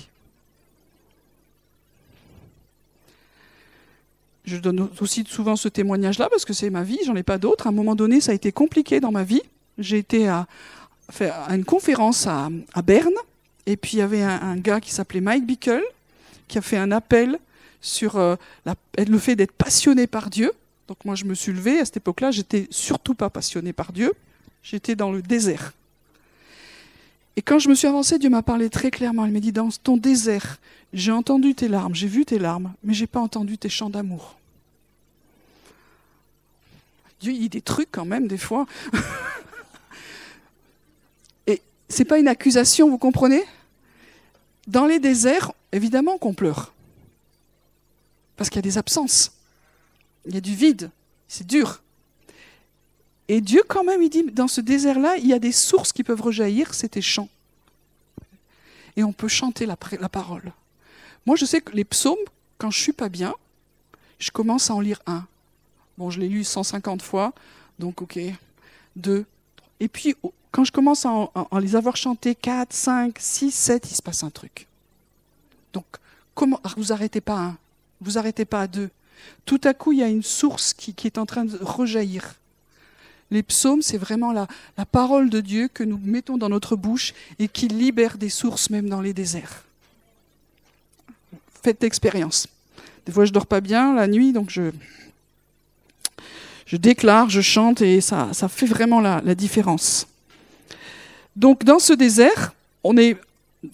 Je 4.46 4.58
donne 4.58 4.90
aussi 5.00 5.24
souvent 5.28 5.56
ce 5.56 5.70
témoignage-là 5.70 6.28
parce 6.30 6.44
que 6.44 6.54
c'est 6.54 6.70
ma 6.70 6.84
vie, 6.84 7.00
j'en 7.06 7.16
ai 7.16 7.24
pas 7.24 7.38
d'autre. 7.38 7.68
À 7.68 7.70
un 7.70 7.74
moment 7.74 7.96
donné, 7.96 8.20
ça 8.20 8.32
a 8.32 8.36
été 8.36 8.52
compliqué 8.52 9.00
dans 9.00 9.12
ma 9.12 9.24
vie. 9.24 9.42
J'ai 9.78 9.98
été 9.98 10.28
à, 10.28 10.48
une 11.50 11.66
conférence 11.66 12.28
à, 12.28 12.50
Berne 12.84 13.14
et 13.66 13.78
puis 13.78 13.94
il 13.94 14.00
y 14.00 14.02
avait 14.02 14.22
un, 14.22 14.58
gars 14.58 14.82
qui 14.82 14.92
s'appelait 14.92 15.22
Mike 15.22 15.46
Bickle 15.46 15.84
qui 16.48 16.58
a 16.58 16.62
fait 16.62 16.78
un 16.78 16.92
appel 16.92 17.40
sur 17.82 18.18
euh, 18.18 18.36
le 18.98 19.18
fait 19.18 19.36
d'être 19.36 19.54
passionné 19.54 20.08
par 20.08 20.30
Dieu. 20.30 20.52
Donc 20.88 20.98
moi, 21.06 21.16
je 21.16 21.24
me 21.26 21.34
suis 21.34 21.54
levée. 21.54 21.80
À 21.80 21.86
cette 21.86 21.98
époque-là, 21.98 22.32
j'étais 22.32 22.68
surtout 22.70 23.16
pas 23.16 23.30
passionné 23.30 23.72
par 23.72 23.94
Dieu. 23.94 24.14
J'étais 24.62 24.96
dans 24.96 25.12
le 25.12 25.22
désert. 25.22 25.74
Et 27.36 27.42
quand 27.42 27.60
je 27.60 27.70
me 27.70 27.76
suis 27.76 27.88
avancée, 27.88 28.20
Dieu 28.20 28.30
m'a 28.30 28.44
parlé 28.44 28.70
très 28.70 28.92
clairement. 28.92 29.26
Il 29.26 29.34
m'a 29.34 29.40
dit, 29.40 29.52
dans 29.52 29.70
ton 29.70 29.98
désert, 29.98 30.60
j'ai 30.94 31.12
entendu 31.12 31.56
tes 31.56 31.68
larmes, 31.68 31.96
j'ai 31.96 32.08
vu 32.08 32.26
tes 32.26 32.38
larmes, 32.38 32.74
mais 32.84 32.94
j'ai 32.94 33.08
pas 33.08 33.20
entendu 33.20 33.58
tes 33.58 33.70
chants 33.70 33.90
d'amour. 33.90 34.38
Dieu, 37.20 37.32
il 37.32 37.40
dit 37.40 37.50
des 37.50 37.62
trucs 37.62 37.90
quand 37.92 38.06
même, 38.06 38.28
des 38.28 38.38
fois. 38.38 38.66
Et 41.48 41.62
c'est 41.90 42.06
pas 42.06 42.20
une 42.20 42.28
accusation, 42.28 42.90
vous 42.90 42.98
comprenez? 42.98 43.44
Dans 44.68 44.86
les 44.86 45.00
déserts, 45.00 45.52
évidemment 45.72 46.18
qu'on 46.18 46.34
pleure. 46.34 46.74
Parce 48.36 48.50
qu'il 48.50 48.58
y 48.58 48.60
a 48.60 48.70
des 48.70 48.78
absences. 48.78 49.32
Il 50.26 50.36
y 50.36 50.38
a 50.38 50.42
du 50.42 50.56
vide. 50.56 50.92
C'est 51.28 51.48
dur. 51.48 51.83
Et 53.28 53.42
Dieu, 53.42 53.62
quand 53.68 53.84
même, 53.84 54.02
il 54.02 54.10
dit, 54.10 54.24
dans 54.24 54.48
ce 54.48 54.62
désert-là, 54.62 55.18
il 55.18 55.28
y 55.28 55.34
a 55.34 55.40
des 55.40 55.52
sources 55.52 55.94
qui 55.94 56.04
peuvent 56.04 56.22
rejaillir, 56.22 56.74
c'est 56.74 56.90
tes 56.90 57.02
chants. 57.02 57.30
Et 58.96 59.04
on 59.04 59.14
peut 59.14 59.28
chanter 59.28 59.66
la, 59.66 59.76
parole. 59.76 60.52
Moi, 61.26 61.36
je 61.36 61.46
sais 61.46 61.62
que 61.62 61.72
les 61.72 61.86
psaumes, 61.86 62.18
quand 62.58 62.70
je 62.70 62.80
suis 62.80 62.94
pas 62.94 63.10
bien, 63.10 63.34
je 64.20 64.30
commence 64.30 64.70
à 64.70 64.76
en 64.76 64.82
lire 64.82 65.02
un. 65.08 65.26
Bon, 65.98 66.10
je 66.10 66.20
l'ai 66.20 66.30
lu 66.30 66.44
150 66.44 67.02
fois, 67.02 67.34
donc 67.80 68.02
ok, 68.02 68.20
deux. 68.96 69.26
Et 69.80 69.88
puis, 69.88 70.16
quand 70.52 70.64
je 70.64 70.72
commence 70.72 71.06
à 71.06 71.60
les 71.60 71.76
avoir 71.76 71.96
chantés 71.96 72.36
4, 72.36 72.74
5, 72.74 73.16
6, 73.18 73.52
7, 73.52 73.92
il 73.92 73.96
se 73.96 74.02
passe 74.02 74.24
un 74.24 74.30
truc. 74.30 74.68
Donc, 75.72 75.86
comment, 76.36 76.60
vous 76.78 76.92
arrêtez 76.92 77.22
pas 77.22 77.38
à 77.38 77.42
un, 77.42 77.58
vous 78.02 78.18
arrêtez 78.18 78.46
pas 78.46 78.62
à 78.62 78.68
deux. 78.68 78.90
Tout 79.46 79.62
à 79.64 79.74
coup, 79.74 79.94
il 79.94 80.00
y 80.00 80.04
a 80.04 80.10
une 80.10 80.24
source 80.24 80.74
qui 80.74 80.94
est 81.08 81.18
en 81.18 81.26
train 81.26 81.46
de 81.46 81.58
rejaillir. 81.62 82.36
Les 83.34 83.42
psaumes, 83.42 83.82
c'est 83.82 83.98
vraiment 83.98 84.32
la, 84.32 84.48
parole 84.92 85.32
de 85.32 85.42
Dieu 85.42 85.68
que 85.68 85.84
nous 85.84 86.00
mettons 86.04 86.38
dans 86.38 86.50
notre 86.50 86.76
bouche 86.76 87.16
et 87.40 87.48
qui 87.48 87.68
libère 87.68 88.20
des 88.20 88.30
sources 88.30 88.70
même 88.70 88.88
dans 88.88 89.02
les 89.02 89.12
déserts. 89.12 89.64
Faites 91.64 91.82
l'expérience. 91.82 92.48
Des 93.08 93.12
fois, 93.12 93.26
je 93.26 93.32
dors 93.32 93.48
pas 93.48 93.60
bien 93.60 93.96
la 93.96 94.06
nuit, 94.06 94.34
donc 94.34 94.52
je, 94.52 94.70
je 96.68 96.78
déclare, 96.78 97.32
je 97.32 97.42
chante 97.42 97.82
et 97.82 98.02
ça, 98.02 98.30
ça 98.34 98.48
fait 98.48 98.68
vraiment 98.68 99.02
la, 99.02 99.34
différence. 99.34 100.08
Donc, 101.36 101.64
dans 101.64 101.80
ce 101.80 101.94
désert, 101.94 102.54
on 102.84 102.98
est, 102.98 103.18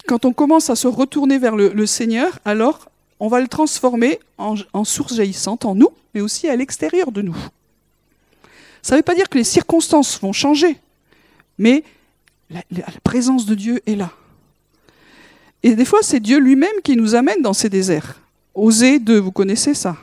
quand 0.07 0.24
on 0.24 0.32
commence 0.32 0.70
à 0.70 0.78
se 0.78 0.88
retourner 0.88 1.38
vers 1.38 1.57
le, 1.57 1.86
Seigneur, 1.86 2.39
alors 2.45 2.89
on 3.20 3.28
va 3.28 3.41
le 3.41 3.49
transformer 3.49 4.20
en 4.38 4.86
source 4.86 5.16
jaillissante 5.16 5.66
en 5.66 5.76
nous, 5.76 5.89
mais 6.14 6.22
aussi 6.22 6.47
à 6.47 6.55
l'extérieur 6.55 7.12
de 7.12 7.24
nous. 7.24 7.36
Ça 8.82 8.95
ne 8.95 8.99
veut 8.99 9.03
pas 9.03 9.15
dire 9.15 9.30
que 9.30 9.38
les 9.38 9.43
circonstances 9.43 10.19
vont 10.19 10.34
changer, 10.34 10.77
mais 11.57 11.84
la, 12.49 12.61
présence 13.03 13.45
de 13.45 13.55
Dieu 13.55 13.82
est 13.86 13.95
là. 13.95 14.11
Et 15.61 15.75
des 15.75 15.86
fois, 15.86 15.99
c'est 16.01 16.19
Dieu 16.19 16.39
lui-même 16.39 16.82
qui 16.84 16.95
nous 16.95 17.15
amène 17.15 17.41
dans 17.41 17.53
ces 17.53 17.69
déserts. 17.69 18.21
Osée 18.55 18.99
2, 18.99 19.19
vous 19.19 19.32
connaissez 19.32 19.73
ça 19.73 19.97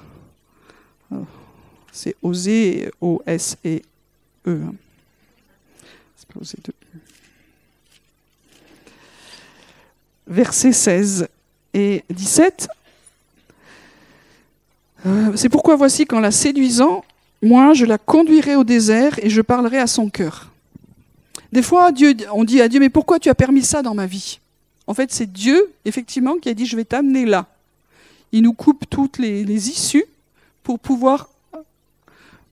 C'est 1.93 2.15
Osée, 2.23 2.91
O-S-E-E. 3.01 3.81
C'est 6.17 6.29
pas 6.29 6.41
Osée 6.41 6.59
2. 6.63 6.73
Versets 10.29 10.73
16 10.73 11.29
et 11.73 12.05
17. 12.11 12.69
Euh, 15.07 15.37
c'est 15.37 15.49
pourquoi 15.49 15.77
voici 15.77 16.05
qu'en 16.05 16.21
la 16.21 16.31
séduisant, 16.31 17.05
moi 17.43 17.75
je 17.75 17.85
la 17.85 17.99
conduirai 17.99 18.57
au 18.57 18.65
désert 18.65 19.19
et 19.23 19.31
je 19.31 19.41
parlerai 19.41 19.79
à 19.79 19.87
son 19.87 20.09
cœur. 20.09 20.51
Des 21.53 21.63
fois, 21.63 21.93
Dieu, 21.93 22.15
on 22.33 22.45
dit 22.45 22.61
à 22.61 22.69
Dieu, 22.69 22.81
mais 22.81 22.91
pourquoi 22.91 23.19
tu 23.19 23.29
as 23.29 23.35
permis 23.35 23.63
ça 23.63 23.83
dans 23.83 23.95
ma 23.95 24.07
vie? 24.07 24.41
En 24.87 24.95
fait, 24.95 25.13
c'est 25.13 25.33
Dieu, 25.33 25.73
effectivement, 25.85 26.37
qui 26.37 26.49
a 26.49 26.55
dit, 26.55 26.67
je 26.67 26.77
vais 26.77 26.85
t'amener 26.85 27.25
là. 27.25 27.47
Il 28.33 28.43
nous 28.43 28.53
coupe 28.53 28.85
toutes 28.89 29.19
les, 29.19 29.69
issues 29.69 30.05
pour 30.63 30.79
pouvoir 30.79 31.29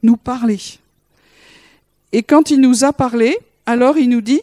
nous 0.03 0.17
parler. 0.17 0.61
Et 2.13 2.23
quand 2.23 2.51
il 2.51 2.61
nous 2.61 2.85
a 2.85 2.93
parlé, 2.93 3.37
alors 3.67 3.99
il 3.99 4.09
nous 4.09 4.21
dit, 4.21 4.43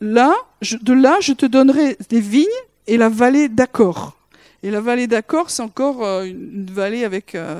là, 0.00 0.34
de 0.82 0.92
là, 0.92 1.18
je 1.20 1.32
te 1.32 1.46
donnerai 1.46 1.96
des 2.08 2.20
vignes 2.20 2.46
et 2.86 2.96
la 2.96 3.08
vallée 3.08 3.48
d'accord. 3.48 4.16
Et 4.62 4.70
la 4.70 4.80
vallée 4.80 5.06
d'accord, 5.06 5.50
c'est 5.50 5.62
encore 5.62 6.04
euh, 6.04 6.24
une 6.24 6.70
vallée 6.70 7.04
avec 7.04 7.34
euh, 7.34 7.56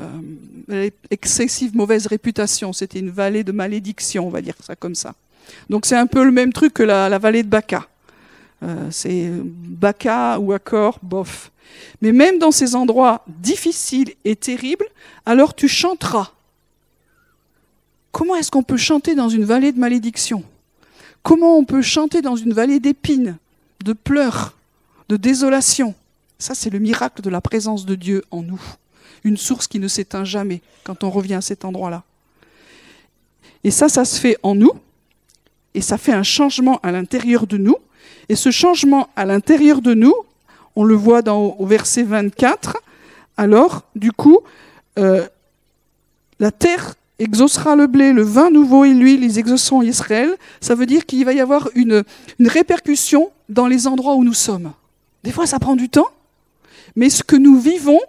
excessive 1.10 1.74
mauvaise 1.74 2.06
réputation. 2.06 2.72
C'était 2.72 2.98
une 2.98 3.10
vallée 3.10 3.42
de 3.42 3.52
malédiction, 3.52 4.26
on 4.26 4.30
va 4.30 4.42
dire 4.42 4.54
ça 4.60 4.76
comme 4.76 4.94
ça. 4.94 5.14
Donc 5.70 5.86
c'est 5.86 5.96
un 5.96 6.06
peu 6.06 6.22
le 6.24 6.30
même 6.30 6.52
truc 6.52 6.74
que 6.74 6.82
la, 6.82 7.18
vallée 7.18 7.42
de 7.42 7.48
Baca. 7.48 7.86
Euh, 8.62 8.88
c'est 8.90 9.30
Baca 9.32 10.38
ou 10.38 10.52
Accord, 10.52 10.98
bof. 11.02 11.50
Mais 12.02 12.12
même 12.12 12.38
dans 12.38 12.50
ces 12.50 12.74
endroits 12.74 13.24
difficiles 13.26 14.12
et 14.26 14.36
terribles, 14.36 14.86
alors 15.24 15.54
tu 15.54 15.68
chanteras. 15.68 16.32
Comment 18.12 18.36
est-ce 18.36 18.50
qu'on 18.50 18.62
peut 18.62 18.76
chanter 18.76 19.14
dans 19.14 19.28
une 19.30 19.44
vallée 19.44 19.72
de 19.72 19.78
malédiction? 19.78 20.44
Comment 21.22 21.56
on 21.56 21.64
peut 21.64 21.82
chanter 21.82 22.20
dans 22.20 22.36
une 22.36 22.52
vallée 22.52 22.80
d'épines, 22.80 23.38
de 23.84 23.94
pleurs, 23.94 24.56
de 25.08 25.16
désolation? 25.16 25.94
Ça, 26.40 26.54
c'est 26.54 26.70
le 26.70 26.78
miracle 26.78 27.20
de 27.20 27.28
la 27.28 27.42
présence 27.42 27.84
de 27.84 27.94
Dieu 27.94 28.24
en 28.30 28.42
nous. 28.42 28.60
Une 29.24 29.36
source 29.36 29.68
qui 29.68 29.78
ne 29.78 29.88
s'éteint 29.88 30.24
jamais 30.24 30.62
quand 30.84 31.04
on 31.04 31.10
revient 31.10 31.34
à 31.34 31.42
cet 31.42 31.66
endroit-là. 31.66 32.02
Et 33.62 33.70
ça, 33.70 33.90
ça 33.90 34.06
se 34.06 34.18
fait 34.18 34.38
en 34.42 34.54
nous, 34.54 34.72
et 35.74 35.82
ça 35.82 35.98
fait 35.98 36.14
un 36.14 36.22
changement 36.22 36.80
à 36.82 36.92
l'intérieur 36.92 37.46
de 37.46 37.58
nous. 37.58 37.76
Et 38.30 38.36
ce 38.36 38.50
changement 38.50 39.10
à 39.16 39.26
l'intérieur 39.26 39.82
de 39.82 39.92
nous, 39.92 40.14
on 40.76 40.84
le 40.84 40.94
voit 40.94 41.20
dans, 41.20 41.56
au 41.58 41.66
verset 41.66 42.04
24. 42.04 42.78
Alors, 43.36 43.82
du 43.94 44.10
coup, 44.10 44.40
euh, 44.98 45.26
la 46.38 46.50
terre 46.50 46.94
exaucera 47.18 47.76
le 47.76 47.86
blé, 47.86 48.14
le 48.14 48.22
vin 48.22 48.48
nouveau 48.50 48.86
et 48.86 48.94
l'huile, 48.94 49.24
ils 49.24 49.38
exauceront 49.38 49.82
Israël. 49.82 50.34
Ça 50.62 50.74
veut 50.74 50.86
dire 50.86 51.04
qu'il 51.04 51.22
va 51.26 51.34
y 51.34 51.40
avoir 51.40 51.68
une, 51.74 52.02
une 52.38 52.48
répercussion 52.48 53.30
dans 53.50 53.66
les 53.66 53.86
endroits 53.86 54.14
où 54.14 54.24
nous 54.24 54.32
sommes. 54.32 54.72
Des 55.22 55.32
fois, 55.32 55.46
ça 55.46 55.58
prend 55.58 55.76
du 55.76 55.90
temps, 55.90 56.08
mais 56.96 57.10
ce 57.10 57.22
que 57.22 57.36
nous 57.36 57.58
vivons 57.58 58.00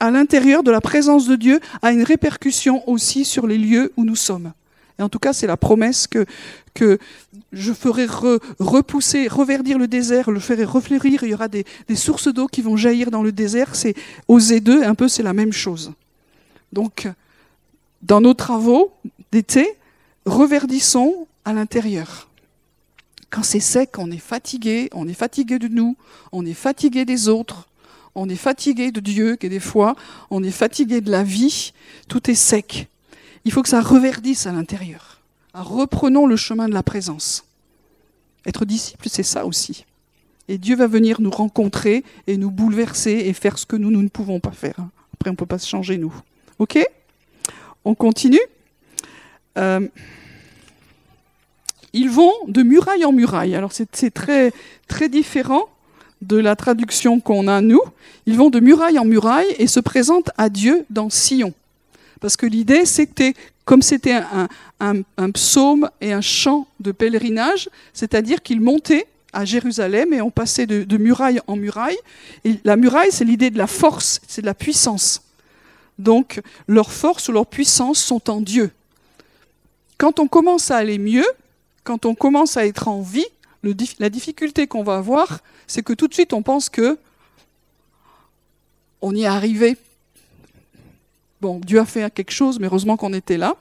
à 0.00 0.10
l'intérieur 0.10 0.62
de 0.62 0.70
la 0.70 0.80
présence 0.80 1.26
de 1.26 1.36
Dieu 1.36 1.60
a 1.82 1.92
une 1.92 2.02
répercussion 2.02 2.88
aussi 2.88 3.24
sur 3.24 3.46
les 3.46 3.58
lieux 3.58 3.92
où 3.96 4.04
nous 4.04 4.16
sommes. 4.16 4.52
Et 4.98 5.02
en 5.02 5.08
tout 5.08 5.18
cas, 5.18 5.32
c'est 5.32 5.46
la 5.46 5.56
promesse 5.56 6.06
que, 6.06 6.26
je 7.52 7.72
ferai 7.72 8.06
repousser, 8.58 9.28
reverdir 9.28 9.78
le 9.78 9.88
désert, 9.88 10.30
le 10.30 10.40
ferai 10.40 10.64
refleurir, 10.64 11.22
il 11.22 11.30
y 11.30 11.34
aura 11.34 11.48
des, 11.48 11.64
sources 11.94 12.28
d'eau 12.28 12.46
qui 12.46 12.60
vont 12.60 12.76
jaillir 12.76 13.10
dans 13.10 13.22
le 13.22 13.32
désert. 13.32 13.74
C'est 13.74 13.94
oser 14.28 14.60
deux, 14.60 14.82
un 14.82 14.94
peu, 14.94 15.08
c'est 15.08 15.22
la 15.22 15.32
même 15.32 15.52
chose. 15.52 15.92
Donc, 16.72 17.08
dans 18.02 18.20
nos 18.20 18.34
travaux 18.34 18.92
d'été, 19.32 19.66
reverdissons 20.26 21.26
à 21.46 21.54
l'intérieur. 21.54 22.28
Quand 23.30 23.42
c'est 23.42 23.60
sec, 23.60 23.98
on 23.98 24.10
est 24.10 24.18
fatigué, 24.18 24.90
on 24.92 25.08
est 25.08 25.14
fatigué 25.14 25.58
de 25.58 25.68
nous, 25.68 25.96
on 26.32 26.44
est 26.44 26.52
fatigué 26.52 27.06
des 27.06 27.28
autres, 27.28 27.68
on 28.14 28.28
est 28.28 28.36
fatigué 28.36 28.90
de 28.90 29.00
Dieu, 29.00 29.36
et 29.40 29.48
des 29.48 29.60
fois, 29.60 29.96
on 30.30 30.42
est 30.42 30.50
fatigué 30.50 31.00
de 31.00 31.10
la 31.10 31.22
vie, 31.22 31.72
tout 32.08 32.30
est 32.30 32.34
sec. 32.34 32.88
Il 33.44 33.52
faut 33.52 33.62
que 33.62 33.68
ça 33.68 33.80
reverdisse 33.80 34.46
à 34.46 34.52
l'intérieur. 34.52 35.20
Reprenons 35.54 36.26
le 36.26 36.36
chemin 36.36 36.68
de 36.68 36.74
la 36.74 36.82
présence. 36.82 37.44
Être 38.46 38.64
disciple, 38.64 39.08
c'est 39.08 39.22
ça 39.22 39.46
aussi. 39.46 39.84
Et 40.48 40.58
Dieu 40.58 40.76
va 40.76 40.86
venir 40.86 41.20
nous 41.20 41.30
rencontrer 41.30 42.04
et 42.26 42.36
nous 42.36 42.50
bouleverser 42.50 43.12
et 43.12 43.32
faire 43.32 43.58
ce 43.58 43.66
que 43.66 43.76
nous, 43.76 43.90
nous 43.90 44.02
ne 44.02 44.08
pouvons 44.08 44.40
pas 44.40 44.52
faire. 44.52 44.76
Après, 45.14 45.30
on 45.30 45.34
ne 45.34 45.36
peut 45.36 45.46
pas 45.46 45.58
se 45.58 45.68
changer, 45.68 45.96
nous. 45.96 46.14
OK? 46.58 46.78
On 47.84 47.94
continue. 47.94 48.40
Euh, 49.58 49.86
ils 51.92 52.10
vont 52.10 52.32
de 52.46 52.62
muraille 52.62 53.04
en 53.04 53.12
muraille. 53.12 53.54
Alors, 53.54 53.72
c'est 53.72 54.10
très, 54.10 54.52
très 54.88 55.08
différent 55.08 55.68
de 56.20 56.36
la 56.36 56.56
traduction 56.56 57.20
qu'on 57.20 57.48
a, 57.48 57.60
nous. 57.60 57.80
Ils 58.26 58.36
vont 58.36 58.50
de 58.50 58.60
muraille 58.60 58.98
en 58.98 59.04
muraille 59.04 59.54
et 59.58 59.66
se 59.66 59.80
présentent 59.80 60.30
à 60.36 60.48
Dieu 60.48 60.84
dans 60.90 61.10
Sion. 61.10 61.54
Parce 62.20 62.36
que 62.36 62.46
l'idée, 62.46 62.84
c'était, 62.84 63.34
comme 63.64 63.82
c'était 63.82 64.20
un, 64.80 65.30
psaume 65.32 65.90
et 66.00 66.12
un 66.12 66.20
chant 66.20 66.66
de 66.78 66.92
pèlerinage, 66.92 67.70
c'est-à-dire 67.94 68.42
qu'ils 68.42 68.60
montaient 68.60 69.06
à 69.32 69.44
Jérusalem 69.44 70.12
et 70.12 70.20
on 70.20 70.30
passait 70.30 70.66
de, 70.66 70.96
muraille 70.98 71.40
en 71.46 71.56
muraille. 71.56 71.98
La 72.64 72.76
muraille, 72.76 73.10
c'est 73.10 73.24
l'idée 73.24 73.50
de 73.50 73.58
la 73.58 73.66
force, 73.66 74.20
c'est 74.26 74.42
de 74.42 74.46
la 74.46 74.54
puissance. 74.54 75.22
Donc, 75.98 76.40
leur 76.66 76.92
force 76.92 77.28
ou 77.28 77.32
leur 77.32 77.46
puissance 77.46 77.98
sont 77.98 78.30
en 78.30 78.40
Dieu. 78.40 78.70
Quand 79.98 80.18
on 80.18 80.28
commence 80.28 80.70
à 80.70 80.76
aller 80.76 80.98
mieux, 80.98 81.26
quand 81.84 82.06
on 82.06 82.14
commence 82.14 82.56
à 82.56 82.66
être 82.66 82.88
en 82.88 83.02
vie, 83.02 83.26
la 83.62 84.10
difficulté 84.10 84.66
qu'on 84.66 84.82
va 84.82 84.96
avoir, 84.96 85.40
c'est 85.66 85.82
que 85.82 85.92
tout 85.92 86.08
de 86.08 86.14
suite 86.14 86.32
on 86.32 86.42
pense 86.42 86.68
que 86.68 86.98
on 89.02 89.14
y 89.14 89.22
est 89.22 89.26
arrivé 89.26 89.76
Bon, 91.40 91.58
Dieu 91.58 91.80
a 91.80 91.86
fait 91.86 92.12
quelque 92.12 92.32
chose, 92.32 92.60
mais 92.60 92.66
heureusement 92.66 92.96
qu'on 92.96 93.14
était 93.14 93.38
là. 93.38 93.56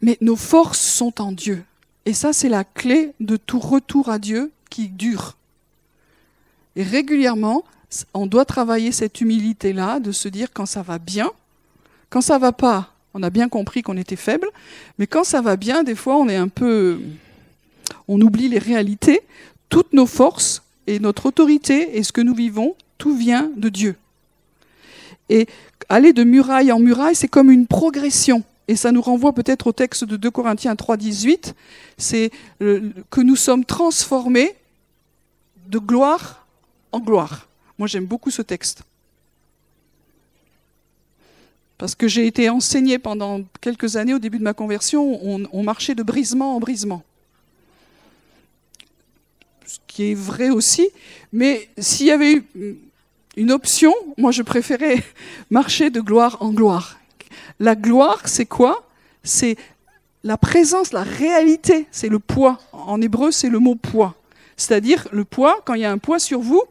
Mais 0.00 0.16
nos 0.20 0.36
forces 0.36 0.80
sont 0.80 1.20
en 1.20 1.32
Dieu. 1.32 1.62
Et 2.06 2.14
ça, 2.14 2.32
c'est 2.32 2.48
la 2.48 2.64
clé 2.64 3.12
de 3.20 3.36
tout 3.36 3.60
retour 3.60 4.08
à 4.08 4.18
Dieu 4.18 4.50
qui 4.70 4.88
dure. 4.88 5.36
Et 6.74 6.82
régulièrement, 6.82 7.64
on 8.14 8.26
doit 8.26 8.46
travailler 8.46 8.92
cette 8.92 9.20
humilité-là, 9.20 10.00
de 10.00 10.10
se 10.10 10.28
dire 10.28 10.48
quand 10.54 10.66
ça 10.66 10.82
va 10.82 10.98
bien, 10.98 11.30
quand 12.08 12.22
ça 12.22 12.38
va 12.38 12.52
pas, 12.52 12.91
on 13.14 13.22
a 13.22 13.30
bien 13.30 13.48
compris 13.48 13.82
qu'on 13.82 13.96
était 13.96 14.16
faible, 14.16 14.48
mais 14.98 15.06
quand 15.06 15.24
ça 15.24 15.40
va 15.40 15.56
bien, 15.56 15.82
des 15.82 15.94
fois, 15.94 16.16
on 16.16 16.28
est 16.28 16.36
un 16.36 16.48
peu, 16.48 17.00
on 18.08 18.20
oublie 18.20 18.48
les 18.48 18.58
réalités. 18.58 19.20
Toutes 19.68 19.92
nos 19.92 20.06
forces 20.06 20.62
et 20.86 20.98
notre 20.98 21.26
autorité 21.26 21.96
et 21.96 22.02
ce 22.02 22.12
que 22.12 22.20
nous 22.20 22.34
vivons, 22.34 22.74
tout 22.98 23.16
vient 23.16 23.50
de 23.56 23.68
Dieu. 23.68 23.96
Et 25.28 25.46
aller 25.88 26.12
de 26.12 26.24
muraille 26.24 26.72
en 26.72 26.78
muraille, 26.78 27.14
c'est 27.14 27.28
comme 27.28 27.50
une 27.50 27.66
progression. 27.66 28.42
Et 28.68 28.76
ça 28.76 28.92
nous 28.92 29.02
renvoie 29.02 29.32
peut-être 29.34 29.66
au 29.66 29.72
texte 29.72 30.04
de 30.04 30.16
2 30.16 30.30
Corinthiens 30.30 30.76
3, 30.76 30.96
18. 30.96 31.54
C'est 31.98 32.30
que 32.58 33.20
nous 33.20 33.36
sommes 33.36 33.64
transformés 33.64 34.54
de 35.68 35.78
gloire 35.78 36.46
en 36.92 37.00
gloire. 37.00 37.48
Moi, 37.78 37.88
j'aime 37.88 38.06
beaucoup 38.06 38.30
ce 38.30 38.42
texte. 38.42 38.82
Parce 41.78 41.94
que 41.94 42.06
j'ai 42.06 42.26
été 42.26 42.48
enseigné 42.48 42.98
pendant 42.98 43.40
quelques 43.60 43.96
années, 43.96 44.14
au 44.14 44.18
début 44.18 44.38
de 44.38 44.44
ma 44.44 44.54
conversion, 44.54 45.18
on, 45.24 45.42
on 45.52 45.62
marchait 45.62 45.94
de 45.94 46.02
brisement 46.02 46.56
en 46.56 46.60
brisement. 46.60 47.02
Ce 49.66 49.78
qui 49.86 50.12
est 50.12 50.14
vrai 50.14 50.50
aussi. 50.50 50.88
Mais 51.32 51.68
s'il 51.78 52.06
y 52.06 52.10
avait 52.10 52.34
eu 52.34 52.76
une 53.36 53.50
option, 53.50 53.94
moi 54.16 54.30
je 54.30 54.42
préférais 54.42 55.02
marcher 55.50 55.90
de 55.90 56.00
gloire 56.00 56.36
en 56.40 56.50
gloire. 56.50 56.98
La 57.58 57.74
gloire, 57.74 58.22
c'est 58.26 58.46
quoi? 58.46 58.86
C'est 59.24 59.56
la 60.24 60.36
présence, 60.36 60.92
la 60.92 61.02
réalité, 61.02 61.86
c'est 61.90 62.08
le 62.08 62.18
poids. 62.18 62.60
En 62.72 63.00
hébreu, 63.00 63.30
c'est 63.30 63.48
le 63.48 63.58
mot 63.58 63.74
poids. 63.74 64.14
C'est-à-dire 64.56 65.08
le 65.12 65.24
poids, 65.24 65.60
quand 65.64 65.74
il 65.74 65.80
y 65.80 65.84
a 65.84 65.90
un 65.90 65.98
poids 65.98 66.18
sur 66.18 66.40
vous, 66.40 66.62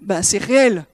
ben, 0.00 0.22
c'est 0.22 0.38
réel. 0.38 0.84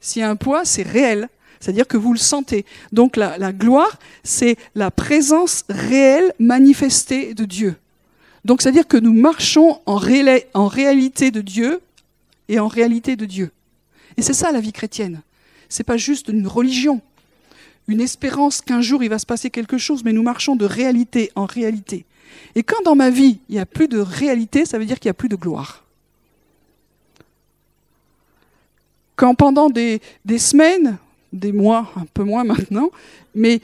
S'il 0.00 0.20
y 0.20 0.24
a 0.24 0.30
un 0.30 0.36
poids, 0.36 0.64
c'est 0.64 0.82
réel. 0.82 1.28
C'est-à-dire 1.64 1.88
que 1.88 1.96
vous 1.96 2.12
le 2.12 2.18
sentez. 2.18 2.66
Donc 2.92 3.16
la, 3.16 3.52
gloire, 3.54 3.98
c'est 4.22 4.58
la 4.74 4.90
présence 4.90 5.64
réelle 5.70 6.34
manifestée 6.38 7.32
de 7.32 7.46
Dieu. 7.46 7.76
Donc 8.44 8.60
c'est-à-dire 8.60 8.86
que 8.86 8.98
nous 8.98 9.14
marchons 9.14 9.80
en, 9.86 9.98
en 10.52 10.66
réalité 10.68 11.30
de 11.30 11.40
Dieu 11.40 11.80
et 12.50 12.60
en 12.60 12.68
réalité 12.68 13.16
de 13.16 13.24
Dieu. 13.24 13.50
Et 14.18 14.22
c'est 14.22 14.34
ça 14.34 14.52
la 14.52 14.60
vie 14.60 14.74
chrétienne. 14.74 15.22
C'est 15.70 15.84
pas 15.84 15.96
juste 15.96 16.28
une 16.28 16.46
religion, 16.46 17.00
une 17.88 18.02
espérance 18.02 18.60
qu'un 18.60 18.82
jour 18.82 19.02
il 19.02 19.08
va 19.08 19.18
se 19.18 19.24
passer 19.24 19.48
quelque 19.48 19.78
chose, 19.78 20.04
mais 20.04 20.12
nous 20.12 20.22
marchons 20.22 20.56
de 20.56 20.66
réalité 20.66 21.32
en 21.34 21.46
réalité. 21.46 22.04
Et 22.56 22.62
quand 22.62 22.82
dans 22.84 22.94
ma 22.94 23.08
vie 23.08 23.38
il 23.48 23.54
n'y 23.54 23.58
a 23.58 23.64
plus 23.64 23.88
de 23.88 24.00
réalité, 24.00 24.66
ça 24.66 24.76
veut 24.76 24.84
dire 24.84 25.00
qu'il 25.00 25.08
n'y 25.08 25.12
a 25.12 25.14
plus 25.14 25.30
de 25.30 25.36
gloire. 25.36 25.82
Quand 29.16 29.34
pendant 29.34 29.70
des 29.70 30.00
semaines, 30.36 30.98
des 31.34 31.52
mois, 31.52 31.92
un 31.96 32.06
peu 32.14 32.24
moins 32.24 32.44
maintenant, 32.44 32.90
mais 33.34 33.60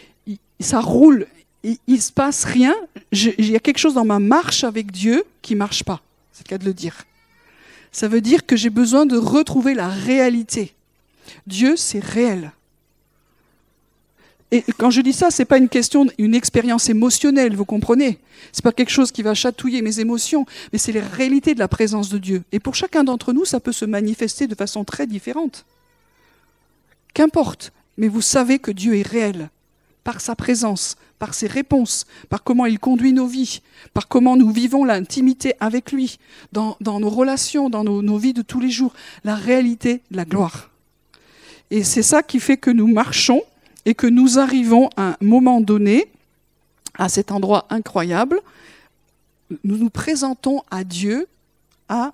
ça 0.61 0.81
roule, 0.81 1.27
il, 1.63 1.79
ne 1.89 1.97
se 1.97 2.13
passe 2.13 2.45
rien, 2.45 2.75
il 3.13 3.51
y 3.51 3.57
a 3.57 3.61
quelque 3.61 3.79
chose 3.79 3.95
dans 3.95 4.05
ma 4.05 4.19
marche 4.19 4.65
avec 4.65 4.93
Dieu 4.93 5.25
qui 5.41 5.55
marche 5.55 5.85
pas. 5.85 6.03
C'est 6.33 6.47
le 6.47 6.51
cas 6.51 6.59
de 6.59 6.67
le 6.67 6.75
dire 6.75 7.07
ça 7.93 8.09
veut 8.09 8.21
dire 8.21 8.47
que 8.47 8.57
j'ai 8.57 8.71
besoin 8.71 9.07
de 9.07 9.17
retrouver 9.17 9.75
la 9.75 9.89
réalité. 9.89 10.75
Dieu, 11.47 11.77
c'est 11.77 12.03
réel. 12.03 12.53
Et 14.53 14.65
quand 14.79 14.91
je 14.91 15.01
dis 15.01 15.13
ça, 15.13 15.31
c'est 15.31 15.45
pas 15.45 15.59
une 15.59 15.69
question, 15.69 16.07
une 16.19 16.35
expérience 16.35 16.89
émotionnelle, 16.89 17.55
vous 17.55 17.65
comprenez 17.65 18.19
C'est 18.53 18.65
pas 18.65 18.73
quelque 18.73 18.91
chose 18.91 19.13
qui 19.13 19.23
va 19.23 19.35
chatouiller 19.35 19.81
mes 19.81 20.01
émotions, 20.01 20.45
mais 20.73 20.79
c'est 20.79 20.93
la 20.93 21.07
réalité 21.07 21.55
de 21.55 21.61
la 21.61 21.69
présence 21.69 22.09
de 22.09 22.19
Dieu. 22.19 22.43
Et 22.51 22.59
pour 22.59 22.75
chacun 22.75 23.05
d'entre 23.05 23.33
nous, 23.33 23.45
ça 23.45 23.61
peut 23.61 23.73
se 23.73 23.85
manifester 23.85 24.49
de 24.49 24.57
façon 24.57 24.85
très 24.85 25.07
différente. 25.07 25.65
Qu'importe, 27.15 27.73
mais 27.97 28.09
vous 28.09 28.21
savez 28.21 28.59
que 28.59 28.71
Dieu 28.71 28.97
est 28.97 29.07
réel 29.07 29.51
par 30.05 30.21
sa 30.21 30.35
présence, 30.35 30.97
par 31.19 31.35
ses 31.35 31.47
réponses, 31.47 32.07
par 32.29 32.43
comment 32.43 32.67
il 32.67 32.79
conduit 32.79 33.13
nos 33.13 33.27
vies, 33.27 33.61
par 33.93 34.09
comment 34.09 34.37
nous 34.37 34.51
vivons 34.51 34.85
l'intimité 34.85 35.55
avec 35.61 35.93
lui, 35.93 36.19
dans, 36.53 36.77
nos 36.81 37.11
relations, 37.11 37.69
dans 37.69 37.85
nos, 37.85 38.01
nos 38.03 38.17
vies 38.17 38.33
de 38.33 38.43
tous 38.43 38.61
les 38.61 38.71
jours, 38.71 38.95
la 39.25 39.35
réalité 39.35 40.01
la 40.11 40.25
gloire. 40.25 40.71
Et 41.71 41.85
c'est 41.85 42.03
ça 42.03 42.23
qui 42.23 42.41
fait 42.41 42.57
que 42.57 42.71
nous 42.71 42.89
marchons 42.89 43.43
et 43.85 43.95
que 43.95 44.07
nous 44.07 44.39
arrivons 44.39 44.89
à 44.97 45.11
un 45.11 45.17
moment 45.21 45.61
donné, 45.61 46.09
à 46.99 47.09
cet 47.09 47.33
endroit 47.33 47.67
incroyable, 47.71 48.41
nous 49.65 49.77
nous 49.77 49.91
présentons 49.91 50.63
à 50.71 50.85
Dieu 50.85 51.27
à 51.89 52.13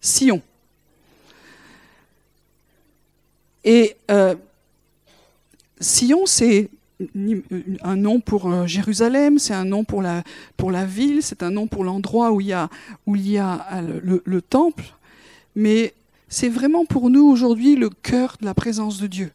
Sion. 0.00 0.42
Et 3.64 3.96
euh, 4.10 4.34
Sion, 5.80 6.26
c'est 6.26 6.68
un 7.82 7.96
nom 7.96 8.20
pour 8.20 8.50
euh, 8.50 8.66
Jérusalem, 8.66 9.38
c'est 9.38 9.54
un 9.54 9.64
nom 9.64 9.84
pour 9.84 10.02
la, 10.02 10.22
pour 10.56 10.70
la 10.70 10.84
ville, 10.84 11.22
c'est 11.22 11.42
un 11.42 11.50
nom 11.50 11.66
pour 11.66 11.84
l'endroit 11.84 12.30
où 12.32 12.40
il 12.40 12.48
y 12.48 12.52
a, 12.52 12.68
où 13.06 13.16
il 13.16 13.28
y 13.28 13.38
a 13.38 13.66
euh, 13.72 14.00
le, 14.02 14.22
le 14.24 14.42
temple, 14.42 14.84
mais 15.56 15.94
c'est 16.28 16.48
vraiment 16.48 16.84
pour 16.84 17.10
nous 17.10 17.26
aujourd'hui 17.26 17.74
le 17.76 17.90
cœur 17.90 18.36
de 18.40 18.46
la 18.46 18.54
présence 18.54 19.00
de 19.00 19.06
Dieu. 19.06 19.32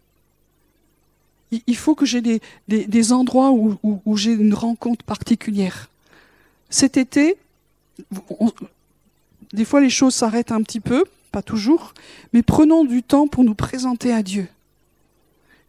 Il 1.66 1.76
faut 1.76 1.96
que 1.96 2.06
j'ai 2.06 2.22
des, 2.22 2.42
des, 2.68 3.12
endroits 3.12 3.50
où, 3.52 3.80
où, 3.82 4.18
j'ai 4.18 4.34
une 4.34 4.54
rencontre 4.54 5.04
particulière. 5.04 5.90
Cet 6.70 6.96
été, 6.96 7.38
des 9.54 9.66
fois 9.66 9.82
les 9.82 9.90
choses 9.90 10.14
s'arrêtent 10.14 10.52
un 10.52 10.62
petit 10.62 10.80
peu, 10.80 11.06
pas 11.32 11.42
toujours, 11.42 11.94
mais 12.34 12.42
prenons 12.42 12.86
du 12.86 13.04
temps 13.04 13.28
pour 13.28 13.44
nous 13.44 13.56
présenter 13.56 14.14
à 14.14 14.24
Dieu. 14.24 14.48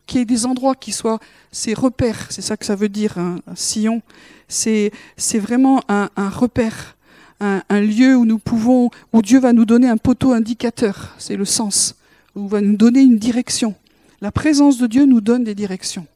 Qu'il 0.06 0.18
y 0.18 0.22
ait 0.22 0.26
des 0.26 0.46
endroits 0.46 0.74
qui 0.74 0.92
soient 0.92 1.20
ces 1.52 1.74
repères, 1.74 2.26
c'est 2.30 2.42
ça 2.42 2.56
que 2.56 2.66
ça 2.66 2.74
veut 2.74 2.88
dire, 2.88 3.18
un, 3.18 3.40
sillon. 3.54 4.02
C'est, 4.48 4.92
vraiment 5.34 5.82
un, 5.88 6.08
repère, 6.16 6.96
un, 7.40 7.62
un, 7.68 7.80
lieu 7.80 8.16
où 8.16 8.24
nous 8.24 8.38
pouvons, 8.38 8.90
où 9.12 9.22
Dieu 9.22 9.38
va 9.38 9.52
nous 9.52 9.64
donner 9.64 9.88
un 9.88 9.96
poteau 9.96 10.32
indicateur, 10.32 11.14
c'est 11.18 11.36
le 11.36 11.44
sens, 11.44 11.94
où 12.34 12.48
va 12.48 12.61
nous 12.61 12.76
donner 12.76 13.02
une 13.02 13.18
direction. 13.18 13.74
La 14.20 14.32
présence 14.32 14.78
de 14.78 14.86
Dieu 14.86 15.06
nous 15.06 15.20
donne 15.20 15.44
des 15.44 15.54
directions. 15.54 16.06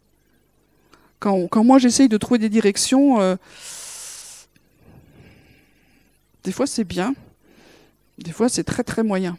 Quand, 1.25 1.65
moi 1.65 1.79
j'essaye 1.79 2.11
de 2.11 2.19
trouver 2.19 2.39
des 2.39 2.51
directions, 2.51 3.19
euh, 3.19 3.37
des 6.43 6.53
fois 6.53 6.67
c'est 6.67 6.85
bien, 6.85 7.15
des 8.19 8.33
fois 8.33 8.49
c'est 8.49 8.65
très 8.65 8.85
très 8.85 9.03
moyen. 9.03 9.37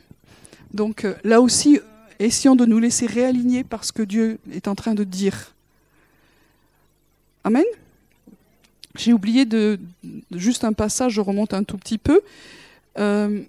Donc 0.73 1.05
euh, 1.05 1.15
là 1.23 1.41
aussi, 1.41 1.79
essayons 2.19 2.55
de 2.55 2.65
nous 2.65 2.79
laisser 2.79 3.05
réaligner 3.05 3.63
parce 3.63 3.91
que 3.91 4.01
Dieu 4.03 4.39
est 4.51 4.67
en 4.67 4.75
train 4.75 4.93
de 4.93 5.03
dire. 5.03 5.53
Amen. 7.43 7.65
J'ai 8.97 9.13
oublié 9.13 9.45
de, 9.45 9.79
juste 10.31 10.63
un 10.63 10.73
passage, 10.73 11.13
je 11.13 11.21
remonte 11.21 11.53
un 11.53 11.63
tout 11.63 11.77
petit 11.77 11.97
peu. 11.97 12.21
Euh, 12.97 13.41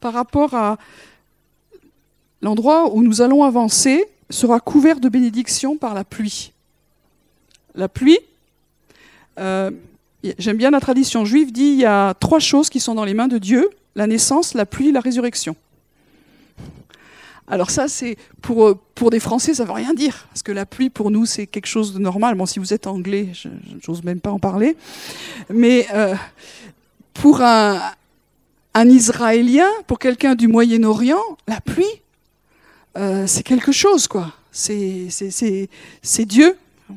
par 0.00 0.12
rapport 0.12 0.54
à 0.54 0.76
L'endroit 2.42 2.92
où 2.92 3.02
nous 3.02 3.22
allons 3.22 3.44
avancer 3.44 4.04
sera 4.28 4.58
couvert 4.58 4.98
de 4.98 5.08
bénédictions 5.08 5.78
par 5.78 5.94
la 5.94 6.02
pluie. 6.02 6.52
La 7.76 7.88
pluie, 7.88 8.18
euh, 9.38 9.70
j'aime 10.38 10.56
bien 10.56 10.70
la 10.70 10.80
tradition 10.80 11.24
juive, 11.24 11.52
dit 11.52 11.72
il 11.72 11.80
y 11.80 11.84
a 11.84 12.14
trois 12.14 12.38
choses 12.38 12.70
qui 12.70 12.80
sont 12.80 12.94
dans 12.94 13.04
les 13.04 13.14
mains 13.14 13.28
de 13.28 13.38
Dieu, 13.38 13.70
la 13.94 14.06
naissance, 14.06 14.54
la 14.54 14.66
pluie, 14.66 14.92
la 14.92 15.00
résurrection. 15.00 15.56
Alors 17.48 17.70
ça, 17.70 17.88
c'est 17.88 18.16
pour, 18.40 18.78
pour 18.94 19.10
des 19.10 19.20
Français, 19.20 19.52
ça 19.52 19.64
ne 19.64 19.68
veut 19.68 19.74
rien 19.74 19.94
dire, 19.94 20.26
parce 20.28 20.42
que 20.42 20.52
la 20.52 20.64
pluie, 20.64 20.90
pour 20.90 21.10
nous, 21.10 21.26
c'est 21.26 21.46
quelque 21.46 21.66
chose 21.66 21.92
de 21.92 21.98
normal. 21.98 22.34
Bon, 22.36 22.46
si 22.46 22.58
vous 22.58 22.72
êtes 22.72 22.86
anglais, 22.86 23.28
je 23.34 23.48
n'ose 23.86 24.04
même 24.04 24.20
pas 24.20 24.30
en 24.30 24.38
parler. 24.38 24.76
Mais 25.50 25.86
euh, 25.92 26.14
pour 27.12 27.42
un, 27.42 27.80
un 28.74 28.88
Israélien, 28.88 29.68
pour 29.86 29.98
quelqu'un 29.98 30.34
du 30.34 30.48
Moyen-Orient, 30.48 31.20
la 31.46 31.60
pluie, 31.60 31.84
euh, 32.96 33.26
c'est 33.26 33.42
quelque 33.42 33.72
chose, 33.72 34.06
quoi. 34.06 34.32
C'est 34.50 35.08
Dieu. 36.20 36.56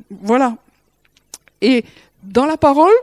Voilà. 0.10 0.58
Et 1.62 1.84
dans 2.24 2.46
la 2.46 2.58
parole, 2.58 2.94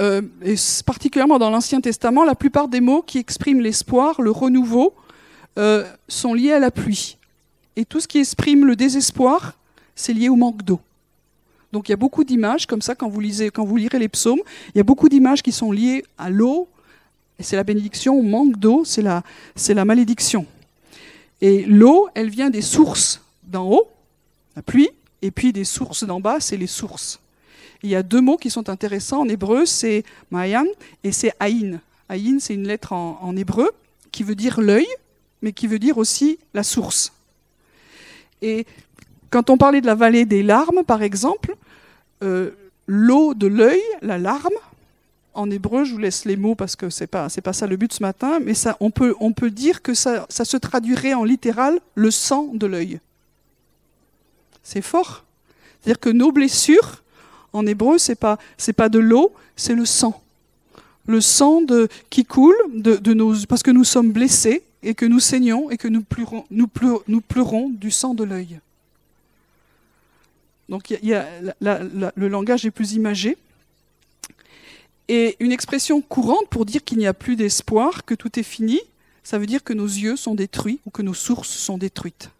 euh, 0.00 0.22
et 0.42 0.54
particulièrement 0.84 1.38
dans 1.38 1.50
l'Ancien 1.50 1.80
Testament, 1.80 2.24
la 2.24 2.34
plupart 2.34 2.68
des 2.68 2.80
mots 2.80 3.02
qui 3.02 3.18
expriment 3.18 3.60
l'espoir, 3.60 4.20
le 4.20 4.30
renouveau, 4.30 4.94
euh, 5.58 5.84
sont 6.08 6.34
liés 6.34 6.52
à 6.52 6.58
la 6.58 6.70
pluie. 6.70 7.18
Et 7.76 7.84
tout 7.84 8.00
ce 8.00 8.08
qui 8.08 8.18
exprime 8.18 8.66
le 8.66 8.76
désespoir, 8.76 9.54
c'est 9.94 10.12
lié 10.12 10.28
au 10.28 10.36
manque 10.36 10.62
d'eau. 10.62 10.80
Donc 11.72 11.88
il 11.88 11.92
y 11.92 11.94
a 11.94 11.96
beaucoup 11.96 12.24
d'images 12.24 12.66
comme 12.66 12.82
ça 12.82 12.94
quand 12.94 13.08
vous 13.08 13.20
lisez, 13.20 13.50
quand 13.50 13.64
vous 13.64 13.76
lirez 13.76 13.98
les 13.98 14.08
psaumes, 14.08 14.40
il 14.74 14.78
y 14.78 14.80
a 14.80 14.84
beaucoup 14.84 15.08
d'images 15.08 15.42
qui 15.42 15.52
sont 15.52 15.72
liées 15.72 16.04
à 16.18 16.28
l'eau, 16.28 16.68
et 17.38 17.42
c'est 17.42 17.56
la 17.56 17.64
bénédiction, 17.64 18.14
au 18.14 18.22
manque 18.22 18.58
d'eau, 18.58 18.84
c'est 18.84 19.02
la, 19.02 19.22
c'est 19.56 19.74
la 19.74 19.84
malédiction. 19.84 20.46
Et 21.40 21.64
l'eau, 21.64 22.08
elle 22.14 22.28
vient 22.28 22.50
des 22.50 22.62
sources 22.62 23.22
d'en 23.42 23.68
haut, 23.68 23.88
la 24.54 24.62
pluie, 24.62 24.90
et 25.22 25.30
puis 25.30 25.52
des 25.52 25.64
sources 25.64 26.04
d'en 26.04 26.20
bas, 26.20 26.40
c'est 26.40 26.56
les 26.56 26.66
sources. 26.66 27.21
Il 27.82 27.90
y 27.90 27.96
a 27.96 28.02
deux 28.02 28.20
mots 28.20 28.36
qui 28.36 28.50
sont 28.50 28.68
intéressants 28.68 29.20
en 29.20 29.28
hébreu, 29.28 29.66
c'est 29.66 30.04
Mayan 30.30 30.66
et 31.02 31.12
c'est 31.12 31.32
Aïn. 31.40 31.80
Aïn, 32.08 32.38
c'est 32.40 32.54
une 32.54 32.66
lettre 32.66 32.92
en, 32.92 33.36
hébreu 33.36 33.70
qui 34.12 34.22
veut 34.22 34.34
dire 34.34 34.60
l'œil, 34.60 34.86
mais 35.40 35.52
qui 35.52 35.66
veut 35.66 35.78
dire 35.78 35.98
aussi 35.98 36.38
la 36.54 36.62
source. 36.62 37.12
Et 38.40 38.66
quand 39.30 39.50
on 39.50 39.56
parlait 39.56 39.80
de 39.80 39.86
la 39.86 39.94
vallée 39.94 40.24
des 40.24 40.42
larmes, 40.42 40.84
par 40.84 41.02
exemple, 41.02 41.56
euh, 42.22 42.50
l'eau 42.86 43.34
de 43.34 43.46
l'œil, 43.46 43.82
la 44.00 44.18
larme, 44.18 44.52
en 45.34 45.50
hébreu, 45.50 45.84
je 45.84 45.92
vous 45.92 45.98
laisse 45.98 46.24
les 46.24 46.36
mots 46.36 46.54
parce 46.54 46.76
que 46.76 46.90
c'est 46.90 47.06
pas 47.06 47.30
c'est 47.30 47.40
pas 47.40 47.54
ça 47.54 47.66
le 47.66 47.76
but 47.76 47.92
ce 47.92 48.02
matin, 48.02 48.38
mais 48.38 48.52
ça 48.52 48.76
on 48.80 48.90
peut 48.90 49.14
on 49.18 49.32
peut 49.32 49.50
dire 49.50 49.80
que 49.80 49.94
ça, 49.94 50.26
ça 50.28 50.44
se 50.44 50.58
traduirait 50.58 51.14
en 51.14 51.24
littéral 51.24 51.80
le 51.94 52.10
sang 52.10 52.50
de 52.52 52.66
l'œil. 52.66 53.00
C'est 54.62 54.82
fort. 54.82 55.24
C'est-à-dire 55.80 56.00
que 56.00 56.10
nos 56.10 56.32
blessures 56.32 57.01
en 57.52 57.66
hébreu 57.66 57.98
c'est 57.98 58.14
pas 58.14 58.38
c'est 58.56 58.72
pas 58.72 58.88
de 58.88 58.98
l'eau, 58.98 59.32
c'est 59.56 59.74
le 59.74 59.84
sang. 59.84 60.22
Le 61.06 61.20
sang 61.20 61.62
qui 62.10 62.24
coule 62.24 62.54
de, 62.72 62.96
parce 63.46 63.62
que 63.62 63.70
nous 63.70 63.84
sommes 63.84 64.12
blessés 64.12 64.62
et 64.82 64.94
que 64.94 65.04
nous 65.04 65.20
saignons 65.20 65.70
et 65.70 65.76
que 65.76 65.88
nous 65.88 66.02
pleurons, 66.02 67.70
du 67.70 67.90
sang 67.90 68.14
de 68.14 68.24
l'œil. 68.24 68.60
Donc 70.68 70.94
le 71.00 72.28
langage 72.28 72.64
est 72.66 72.70
plus 72.70 72.92
imagé. 72.92 73.36
Et 75.08 75.36
une 75.40 75.52
expression 75.52 76.00
courante 76.00 76.48
pour 76.48 76.64
dire 76.64 76.84
qu'il 76.84 76.98
n'y 76.98 77.06
a 77.06 77.14
plus 77.14 77.36
d'espoir, 77.36 78.04
que 78.04 78.14
tout 78.14 78.38
est 78.38 78.44
fini, 78.44 78.80
ça 79.22 79.38
veut 79.38 79.46
dire 79.46 79.62
que 79.62 79.72
nos 79.72 79.86
yeux 79.86 80.16
sont 80.16 80.34
détruits 80.34 80.80
ou 80.86 80.90
que 80.90 81.02
nos 81.02 81.14
sources 81.14 81.50
sont 81.50 81.78
détruites. 81.78 82.30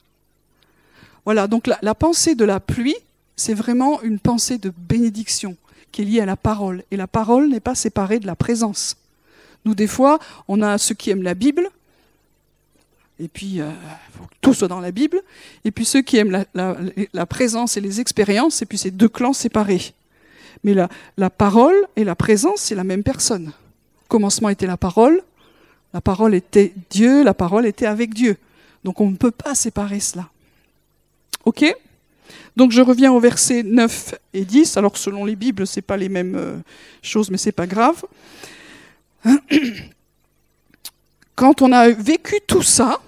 Voilà, 1.25 1.47
donc 1.47 1.67
la, 1.67 1.95
pensée 1.95 2.35
de 2.35 2.45
la 2.45 2.59
pluie, 2.59 2.97
c'est 3.37 3.55
vraiment 3.55 4.03
une 4.03 4.19
pensée 4.19 4.59
de 4.59 4.73
bénédiction 4.77 5.57
qui 5.91 6.03
est 6.03 6.05
liée 6.05 6.21
à 6.21 6.27
la 6.27 6.37
parole. 6.37 6.85
Et 6.91 6.97
la 6.97 7.07
parole 7.07 7.49
n'est 7.49 7.61
pas 7.61 7.75
séparée 7.75 8.19
de 8.19 8.27
la 8.27 8.37
présence. 8.37 8.97
Nous, 9.65 9.75
des 9.75 9.87
fois, 9.87 10.19
on 10.49 10.63
a 10.63 10.79
ceux 10.79 10.95
qui 10.95 11.11
aiment 11.11 11.23
la 11.23 11.35
Bible, 11.35 11.69
et 13.21 13.29
puis 13.29 13.61
euh, 13.61 13.71
faut 14.13 14.25
que 14.25 14.35
tout 14.41 14.55
soit 14.55 14.69
dans 14.69 14.81
la 14.81 14.91
Bible, 14.91 15.21
et 15.65 15.71
puis 15.71 15.85
ceux 15.85 16.03
qui 16.03 16.17
aiment 16.17 16.45
la, 16.55 16.77
la 17.13 17.27
présence 17.27 17.77
et 17.77 17.81
les 17.81 18.01
expériences, 18.01 18.63
et 18.63 18.67
puis 18.67 18.79
ces 18.79 18.91
deux 18.91 19.09
clans 19.09 19.33
séparés. 19.33 19.95
Mais 20.65 20.75
la, 20.75 21.31
parole 21.31 21.75
et 21.97 22.05
la 22.05 22.15
présence, 22.15 22.61
c'est 22.61 22.75
la 22.75 22.85
même 22.85 23.03
personne. 23.03 23.49
Au 23.49 24.09
commencement 24.09 24.49
était 24.49 24.67
la 24.67 24.77
parole, 24.77 25.23
la 25.93 26.01
parole 26.01 26.35
était 26.35 26.73
Dieu, 26.91 27.25
la 27.25 27.35
parole 27.35 27.67
était 27.67 27.87
avec 27.87 28.15
Dieu. 28.15 28.37
Donc 28.85 29.01
on 29.01 29.11
ne 29.11 29.17
peut 29.17 29.33
pas 29.33 29.55
séparer 29.55 30.01
cela. 30.01 30.29
OK? 31.45 31.65
Donc 32.57 32.73
je 32.73 32.83
reviens 32.83 33.13
au 33.13 33.21
verset 33.21 33.63
9 33.63 34.15
et 34.35 34.45
10. 34.45 34.77
Alors 34.77 34.97
selon 34.97 35.25
les 35.25 35.37
Bibles, 35.37 35.67
ce 35.67 35.79
n'est 35.79 35.83
pas 35.83 35.97
les 35.97 36.09
mêmes 36.09 36.37
euh, 36.37 36.57
choses, 37.03 37.31
mais 37.31 37.39
ce 37.39 37.49
n'est 37.49 37.53
pas 37.53 37.67
grave. 37.67 38.03
Quand 41.35 41.63
on 41.63 41.73
a 41.73 41.89
vécu 41.91 42.37
tout 42.47 42.63
ça, 42.63 43.01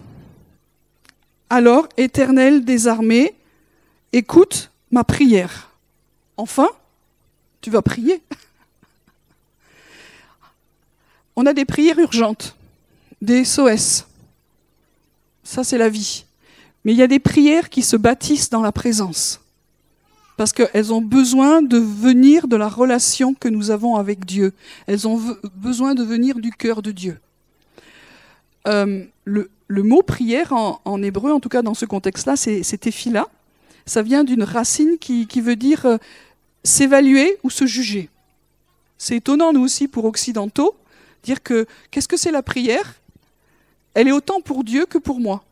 alors, 1.50 1.86
Éternel 1.96 2.64
des 2.64 2.88
armées, 2.88 3.34
écoute 4.12 4.72
ma 4.90 5.04
prière. 5.04 5.70
Enfin, 6.36 6.68
tu 7.60 7.70
vas 7.70 7.80
prier. 7.80 8.20
On 11.36 11.46
a 11.46 11.52
des 11.52 11.64
prières 11.64 12.00
urgentes, 12.00 12.56
des 13.22 13.44
SOS. 13.44 14.04
Ça, 15.44 15.62
c'est 15.62 15.78
la 15.78 15.88
vie. 15.88 16.24
Mais 16.84 16.92
il 16.92 16.98
y 16.98 17.02
a 17.02 17.06
des 17.06 17.18
prières 17.18 17.70
qui 17.70 17.82
se 17.82 17.96
bâtissent 17.96 18.50
dans 18.50 18.60
la 18.60 18.72
présence. 18.72 19.40
Parce 20.36 20.52
qu'elles 20.52 20.92
ont 20.92 21.00
besoin 21.00 21.62
de 21.62 21.78
venir 21.78 22.48
de 22.48 22.56
la 22.56 22.68
relation 22.68 23.34
que 23.34 23.48
nous 23.48 23.70
avons 23.70 23.96
avec 23.96 24.24
Dieu. 24.24 24.52
Elles 24.86 25.06
ont 25.06 25.20
besoin 25.54 25.94
de 25.94 26.02
venir 26.02 26.40
du 26.40 26.50
cœur 26.50 26.82
de 26.82 26.90
Dieu. 26.90 27.20
Euh, 28.66 29.04
le, 29.24 29.48
mot 29.68 30.02
prière 30.02 30.52
en, 30.52 31.02
hébreu, 31.02 31.32
en 31.32 31.40
tout 31.40 31.48
cas 31.48 31.62
dans 31.62 31.74
ce 31.74 31.84
contexte-là, 31.86 32.36
c'est 32.36 32.78
tefila. 32.78 33.28
Ça 33.86 34.02
vient 34.02 34.24
d'une 34.24 34.42
racine 34.42 34.98
qui, 34.98 35.40
veut 35.40 35.56
dire 35.56 35.86
euh, 35.86 35.98
s'évaluer 36.64 37.38
ou 37.42 37.50
se 37.50 37.66
juger. 37.66 38.08
C'est 38.98 39.16
étonnant, 39.16 39.52
nous 39.52 39.62
aussi, 39.62 39.86
pour 39.86 40.04
occidentaux, 40.04 40.74
dire 41.22 41.42
que 41.42 41.66
qu'est-ce 41.90 42.08
que 42.08 42.16
c'est 42.16 42.30
la 42.32 42.42
prière? 42.42 42.94
Elle 43.92 44.08
est 44.08 44.12
autant 44.12 44.40
pour 44.40 44.64
Dieu 44.64 44.86
que 44.86 44.98
pour 44.98 45.20
moi. 45.20 45.44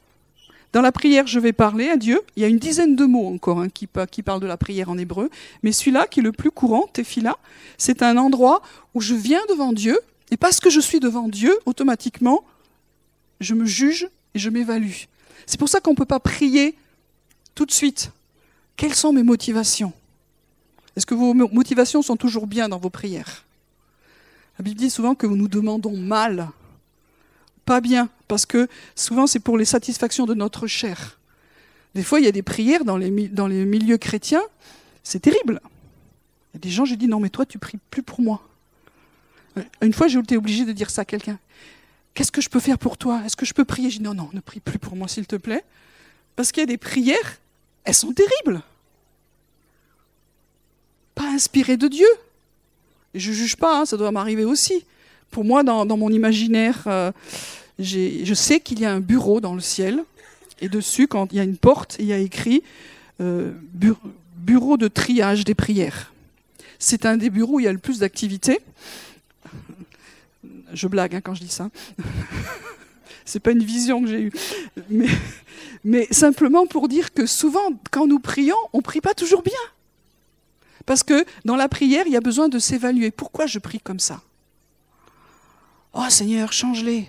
Dans 0.73 0.81
la 0.81 0.93
prière, 0.93 1.27
je 1.27 1.39
vais 1.39 1.53
parler 1.53 1.91
à 1.91 1.97
Dieu. 1.97 2.21
Il 2.37 2.43
y 2.43 2.47
a 2.47 2.49
une 2.49 2.59
dizaine 2.59 2.97
de 2.97 3.05
mots 3.05 3.27
encore 3.27 3.61
hein, 3.61 3.69
qui, 3.69 3.87
parlent 3.87 4.41
de 4.41 4.47
la 4.47 4.57
prière 4.57 4.89
en 4.89 4.97
hébreu. 4.97 5.29
Mais 5.63 5.71
celui-là, 5.71 6.07
qui 6.07 6.21
est 6.21 6.23
le 6.23 6.33
plus 6.33 6.51
courant, 6.51 6.87
tefila, 6.93 7.37
c'est 7.77 8.03
un 8.03 8.17
endroit 8.17 8.63
où 8.95 9.01
je 9.01 9.15
viens 9.15 9.43
devant 9.51 9.73
Dieu. 9.73 9.99
Et 10.31 10.39
parce 10.39 10.61
que 10.61 10.71
je 10.71 10.81
suis 10.81 10.99
devant 10.99 11.29
Dieu, 11.29 11.55
automatiquement, 11.67 12.43
je 13.41 13.55
me 13.55 13.67
juge 13.67 14.09
et 14.35 14.39
je 14.39 14.49
m'évalue. 14.49 15.05
C'est 15.45 15.59
pour 15.59 15.69
ça 15.69 15.81
qu'on 15.81 15.91
ne 15.91 15.97
peut 15.97 16.07
pas 16.07 16.21
prier 16.21 16.75
tout 17.55 17.67
de 17.67 17.73
suite. 17.73 18.11
Quelles 18.77 18.95
sont 18.95 19.13
mes 19.13 19.23
motivations? 19.23 19.93
Est-ce 20.97 21.05
que 21.05 21.15
vos 21.15 21.35
motivations 21.35 22.01
sont 22.01 22.17
toujours 22.17 22.47
bien 22.47 22.71
dans 22.71 22.79
vos 22.79 22.91
prières? 22.91 23.45
La 24.59 24.63
Bible 24.63 24.79
dit 24.79 24.91
souvent 24.91 25.15
que 25.15 25.27
nous 25.27 25.49
demandons 25.49 25.97
mal 25.97 26.49
pas 27.65 27.81
bien, 27.81 28.09
parce 28.29 28.47
que 28.47 28.69
souvent 28.95 29.27
c'est 29.27 29.41
pour 29.41 29.59
les 29.59 29.65
satisfactions 29.65 30.27
de 30.27 30.35
notre 30.35 30.67
chair. 30.67 31.19
Des 31.95 32.03
fois, 32.03 32.21
il 32.21 32.25
y 32.25 32.29
a 32.29 32.33
des 32.33 32.43
prières 32.43 32.85
dans 32.85 32.97
les, 32.97 33.11
milieux 33.11 33.99
chrétiens, 33.99 34.43
c'est 35.03 35.21
terrible. 35.21 35.61
Il 36.53 36.57
y 36.57 36.59
a 36.59 36.61
des 36.61 36.71
gens, 36.71 36.85
je 36.85 36.95
dis 36.95 37.07
non, 37.07 37.21
mais 37.21 37.29
toi, 37.29 37.45
tu 37.45 37.59
pries 37.59 37.79
plus 37.91 38.03
pour 38.03 38.21
moi. 38.21 38.43
Une 39.83 39.93
fois, 39.93 40.09
j'ai 40.09 40.19
été 40.19 40.37
obligé 40.37 40.65
de 40.65 40.73
dire 40.73 40.89
ça 40.89 41.03
à 41.03 41.05
quelqu'un. 41.05 41.39
Qu'est-ce 42.15 42.33
que 42.33 42.41
je 42.41 42.49
peux 42.49 42.61
faire 42.61 42.79
pour 42.79 42.97
toi? 42.97 43.23
Est-ce 43.27 43.37
que 43.37 43.45
je 43.45 43.53
peux 43.53 43.65
prier? 43.65 43.91
Je 43.91 43.99
dis 43.99 44.03
non, 44.03 44.15
non, 44.15 44.31
ne 44.33 44.41
prie 44.41 44.61
plus 44.61 44.79
pour 44.79 44.97
moi, 44.97 45.09
s'il 45.09 45.27
te 45.27 45.37
plaît. 45.37 45.65
Parce 46.35 46.51
qu'il 46.51 46.63
y 46.63 46.65
a 46.65 46.67
des 46.67 46.79
prières, 46.79 47.39
elles 47.85 47.95
sont 47.95 48.13
terribles. 48.13 48.63
Pas 51.15 51.29
inspirées 51.29 51.77
de 51.77 51.89
Dieu. 51.89 52.09
Et 53.13 53.21
je 53.21 53.31
ne 53.31 53.35
juge 53.35 53.57
pas, 53.57 53.81
hein, 53.81 53.87
ça 53.87 53.99
doit 53.99 54.11
m'arriver 54.11 54.47
aussi 54.47 54.87
pour 55.33 55.45
moi, 55.45 55.65
dans, 55.65 55.97
mon 55.97 56.11
imaginaire, 56.11 56.85
euh, 56.87 57.11
je 57.79 58.35
sais 58.35 58.61
qu'il 58.61 58.79
y 58.79 58.85
a 58.85 58.93
un 58.93 59.01
bureau 59.01 59.41
dans 59.41 59.55
le 59.55 59.61
ciel, 59.61 60.05
et 60.61 60.69
dessus, 60.69 61.09
quand 61.09 61.33
il 61.33 61.37
y 61.37 61.41
a 61.41 61.43
une 61.43 61.57
porte, 61.57 61.97
il 61.99 62.07
y 62.07 62.13
a 62.13 62.19
écrit 62.19 62.63
euh, 63.21 63.51
bureau 64.37 64.77
de 64.77 64.87
triage 64.87 65.45
des 65.45 65.57
prières. 65.57 66.13
C'est 66.79 67.05
un 67.07 67.17
des 67.17 67.31
bureaux 67.31 67.55
où 67.55 67.61
il 67.61 67.65
y 67.65 67.69
a 67.69 67.73
le 67.73 67.79
plus 67.79 67.99
d'activité. 67.99 68.61
Je 70.73 70.87
blague 70.87 71.17
hein, 71.17 71.21
quand 71.21 71.35
je 71.35 71.41
dis 71.41 71.49
ça. 71.49 71.71
C'est 73.25 73.41
pas 73.41 73.53
une 73.53 73.65
vision 73.65 74.03
que 74.03 74.09
j'ai 74.09 74.21
eue, 74.21 74.33
mais, 75.85 76.07
simplement 76.11 76.67
pour 76.67 76.89
dire 76.89 77.13
que 77.13 77.25
souvent, 77.25 77.73
quand 77.91 78.07
nous 78.07 78.19
prions, 78.19 78.57
on 78.73 78.83
prie 78.83 79.01
pas 79.01 79.15
toujours 79.15 79.43
bien. 79.43 79.55
Parce 80.87 81.03
que 81.03 81.25
dans 81.45 81.57
la 81.57 81.69
prière, 81.69 82.05
il 82.07 82.13
y 82.13 82.17
a 82.17 82.21
besoin 82.21 82.49
de 82.49 82.59
s'évaluer. 82.59 83.11
Pourquoi 83.13 83.47
je 83.47 83.61
prie 83.61 83.81
comme 83.81 84.01
ça? 84.01 84.21
Oh 86.05 86.11
Seigneur, 86.11 86.53
change-les. 86.53 87.09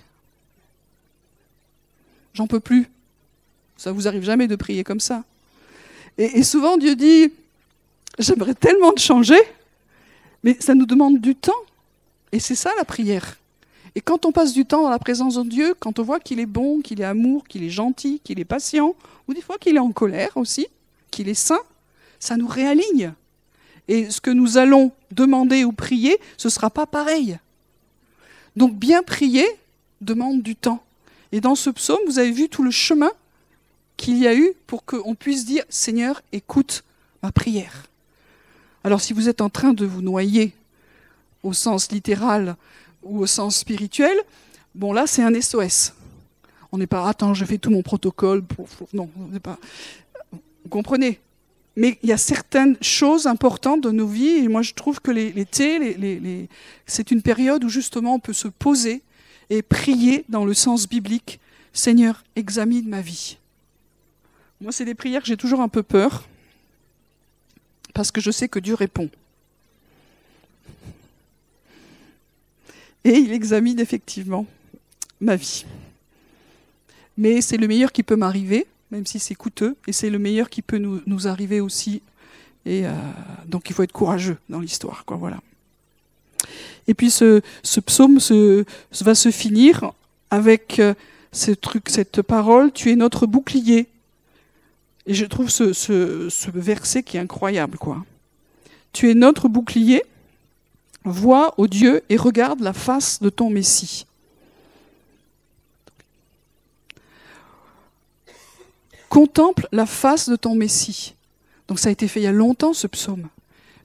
J'en 2.33 2.45
peux 2.45 2.59
plus. 2.59 2.87
Ça 3.75 3.91
vous 3.91 4.07
arrive 4.07 4.23
jamais 4.23 4.47
de 4.47 4.55
prier 4.55 4.83
comme 4.83 4.99
ça. 4.99 5.23
Et, 6.19 6.43
souvent 6.43 6.77
Dieu 6.77 6.95
dit, 6.95 7.31
j'aimerais 8.19 8.53
tellement 8.53 8.91
te 8.91 8.99
changer, 8.99 9.39
mais 10.43 10.55
ça 10.59 10.75
nous 10.75 10.85
demande 10.85 11.19
du 11.19 11.35
temps. 11.35 11.51
Et 12.31 12.39
c'est 12.39 12.55
ça 12.55 12.71
la 12.77 12.85
prière. 12.85 13.37
Et 13.95 14.01
quand 14.01 14.25
on 14.25 14.31
passe 14.31 14.53
du 14.53 14.65
temps 14.65 14.83
dans 14.83 14.91
la 14.91 14.99
présence 14.99 15.35
de 15.35 15.49
Dieu, 15.49 15.73
quand 15.79 15.97
on 15.97 16.03
voit 16.03 16.19
qu'il 16.19 16.39
est 16.39 16.45
bon, 16.45 16.81
qu'il 16.81 17.01
est 17.01 17.05
amour, 17.05 17.47
qu'il 17.47 17.63
est 17.63 17.71
gentil, 17.71 18.21
qu'il 18.23 18.39
est 18.39 18.45
patient, 18.45 18.95
ou 19.27 19.33
des 19.33 19.41
fois 19.41 19.57
qu'il 19.57 19.75
est 19.75 19.79
en 19.79 19.91
colère 19.91 20.35
aussi, 20.35 20.67
qu'il 21.09 21.29
est 21.29 21.33
saint, 21.33 21.61
ça 22.19 22.37
nous 22.37 22.47
réaligne. 22.47 23.13
Et 23.87 24.11
ce 24.11 24.21
que 24.21 24.31
nous 24.31 24.57
allons 24.57 24.91
demander 25.11 25.63
ou 25.63 25.71
prier, 25.71 26.19
ce 26.37 26.47
ne 26.47 26.51
sera 26.51 26.69
pas 26.69 26.85
pareil. 26.85 27.39
Donc 28.55 28.75
bien 28.75 29.03
prier 29.03 29.45
demande 30.01 30.41
du 30.41 30.55
temps. 30.55 30.83
Et 31.31 31.41
dans 31.41 31.55
ce 31.55 31.69
psaume, 31.69 31.99
vous 32.05 32.19
avez 32.19 32.31
vu 32.31 32.49
tout 32.49 32.63
le 32.63 32.71
chemin 32.71 33.11
qu'il 33.97 34.17
y 34.17 34.27
a 34.27 34.35
eu 34.35 34.53
pour 34.67 34.85
qu'on 34.85 35.15
puisse 35.15 35.45
dire 35.45 35.63
Seigneur, 35.69 36.21
écoute 36.31 36.83
ma 37.21 37.31
prière. 37.31 37.87
Alors 38.83 39.01
si 39.01 39.13
vous 39.13 39.29
êtes 39.29 39.41
en 39.41 39.49
train 39.49 39.73
de 39.73 39.85
vous 39.85 40.01
noyer 40.01 40.53
au 41.41 41.53
sens 41.53 41.91
littéral 41.91 42.55
ou 43.01 43.19
au 43.19 43.25
sens 43.25 43.57
spirituel, 43.57 44.17
bon 44.75 44.93
là 44.93 45.07
c'est 45.07 45.23
un 45.23 45.39
SOS. 45.39 45.93
On 46.71 46.77
n'est 46.77 46.87
pas 46.87 47.07
attends, 47.07 47.33
je 47.33 47.45
fais 47.45 47.57
tout 47.57 47.69
mon 47.69 47.81
protocole 47.81 48.43
non, 48.93 49.09
on 49.19 49.39
pas. 49.39 49.57
Vous 50.31 50.69
comprenez? 50.69 51.19
Mais 51.75 51.97
il 52.03 52.09
y 52.09 52.13
a 52.13 52.17
certaines 52.17 52.77
choses 52.81 53.25
importantes 53.25 53.81
de 53.81 53.91
nos 53.91 54.07
vies, 54.07 54.43
et 54.43 54.47
moi 54.47 54.61
je 54.61 54.73
trouve 54.73 54.99
que 54.99 55.11
l'été, 55.11 56.49
c'est 56.85 57.11
une 57.11 57.21
période 57.21 57.63
où 57.63 57.69
justement 57.69 58.15
on 58.15 58.19
peut 58.19 58.33
se 58.33 58.47
poser 58.47 59.01
et 59.49 59.61
prier 59.61 60.25
dans 60.29 60.45
le 60.45 60.53
sens 60.53 60.87
biblique. 60.87 61.39
Seigneur, 61.73 62.23
examine 62.35 62.87
ma 62.87 63.01
vie. 63.01 63.37
Moi, 64.61 64.71
c'est 64.71 64.85
des 64.85 64.93
prières 64.93 65.21
que 65.21 65.27
j'ai 65.27 65.35
toujours 65.35 65.59
un 65.59 65.67
peu 65.67 65.83
peur, 65.83 66.29
parce 67.93 68.11
que 68.11 68.21
je 68.21 68.31
sais 68.31 68.47
que 68.47 68.59
Dieu 68.59 68.75
répond. 68.75 69.09
Et 73.03 73.17
il 73.17 73.33
examine 73.33 73.79
effectivement 73.79 74.45
ma 75.19 75.35
vie. 75.35 75.65
Mais 77.17 77.41
c'est 77.41 77.57
le 77.57 77.67
meilleur 77.67 77.91
qui 77.91 78.03
peut 78.03 78.15
m'arriver, 78.15 78.65
même 78.93 79.07
si 79.07 79.17
c'est 79.17 79.33
coûteux, 79.33 79.75
et 79.87 79.91
c'est 79.91 80.11
le 80.11 80.19
meilleur 80.19 80.51
qui 80.51 80.61
peut 80.61 80.77
nous, 80.77 81.27
arriver 81.27 81.59
aussi. 81.59 82.03
Et 82.65 82.85
euh, 82.85 82.91
donc 83.47 83.69
il 83.69 83.73
faut 83.73 83.81
être 83.81 83.91
courageux 83.91 84.37
dans 84.49 84.59
l'histoire, 84.59 85.03
quoi. 85.03 85.17
Voilà. 85.17 85.41
Et 86.87 86.93
puis 86.93 87.09
ce, 87.09 87.41
psaume 87.79 88.19
se, 88.19 88.63
va 89.01 89.15
se 89.15 89.31
finir 89.31 89.93
avec 90.29 90.79
euh, 90.79 90.93
ce 91.31 91.51
truc, 91.51 91.89
cette 91.89 92.21
parole 92.21 92.71
"Tu 92.71 92.91
es 92.91 92.95
notre 92.95 93.25
bouclier". 93.25 93.87
Et 95.07 95.15
je 95.15 95.25
trouve 95.25 95.49
ce, 95.49 95.73
ce, 95.73 96.51
verset 96.51 97.01
qui 97.01 97.17
est 97.17 97.19
incroyable, 97.19 97.79
quoi. 97.79 98.05
Tu 98.93 99.09
es 99.09 99.15
notre 99.15 99.49
bouclier. 99.49 100.03
Vois, 101.03 101.55
ô 101.57 101.65
Dieu, 101.65 102.03
et 102.09 102.15
regarde 102.15 102.61
la 102.61 102.73
face 102.73 103.21
de 103.21 103.29
ton 103.29 103.49
Messie. 103.49 104.05
Contemple 109.13 109.67
la 109.71 109.85
face 109.85 110.27
de 110.27 110.35
ton 110.35 110.55
Messie. 110.55 111.13
Donc 111.67 111.77
ça 111.77 111.89
a 111.89 111.91
été 111.91 112.07
fait 112.07 112.19
il 112.19 112.23
y 112.23 112.27
a 112.27 112.31
longtemps, 112.31 112.73
ce 112.73 112.87
psaume. 112.87 113.27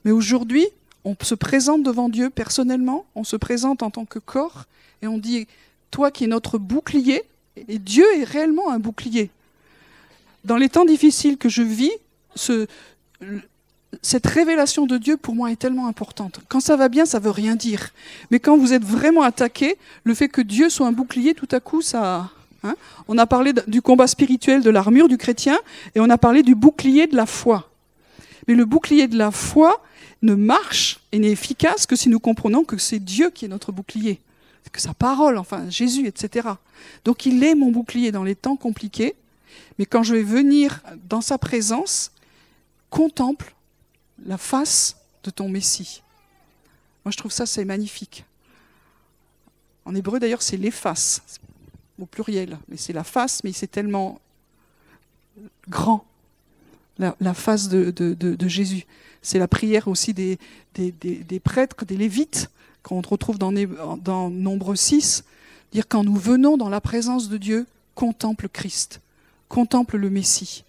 Mais 0.03 0.09
aujourd'hui, 0.09 0.65
on 1.05 1.15
se 1.21 1.35
présente 1.35 1.83
devant 1.83 2.09
Dieu 2.09 2.31
personnellement, 2.31 3.05
on 3.13 3.23
se 3.23 3.35
présente 3.35 3.83
en 3.83 3.91
tant 3.91 4.05
que 4.05 4.17
corps, 4.17 4.65
et 5.03 5.07
on 5.07 5.19
dit, 5.19 5.45
toi 5.91 6.09
qui 6.09 6.23
es 6.23 6.27
notre 6.27 6.57
bouclier, 6.57 7.21
et 7.67 7.77
Dieu 7.77 8.05
est 8.17 8.23
réellement 8.23 8.71
un 8.71 8.79
bouclier. 8.79 9.29
Dans 10.45 10.57
les 10.57 10.67
temps 10.67 10.85
difficiles 10.85 11.37
que 11.37 11.47
je 11.47 11.61
vis, 11.61 11.91
ce, 12.33 12.65
cette 14.01 14.25
révélation 14.25 14.87
de 14.87 14.97
Dieu 14.97 15.15
pour 15.15 15.35
moi 15.35 15.51
est 15.51 15.57
tellement 15.57 15.85
importante. 15.85 16.39
Quand 16.49 16.59
ça 16.59 16.75
va 16.75 16.89
bien, 16.89 17.05
ça 17.05 17.19
veut 17.19 17.29
rien 17.29 17.55
dire. 17.55 17.91
Mais 18.31 18.39
quand 18.39 18.57
vous 18.57 18.73
êtes 18.73 18.83
vraiment 18.83 19.21
attaqué, 19.21 19.77
le 20.05 20.15
fait 20.15 20.27
que 20.27 20.41
Dieu 20.41 20.71
soit 20.71 20.87
un 20.87 20.91
bouclier, 20.91 21.35
tout 21.35 21.49
à 21.51 21.59
coup, 21.59 21.83
ça, 21.83 22.31
Hein. 22.63 22.75
on 23.07 23.17
a 23.17 23.25
parlé 23.25 23.53
du 23.67 23.81
combat 23.81 24.07
spirituel 24.07 24.61
de 24.61 24.69
l'armure 24.69 25.07
du 25.07 25.17
chrétien 25.17 25.57
et 25.95 25.99
on 25.99 26.09
a 26.09 26.17
parlé 26.17 26.43
du 26.43 26.55
bouclier 26.55 27.07
de 27.07 27.15
la 27.15 27.25
foi. 27.25 27.71
Mais 28.47 28.55
le 28.55 28.65
bouclier 28.65 29.07
de 29.07 29.17
la 29.17 29.31
foi 29.31 29.81
ne 30.21 30.35
marche 30.35 30.99
et 31.11 31.19
n'est 31.19 31.31
efficace 31.31 31.85
que 31.85 31.95
si 31.95 32.09
nous 32.09 32.19
comprenons 32.19 32.63
que 32.63 32.77
c'est 32.77 32.99
Dieu 32.99 33.29
qui 33.29 33.45
est 33.45 33.49
notre 33.49 33.71
bouclier, 33.71 34.19
que 34.71 34.81
sa 34.81 34.93
parole, 34.93 35.37
enfin 35.37 35.69
Jésus, 35.69 36.07
etc. 36.07 36.49
Donc 37.05 37.25
il 37.25 37.43
est 37.43 37.55
mon 37.55 37.71
bouclier 37.71 38.11
dans 38.11 38.23
les 38.23 38.35
temps 38.35 38.55
compliqués, 38.55 39.15
mais 39.77 39.85
quand 39.85 40.03
je 40.03 40.13
vais 40.13 40.23
venir 40.23 40.81
dans 41.09 41.21
sa 41.21 41.37
présence, 41.37 42.11
contemple 42.89 43.55
la 44.25 44.37
face 44.37 44.97
de 45.23 45.29
ton 45.29 45.49
Messie. 45.49 46.01
Moi 47.05 47.11
je 47.11 47.17
trouve 47.17 47.31
ça 47.31 47.45
c'est 47.45 47.65
magnifique. 47.65 48.25
En 49.85 49.95
hébreu 49.95 50.19
d'ailleurs 50.19 50.41
c'est 50.41 50.57
les 50.57 50.71
faces, 50.71 51.21
au 51.99 52.05
pluriel, 52.05 52.57
mais 52.67 52.77
c'est 52.77 52.93
la 52.93 53.03
face, 53.03 53.43
mais 53.43 53.51
c'est 53.51 53.67
tellement 53.67 54.19
grand, 55.67 56.05
la, 56.97 57.33
face 57.33 57.69
de, 57.69 58.47
Jésus. 58.47 58.85
C'est 59.21 59.39
la 59.39 59.47
prière 59.47 59.87
aussi 59.87 60.13
des, 60.13 60.37
prêtres, 61.43 61.85
des 61.85 61.97
lévites, 61.97 62.49
qu'on 62.83 63.01
retrouve 63.01 63.37
dans, 63.37 63.51
dans 63.97 64.29
Nombre 64.29 64.75
6, 64.75 65.23
dire 65.71 65.87
quand 65.87 66.03
nous 66.03 66.15
venons 66.15 66.57
dans 66.57 66.69
la 66.69 66.81
présence 66.81 67.29
de 67.29 67.37
Dieu, 67.37 67.65
contemple 67.95 68.49
Christ, 68.49 69.01
contemple 69.47 69.97
le 69.97 70.09
Messie. 70.09 70.63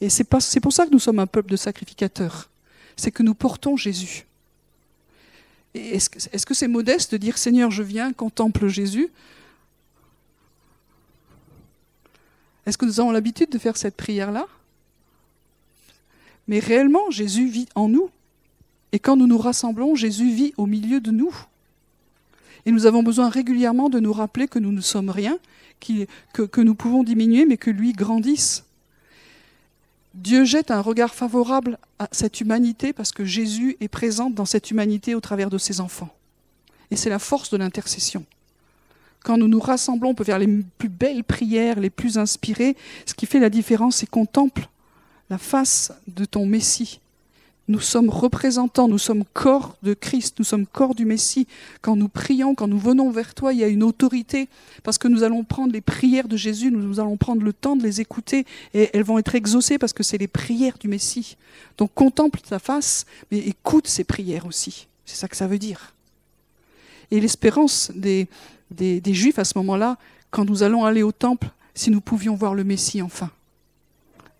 Et 0.00 0.10
c'est 0.10 0.24
pour 0.24 0.72
ça 0.72 0.86
que 0.86 0.90
nous 0.90 0.98
sommes 0.98 1.18
un 1.18 1.26
peuple 1.26 1.50
de 1.50 1.56
sacrificateurs. 1.56 2.50
C'est 2.96 3.10
que 3.10 3.22
nous 3.22 3.34
portons 3.34 3.76
Jésus. 3.76 4.26
Est-ce 5.74 6.46
que 6.46 6.54
c'est 6.54 6.68
modeste 6.68 7.12
de 7.12 7.16
dire 7.16 7.36
Seigneur, 7.36 7.70
je 7.70 7.82
viens, 7.82 8.12
contemple 8.12 8.68
Jésus 8.68 9.10
Est-ce 12.66 12.78
que 12.78 12.84
nous 12.84 13.00
avons 13.00 13.10
l'habitude 13.10 13.50
de 13.50 13.58
faire 13.58 13.76
cette 13.76 13.96
prière-là? 13.96 14.46
Mais 16.48 16.58
réellement, 16.58 17.10
Jésus 17.10 17.46
vit 17.46 17.68
en 17.74 17.88
nous. 17.88 18.10
Et 18.92 18.98
quand 18.98 19.16
nous 19.16 19.26
nous 19.26 19.38
rassemblons, 19.38 19.94
Jésus 19.94 20.30
vit 20.30 20.54
au 20.56 20.66
milieu 20.66 21.00
de 21.00 21.10
nous. 21.10 21.34
Et 22.66 22.70
nous 22.70 22.86
avons 22.86 23.02
besoin 23.02 23.28
régulièrement 23.28 23.90
de 23.90 24.00
nous 24.00 24.12
rappeler 24.12 24.48
que 24.48 24.58
nous 24.58 24.72
ne 24.72 24.80
sommes 24.80 25.10
rien, 25.10 25.38
que, 25.80 26.42
que 26.42 26.60
nous 26.60 26.74
pouvons 26.74 27.02
diminuer, 27.02 27.44
mais 27.44 27.56
que 27.56 27.70
lui 27.70 27.92
grandisse. 27.92 28.64
Dieu 30.14 30.44
jette 30.44 30.70
un 30.70 30.80
regard 30.80 31.14
favorable 31.14 31.76
à 31.98 32.08
cette 32.12 32.40
humanité 32.40 32.92
parce 32.92 33.10
que 33.10 33.24
Jésus 33.24 33.76
est 33.80 33.88
présent 33.88 34.30
dans 34.30 34.44
cette 34.44 34.70
humanité 34.70 35.14
au 35.14 35.20
travers 35.20 35.50
de 35.50 35.58
ses 35.58 35.80
enfants. 35.80 36.14
Et 36.90 36.96
c'est 36.96 37.10
la 37.10 37.18
force 37.18 37.50
de 37.50 37.56
l'intercession. 37.56 38.24
Quand 39.24 39.36
nous 39.36 39.48
nous 39.48 39.58
rassemblons, 39.58 40.10
on 40.10 40.14
peut 40.14 40.22
faire 40.22 40.38
les 40.38 40.46
plus 40.78 40.88
belles 40.88 41.24
prières, 41.24 41.80
les 41.80 41.90
plus 41.90 42.16
inspirées. 42.18 42.76
Ce 43.06 43.14
qui 43.14 43.26
fait 43.26 43.40
la 43.40 43.50
différence, 43.50 43.96
c'est 43.96 44.08
contemple 44.08 44.68
la 45.30 45.38
face 45.38 45.92
de 46.06 46.24
ton 46.24 46.46
Messie, 46.46 47.00
nous 47.66 47.80
sommes 47.80 48.10
représentants, 48.10 48.88
nous 48.88 48.98
sommes 48.98 49.24
corps 49.32 49.76
de 49.82 49.94
Christ, 49.94 50.38
nous 50.38 50.44
sommes 50.44 50.66
corps 50.66 50.94
du 50.94 51.06
Messie. 51.06 51.46
Quand 51.80 51.96
nous 51.96 52.08
prions, 52.08 52.54
quand 52.54 52.68
nous 52.68 52.78
venons 52.78 53.10
vers 53.10 53.34
toi, 53.34 53.54
il 53.54 53.60
y 53.60 53.64
a 53.64 53.68
une 53.68 53.82
autorité, 53.82 54.48
parce 54.82 54.98
que 54.98 55.08
nous 55.08 55.22
allons 55.22 55.44
prendre 55.44 55.72
les 55.72 55.80
prières 55.80 56.28
de 56.28 56.36
Jésus, 56.36 56.70
nous 56.70 57.00
allons 57.00 57.16
prendre 57.16 57.42
le 57.42 57.54
temps 57.54 57.74
de 57.74 57.82
les 57.82 58.02
écouter, 58.02 58.44
et 58.74 58.90
elles 58.92 59.02
vont 59.02 59.18
être 59.18 59.34
exaucées 59.34 59.78
parce 59.78 59.94
que 59.94 60.02
c'est 60.02 60.18
les 60.18 60.28
prières 60.28 60.76
du 60.78 60.88
Messie. 60.88 61.38
Donc 61.78 61.94
contemple 61.94 62.40
ta 62.40 62.58
face, 62.58 63.06
mais 63.30 63.38
écoute 63.38 63.86
ces 63.86 64.04
prières 64.04 64.46
aussi. 64.46 64.86
C'est 65.06 65.16
ça 65.16 65.28
que 65.28 65.36
ça 65.36 65.46
veut 65.46 65.58
dire. 65.58 65.94
Et 67.10 67.20
l'espérance 67.20 67.90
des, 67.94 68.28
des, 68.70 69.14
Juifs 69.14 69.38
à 69.38 69.44
ce 69.44 69.58
moment-là, 69.58 69.98
quand 70.30 70.44
nous 70.44 70.62
allons 70.62 70.84
aller 70.84 71.02
au 71.02 71.12
temple, 71.12 71.48
si 71.74 71.90
nous 71.90 72.00
pouvions 72.00 72.34
voir 72.34 72.54
le 72.54 72.64
Messie 72.64 73.02
enfin. 73.02 73.30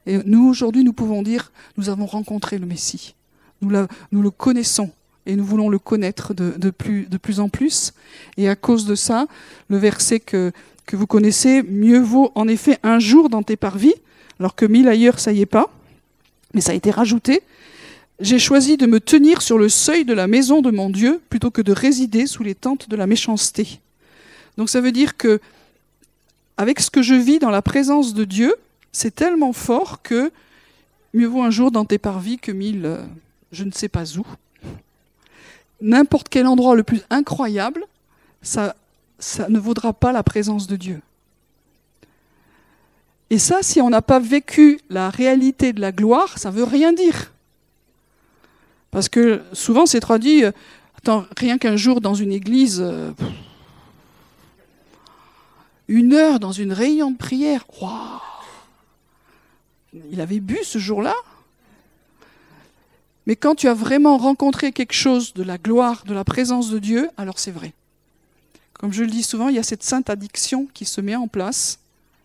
Et 0.07 0.19
nous, 0.25 0.49
aujourd'hui, 0.49 0.85
nous 0.85 0.93
pouvons 0.93 1.23
dire, 1.23 1.53
nous 1.77 1.89
avons 1.89 2.07
rencontré 2.07 2.59
le 2.59 2.67
Messie. 2.67 3.15
Nous, 3.63 3.71
le 3.71 4.31
connaissons 4.31 4.91
et 5.27 5.37
nous 5.37 5.45
voulons 5.45 5.71
le 5.71 5.79
connaître 5.79 6.35
de, 6.35 6.55
de, 6.59 6.71
plus, 6.71 7.07
de 7.07 7.17
plus 7.17 7.41
en 7.41 7.49
plus. 7.49 7.95
Et 8.37 8.49
à 8.49 8.57
cause 8.57 8.85
de 8.85 8.95
ça, 8.95 9.27
le 9.69 9.79
verset 9.79 10.21
que, 10.21 10.53
que 10.87 10.97
vous 10.97 11.07
connaissez, 11.07 11.63
mieux 11.63 12.01
vaut 12.01 12.31
en 12.35 12.47
effet 12.49 12.79
un 12.83 12.99
jour 12.99 13.31
dans 13.31 13.43
tes 13.43 13.57
parvis, 13.57 13.95
alors 14.39 14.55
que 14.55 14.67
mille 14.67 14.89
ailleurs, 14.89 15.19
ça 15.19 15.33
y 15.33 15.41
est 15.41 15.47
pas, 15.47 15.71
mais 16.53 16.61
ça 16.61 16.73
a 16.73 16.75
été 16.75 16.91
rajouté. 16.91 17.43
J'ai 18.21 18.39
choisi 18.39 18.77
de 18.77 18.87
me 18.87 19.01
tenir 19.01 19.43
sur 19.43 19.59
le 19.59 19.69
seuil 19.69 20.05
de 20.05 20.15
la 20.15 20.27
maison 20.27 20.63
de 20.63 20.71
mon 20.71 20.91
Dieu 20.91 21.21
plutôt 21.31 21.51
que 21.51 21.63
de 21.63 21.73
résider 21.73 22.27
sous 22.27 22.43
les 22.43 22.55
tentes 22.55 22.89
de 22.89 22.97
la 22.97 23.07
méchanceté. 23.07 23.81
Donc 24.57 24.71
ça 24.71 24.81
veut 24.81 24.93
dire 24.93 25.17
que, 25.17 25.41
avec 26.57 26.81
ce 26.81 26.91
que 26.91 27.03
je 27.03 27.15
vis 27.15 27.39
dans 27.39 27.51
la 27.51 27.63
présence 27.63 28.15
de 28.15 28.25
Dieu, 28.25 28.55
c'est 28.93 29.15
tellement 29.15 29.53
fort 29.53 30.03
que 30.03 30.31
mieux 31.13 31.27
vaut 31.27 31.43
un 31.43 31.51
jour 31.51 31.71
dans 31.71 31.85
tes 31.85 31.99
parvis 31.99 32.39
que 32.39 32.53
mille, 32.53 32.87
euh, 32.87 33.05
je 33.53 33.65
ne 33.65 33.73
sais 33.73 33.89
pas 33.89 34.17
où. 34.17 34.27
N'importe 35.81 36.29
quel 36.29 36.47
endroit 36.47 36.75
le 36.75 36.83
plus 36.83 37.03
incroyable, 37.11 37.85
ça, 38.43 38.75
ça 39.19 39.49
ne 39.49 39.59
vaudra 39.59 39.93
pas 39.93 40.13
la 40.13 40.23
présence 40.23 40.67
de 40.67 40.77
Dieu. 40.77 41.01
Et 43.31 43.39
ça, 43.39 43.63
si 43.63 43.81
on 43.81 43.91
n'a 43.91 44.03
pas 44.03 44.21
vécu 44.21 44.81
la 44.91 45.11
réalité 45.11 45.73
de 45.73 45.81
la 45.81 45.93
gloire, 45.93 46.39
ça 46.39 46.51
ne 46.51 46.57
veut 46.57 46.65
rien 46.65 46.93
dire. 46.93 47.33
Parce 48.91 49.09
que 49.09 49.43
souvent, 49.53 49.87
c'est 49.87 50.01
traduit, 50.01 50.45
euh, 50.45 50.53
attends, 50.99 51.25
rien 51.37 51.59
qu'un 51.59 51.77
jour 51.77 52.01
dans 52.01 52.15
une 52.15 52.31
église, 52.31 52.81
euh, 52.81 53.11
une 55.89 56.15
heure 56.15 56.41
dans 56.41 56.53
une 56.53 56.73
réunion 56.73 57.11
de 57.11 57.17
prière, 57.17 57.67
il 60.11 60.21
avait 60.21 60.41
bu 60.41 60.59
ce 60.63 60.79
jour-là. 60.79 61.15
Mais 63.27 63.37
quand 63.37 63.55
tu 63.55 63.69
as 63.69 63.75
vraiment 63.75 64.19
rencontré 64.19 64.73
quelque 64.73 64.93
chose 64.93 65.33
de 65.35 65.43
la 65.43 65.57
gloire, 65.57 66.05
de 66.05 66.15
la 66.15 66.25
présence 66.25 66.71
de 66.71 66.79
Dieu, 66.79 67.09
alors 67.17 67.39
c'est 67.39 67.51
vrai. 67.51 67.73
Comme 68.75 68.93
je 68.93 69.03
le 69.03 69.11
dis 69.11 69.23
souvent, 69.23 69.49
il 69.49 69.55
y 69.55 69.59
a 69.59 69.63
cette 69.63 69.83
sainte 69.83 70.11
addiction 70.11 70.69
qui 70.75 70.85
se 70.85 71.01
met 71.01 71.17
en 71.17 71.29
place 71.29 71.79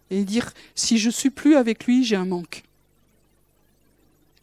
et 0.09 0.23
dire 0.23 0.51
si 0.75 0.97
je 0.97 1.09
suis 1.09 1.29
plus 1.29 1.55
avec 1.55 1.85
lui, 1.85 2.03
j'ai 2.03 2.15
un 2.15 2.25
manque. 2.25 2.63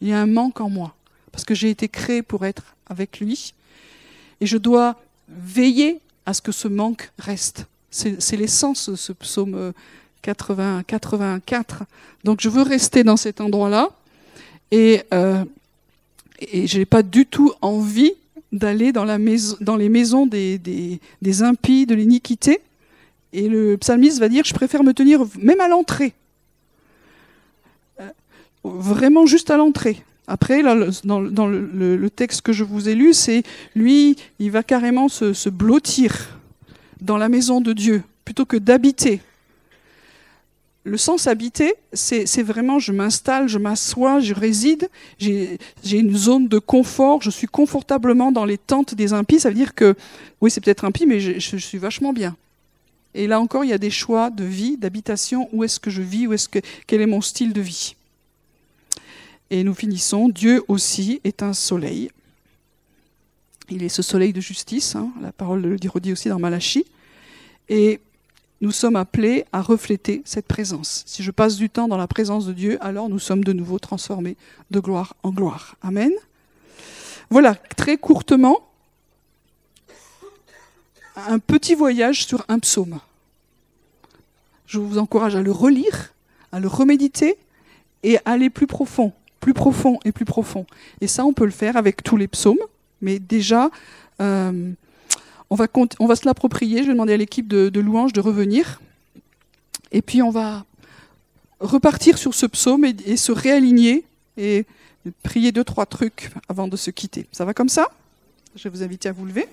Il 0.01 0.07
y 0.07 0.13
a 0.13 0.19
un 0.19 0.25
manque 0.25 0.61
en 0.61 0.69
moi 0.69 0.95
parce 1.31 1.43
que 1.43 1.53
j'ai 1.53 1.69
été 1.69 1.87
créé 1.87 2.21
pour 2.21 2.45
être 2.45 2.75
avec 2.87 3.19
lui 3.19 3.53
et 4.41 4.45
je 4.45 4.57
dois 4.57 4.99
veiller 5.27 5.99
à 6.25 6.33
ce 6.33 6.41
que 6.41 6.51
ce 6.51 6.67
manque 6.67 7.11
reste. 7.19 7.67
C'est 7.97 8.37
l'essence 8.37 8.93
ce 8.93 9.11
psaume 9.11 9.73
80, 10.21 10.83
84. 10.85 11.83
Donc 12.23 12.41
je 12.41 12.49
veux 12.49 12.61
rester 12.61 13.03
dans 13.03 13.17
cet 13.17 13.41
endroit-là 13.41 13.89
et, 14.71 15.01
euh, 15.13 15.43
je 16.41 16.77
n'ai 16.77 16.85
pas 16.85 17.01
du 17.01 17.25
tout 17.25 17.53
envie 17.61 18.13
d'aller 18.51 18.91
dans, 18.91 19.05
les 19.05 19.89
maisons 19.89 20.27
des, 20.27 20.99
impies, 21.41 21.85
de 21.87 21.95
l'iniquité. 21.95 22.59
Et 23.33 23.49
le 23.49 23.77
psalmiste 23.77 24.19
va 24.19 24.29
dire, 24.29 24.45
je 24.45 24.53
préfère 24.53 24.83
me 24.83 24.93
tenir 24.93 25.25
même 25.39 25.59
à 25.59 25.67
l'entrée. 25.67 26.13
Euh, 27.99 28.09
vraiment 28.63 29.25
juste 29.25 29.49
à 29.49 29.57
l'entrée. 29.57 30.03
Après, 30.27 30.61
là, 30.61 30.75
dans, 31.03 31.19
le, 31.19 32.09
texte 32.09 32.41
que 32.41 32.53
je 32.53 32.63
vous 32.63 32.89
ai 32.89 32.95
lu, 32.95 33.13
c'est 33.13 33.43
lui, 33.75 34.17
il 34.39 34.51
va 34.51 34.61
carrément 34.61 35.09
se 35.09 35.49
blottir 35.49 36.36
dans 37.01 37.17
la 37.17 37.29
maison 37.29 37.61
de 37.61 37.73
Dieu, 37.73 38.03
plutôt 38.25 38.45
que 38.45 38.57
d'habiter 38.57 39.21
le 40.87 40.97
sens 40.97 41.27
habité, 41.27 41.75
c'est 41.91 42.41
vraiment 42.43 42.79
je 42.79 42.93
m'installe, 42.93 43.47
je 43.47 43.57
m'assois, 43.57 44.21
je 44.21 44.33
réside, 44.33 44.89
j'ai 45.19 45.59
une 45.83 46.15
zone 46.15 46.47
de 46.47 46.59
confort, 46.59 47.21
je 47.21 47.29
suis 47.29 47.47
confortablement 47.47 48.31
dans 48.31 48.45
les 48.45 48.57
tentes 48.57 48.95
des 48.95 49.11
impies. 49.11 49.39
Ça 49.39 49.49
veut 49.49 49.55
dire 49.55 49.75
que, 49.75 49.95
oui, 50.39 50.49
c'est 50.49 50.61
peut-être 50.61 50.85
impie, 50.85 51.05
mais 51.05 51.19
je, 51.19 51.39
je, 51.39 51.57
suis 51.57 51.77
vachement 51.77 52.13
bien. 52.13 52.35
Et 53.13 53.27
là 53.27 53.41
encore, 53.41 53.65
il 53.65 53.69
y 53.69 53.73
a 53.73 53.77
des 53.77 53.89
choix 53.89 54.29
de 54.29 54.45
vie, 54.45 54.77
d'habitation. 54.77 55.49
Où 55.51 55.63
est-ce 55.65 55.79
que 55.79 55.89
je 55.89 56.01
vis? 56.01 56.25
Où 56.27 56.33
est-ce 56.33 56.47
que 56.47 56.59
quel 56.87 57.01
est 57.01 57.05
mon 57.05 57.21
style 57.21 57.51
de 57.51 57.61
vie? 57.61 57.95
Et 59.49 59.63
nous 59.63 59.73
finissons. 59.73 60.29
Dieu 60.29 60.63
aussi 60.69 61.19
est 61.25 61.43
un 61.43 61.53
soleil. 61.53 62.11
Il 63.69 63.83
est 63.83 63.89
ce 63.89 64.01
soleil 64.01 64.33
de 64.33 64.41
justice. 64.41 64.95
Hein, 64.95 65.11
la 65.21 65.31
parole 65.31 65.61
le 65.61 65.77
dit 65.77 66.11
aussi 66.11 66.29
dans 66.29 66.39
Malachie. 66.39 66.85
Et 67.69 67.99
nous 68.61 68.71
sommes 68.71 68.95
appelés 68.95 69.45
à 69.51 69.61
refléter 69.61 70.21
cette 70.25 70.47
présence. 70.47 71.03
Si 71.05 71.21
je 71.21 71.31
passe 71.31 71.57
du 71.57 71.69
temps 71.69 71.87
dans 71.87 71.97
la 71.97 72.07
présence 72.07 72.45
de 72.45 72.53
Dieu, 72.53 72.77
alors 72.81 73.09
nous 73.09 73.19
sommes 73.19 73.43
de 73.43 73.53
nouveau 73.53 73.77
transformés 73.77 74.37
de 74.71 74.79
gloire 74.79 75.15
en 75.23 75.31
gloire. 75.31 75.75
Amen. 75.81 76.11
Voilà, 77.29 77.55
très 77.55 77.97
courtement, 77.97 78.61
un 81.15 81.39
petit 81.39 81.75
voyage 81.75 82.25
sur 82.25 82.45
un 82.47 82.59
psaume. 82.59 82.99
Je 84.65 84.79
vous 84.79 84.97
encourage 84.97 85.35
à 85.35 85.41
le 85.41 85.51
relire, 85.51 86.13
à 86.51 86.59
le 86.59 86.67
reméditer 86.67 87.37
et 88.03 88.17
à 88.17 88.21
aller 88.25 88.49
plus 88.49 88.67
profond, 88.67 89.11
plus 89.39 89.53
profond 89.53 89.99
et 90.05 90.11
plus 90.11 90.25
profond. 90.25 90.65
Et 91.01 91.07
ça, 91.07 91.25
on 91.25 91.33
peut 91.33 91.45
le 91.45 91.51
faire 91.51 91.75
avec 91.77 92.01
tous 92.01 92.17
les 92.17 92.27
psaumes, 92.27 92.59
mais 93.01 93.19
déjà, 93.19 93.69
euh, 94.21 94.71
on 95.49 95.55
va, 95.55 95.67
se 96.15 96.25
l'approprier. 96.25 96.79
Je 96.79 96.87
vais 96.87 96.93
demander 96.93 97.13
à 97.13 97.17
l'équipe 97.17 97.47
de, 97.47 97.69
de 97.69 97.79
louange 97.79 98.13
de 98.13 98.21
revenir. 98.21 98.81
Et 99.91 100.01
puis 100.01 100.21
on 100.21 100.29
va 100.29 100.65
repartir 101.59 102.17
sur 102.17 102.33
ce 102.33 102.45
psaume 102.45 102.85
et, 102.85 103.17
se 103.17 103.31
réaligner 103.31 104.03
et 104.37 104.65
prier 105.23 105.51
deux, 105.51 105.63
trois 105.63 105.85
trucs 105.85 106.29
avant 106.49 106.67
de 106.67 106.75
se 106.77 106.91
quitter. 106.91 107.27
Ça 107.31 107.45
va 107.45 107.53
comme 107.53 107.69
ça? 107.69 107.87
Je 108.55 108.63
vais 108.63 108.69
vous 108.69 108.83
inviter 108.83 109.09
à 109.09 109.11
vous 109.11 109.25
lever. 109.25 109.47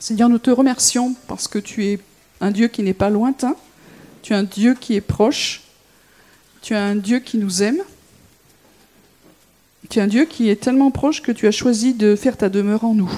Seigneur, 0.00 0.28
nous 0.28 0.38
te 0.38 0.50
remercions 0.50 1.14
parce 1.28 1.46
que 1.46 1.60
tu 1.60 1.84
es 1.84 2.00
un 2.40 2.50
Dieu 2.50 2.66
qui 2.66 2.82
n'est 2.82 2.94
pas 2.94 3.10
lointain, 3.10 3.54
tu 4.22 4.32
es 4.32 4.36
un 4.36 4.42
Dieu 4.42 4.74
qui 4.74 4.94
est 4.94 5.00
proche, 5.00 5.62
tu 6.62 6.74
es 6.74 6.76
un 6.76 6.96
Dieu 6.96 7.20
qui 7.20 7.38
nous 7.38 7.62
aime, 7.62 7.80
tu 9.88 10.00
es 10.00 10.02
un 10.02 10.08
Dieu 10.08 10.24
qui 10.24 10.48
est 10.48 10.60
tellement 10.60 10.90
proche 10.90 11.22
que 11.22 11.30
tu 11.30 11.46
as 11.46 11.52
choisi 11.52 11.94
de 11.94 12.16
faire 12.16 12.36
ta 12.36 12.48
demeure 12.48 12.84
en 12.84 12.94
nous. 12.94 13.12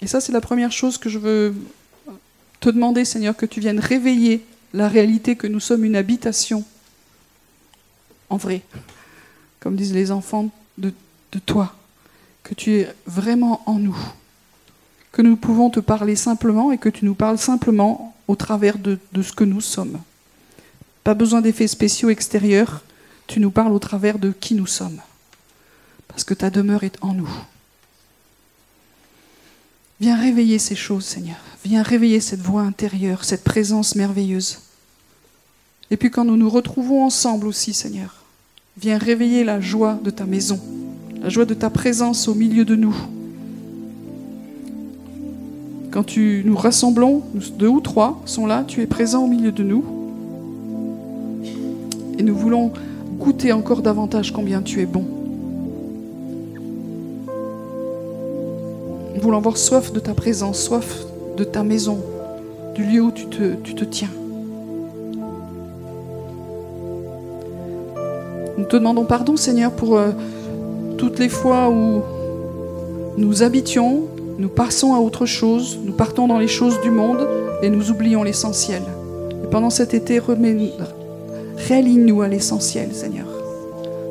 Et 0.00 0.06
ça, 0.06 0.22
c'est 0.22 0.32
la 0.32 0.40
première 0.40 0.72
chose 0.72 0.96
que 0.96 1.10
je 1.10 1.18
veux 1.18 1.54
te 2.60 2.70
demander, 2.70 3.04
Seigneur, 3.04 3.36
que 3.36 3.46
tu 3.46 3.60
viennes 3.60 3.80
réveiller 3.80 4.42
la 4.72 4.88
réalité 4.88 5.36
que 5.36 5.46
nous 5.46 5.60
sommes 5.60 5.84
une 5.84 5.96
habitation 5.96 6.64
en 8.30 8.36
vrai, 8.36 8.62
comme 9.58 9.76
disent 9.76 9.92
les 9.92 10.12
enfants 10.12 10.50
de, 10.78 10.92
toi, 11.44 11.74
que 12.44 12.54
tu 12.54 12.76
es 12.76 12.88
vraiment 13.06 13.60
en 13.66 13.74
nous, 13.74 13.98
que 15.12 15.22
nous 15.22 15.36
pouvons 15.36 15.70
te 15.70 15.80
parler 15.80 16.16
simplement 16.16 16.72
et 16.72 16.78
que 16.78 16.88
tu 16.88 17.04
nous 17.04 17.14
parles 17.14 17.38
simplement 17.38 18.14
au 18.28 18.36
travers 18.36 18.78
de, 18.78 18.98
ce 19.20 19.32
que 19.32 19.44
nous 19.44 19.60
sommes. 19.60 19.98
Pas 21.02 21.14
besoin 21.14 21.40
d'effets 21.40 21.66
spéciaux 21.66 22.10
extérieurs, 22.10 22.82
tu 23.26 23.40
nous 23.40 23.50
parles 23.50 23.72
au 23.72 23.78
travers 23.78 24.18
de 24.18 24.30
qui 24.30 24.54
nous 24.54 24.66
sommes, 24.66 25.00
parce 26.08 26.24
que 26.24 26.34
ta 26.34 26.50
demeure 26.50 26.84
est 26.84 26.96
en 27.00 27.14
nous. 27.14 27.30
Viens 30.00 30.16
réveiller 30.16 30.58
ces 30.58 30.76
choses, 30.76 31.04
Seigneur. 31.04 31.36
Viens 31.64 31.82
réveiller 31.82 32.20
cette 32.20 32.40
voix 32.40 32.62
intérieure, 32.62 33.24
cette 33.24 33.44
présence 33.44 33.94
merveilleuse. 33.94 34.60
Et 35.90 35.96
puis 35.96 36.10
quand 36.10 36.24
nous 36.24 36.36
nous 36.36 36.48
retrouvons 36.48 37.04
ensemble 37.04 37.46
aussi, 37.46 37.74
Seigneur, 37.74 38.14
viens 38.78 38.96
réveiller 38.96 39.44
la 39.44 39.60
joie 39.60 39.98
de 40.02 40.10
ta 40.10 40.24
maison, 40.24 40.60
la 41.20 41.28
joie 41.28 41.44
de 41.44 41.54
ta 41.54 41.68
présence 41.68 42.28
au 42.28 42.34
milieu 42.34 42.64
de 42.64 42.76
nous. 42.76 42.96
Quand 45.90 46.04
tu 46.04 46.42
nous 46.44 46.56
rassemblons, 46.56 47.22
deux 47.58 47.66
ou 47.66 47.80
trois 47.80 48.20
sont 48.24 48.46
là, 48.46 48.62
tu 48.66 48.80
es 48.80 48.86
présent 48.86 49.24
au 49.24 49.26
milieu 49.26 49.50
de 49.50 49.64
nous. 49.64 49.84
Et 52.16 52.22
nous 52.22 52.36
voulons 52.36 52.70
goûter 53.18 53.50
encore 53.52 53.82
davantage 53.82 54.32
combien 54.32 54.62
tu 54.62 54.80
es 54.80 54.86
bon. 54.86 55.04
Nous 59.14 59.20
voulons 59.20 59.38
avoir 59.38 59.56
soif 59.56 59.92
de 59.92 59.98
ta 59.98 60.14
présence, 60.14 60.60
soif 60.60 61.04
de 61.36 61.42
ta 61.42 61.64
maison, 61.64 61.98
du 62.76 62.84
lieu 62.84 63.02
où 63.02 63.10
tu 63.10 63.26
te, 63.26 63.84
tiens. 63.84 64.10
Nous 68.56 68.64
te 68.64 68.76
demandons 68.76 69.06
pardon, 69.06 69.36
Seigneur, 69.36 69.72
pour 69.72 69.96
euh, 69.96 70.12
toutes 70.98 71.18
les 71.18 71.28
fois 71.28 71.68
où 71.68 72.02
nous 73.16 73.42
habitions, 73.42 74.04
nous 74.40 74.48
passons 74.48 74.94
à 74.94 74.98
autre 74.98 75.26
chose, 75.26 75.78
nous 75.84 75.92
partons 75.92 76.26
dans 76.26 76.38
les 76.38 76.48
choses 76.48 76.80
du 76.80 76.90
monde 76.90 77.28
et 77.62 77.68
nous 77.68 77.90
oublions 77.90 78.22
l'essentiel. 78.22 78.82
Et 79.44 79.46
pendant 79.48 79.68
cet 79.68 79.92
été, 79.92 80.18
réaligne-nous 80.18 82.22
à 82.22 82.28
l'essentiel, 82.28 82.94
Seigneur. 82.94 83.26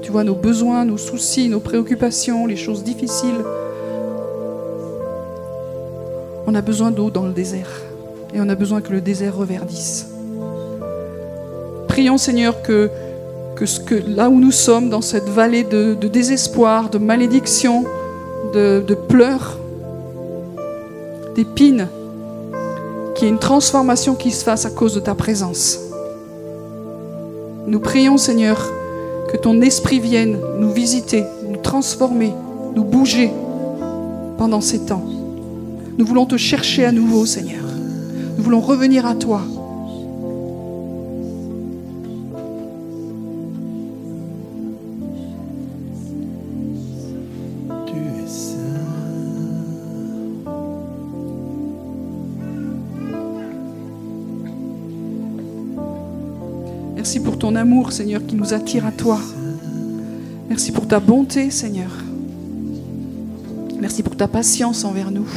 Tu 0.03 0.11
vois 0.11 0.23
nos 0.23 0.35
besoins, 0.35 0.85
nos 0.85 0.97
soucis, 0.97 1.49
nos 1.49 1.59
préoccupations, 1.59 2.45
les 2.45 2.55
choses 2.55 2.83
difficiles. 2.83 3.43
On 6.45 6.53
a 6.53 6.61
besoin 6.61 6.91
d'eau 6.91 7.09
dans 7.09 7.25
le 7.25 7.33
désert 7.33 7.81
et 8.33 8.39
on 8.39 8.49
a 8.49 8.55
besoin 8.55 8.81
que 8.81 8.91
le 8.91 9.01
désert 9.01 9.35
reverdisse. 9.35 10.09
Prions 11.87 12.19
Seigneur 12.19 12.61
que, 12.61 12.91
là 14.07 14.29
où 14.29 14.39
nous 14.39 14.51
sommes, 14.51 14.91
dans 14.91 15.01
cette 15.01 15.27
vallée 15.27 15.63
de, 15.63 15.95
désespoir, 15.95 16.91
de 16.91 16.99
malédiction, 16.99 17.83
de 18.53 18.95
pleurs, 19.07 19.58
d'épines, 21.39 21.87
qu'il 23.15 23.25
y 23.25 23.29
ait 23.29 23.33
une 23.33 23.39
transformation 23.39 24.13
qui 24.15 24.31
se 24.31 24.43
fasse 24.43 24.65
à 24.65 24.69
cause 24.69 24.93
de 24.93 24.99
ta 24.99 25.15
présence. 25.15 25.79
Nous 27.65 27.79
prions 27.79 28.17
Seigneur 28.17 28.61
que 29.31 29.37
ton 29.37 29.61
esprit 29.61 30.01
vienne 30.01 30.37
nous 30.59 30.71
visiter, 30.71 31.23
nous 31.49 31.55
transformer, 31.55 32.33
nous 32.75 32.83
bouger 32.83 33.31
pendant 34.37 34.59
ces 34.59 34.79
temps. 34.79 35.05
Nous 35.97 36.05
voulons 36.05 36.25
te 36.25 36.35
chercher 36.35 36.83
à 36.83 36.91
nouveau, 36.91 37.25
Seigneur. 37.25 37.63
Nous 38.37 38.43
voulons 38.43 38.59
revenir 38.59 39.05
à 39.05 39.15
toi. 39.15 39.41
Amour, 57.55 57.91
Seigneur, 57.91 58.25
qui 58.25 58.35
nous 58.35 58.53
attire 58.53 58.85
à 58.85 58.91
toi. 58.91 59.19
Merci 60.49 60.71
pour 60.71 60.87
ta 60.87 60.99
bonté, 60.99 61.51
Seigneur. 61.51 61.91
Merci 63.79 64.03
pour 64.03 64.15
ta 64.15 64.27
patience 64.27 64.83
envers 64.83 65.11
nous. 65.11 65.27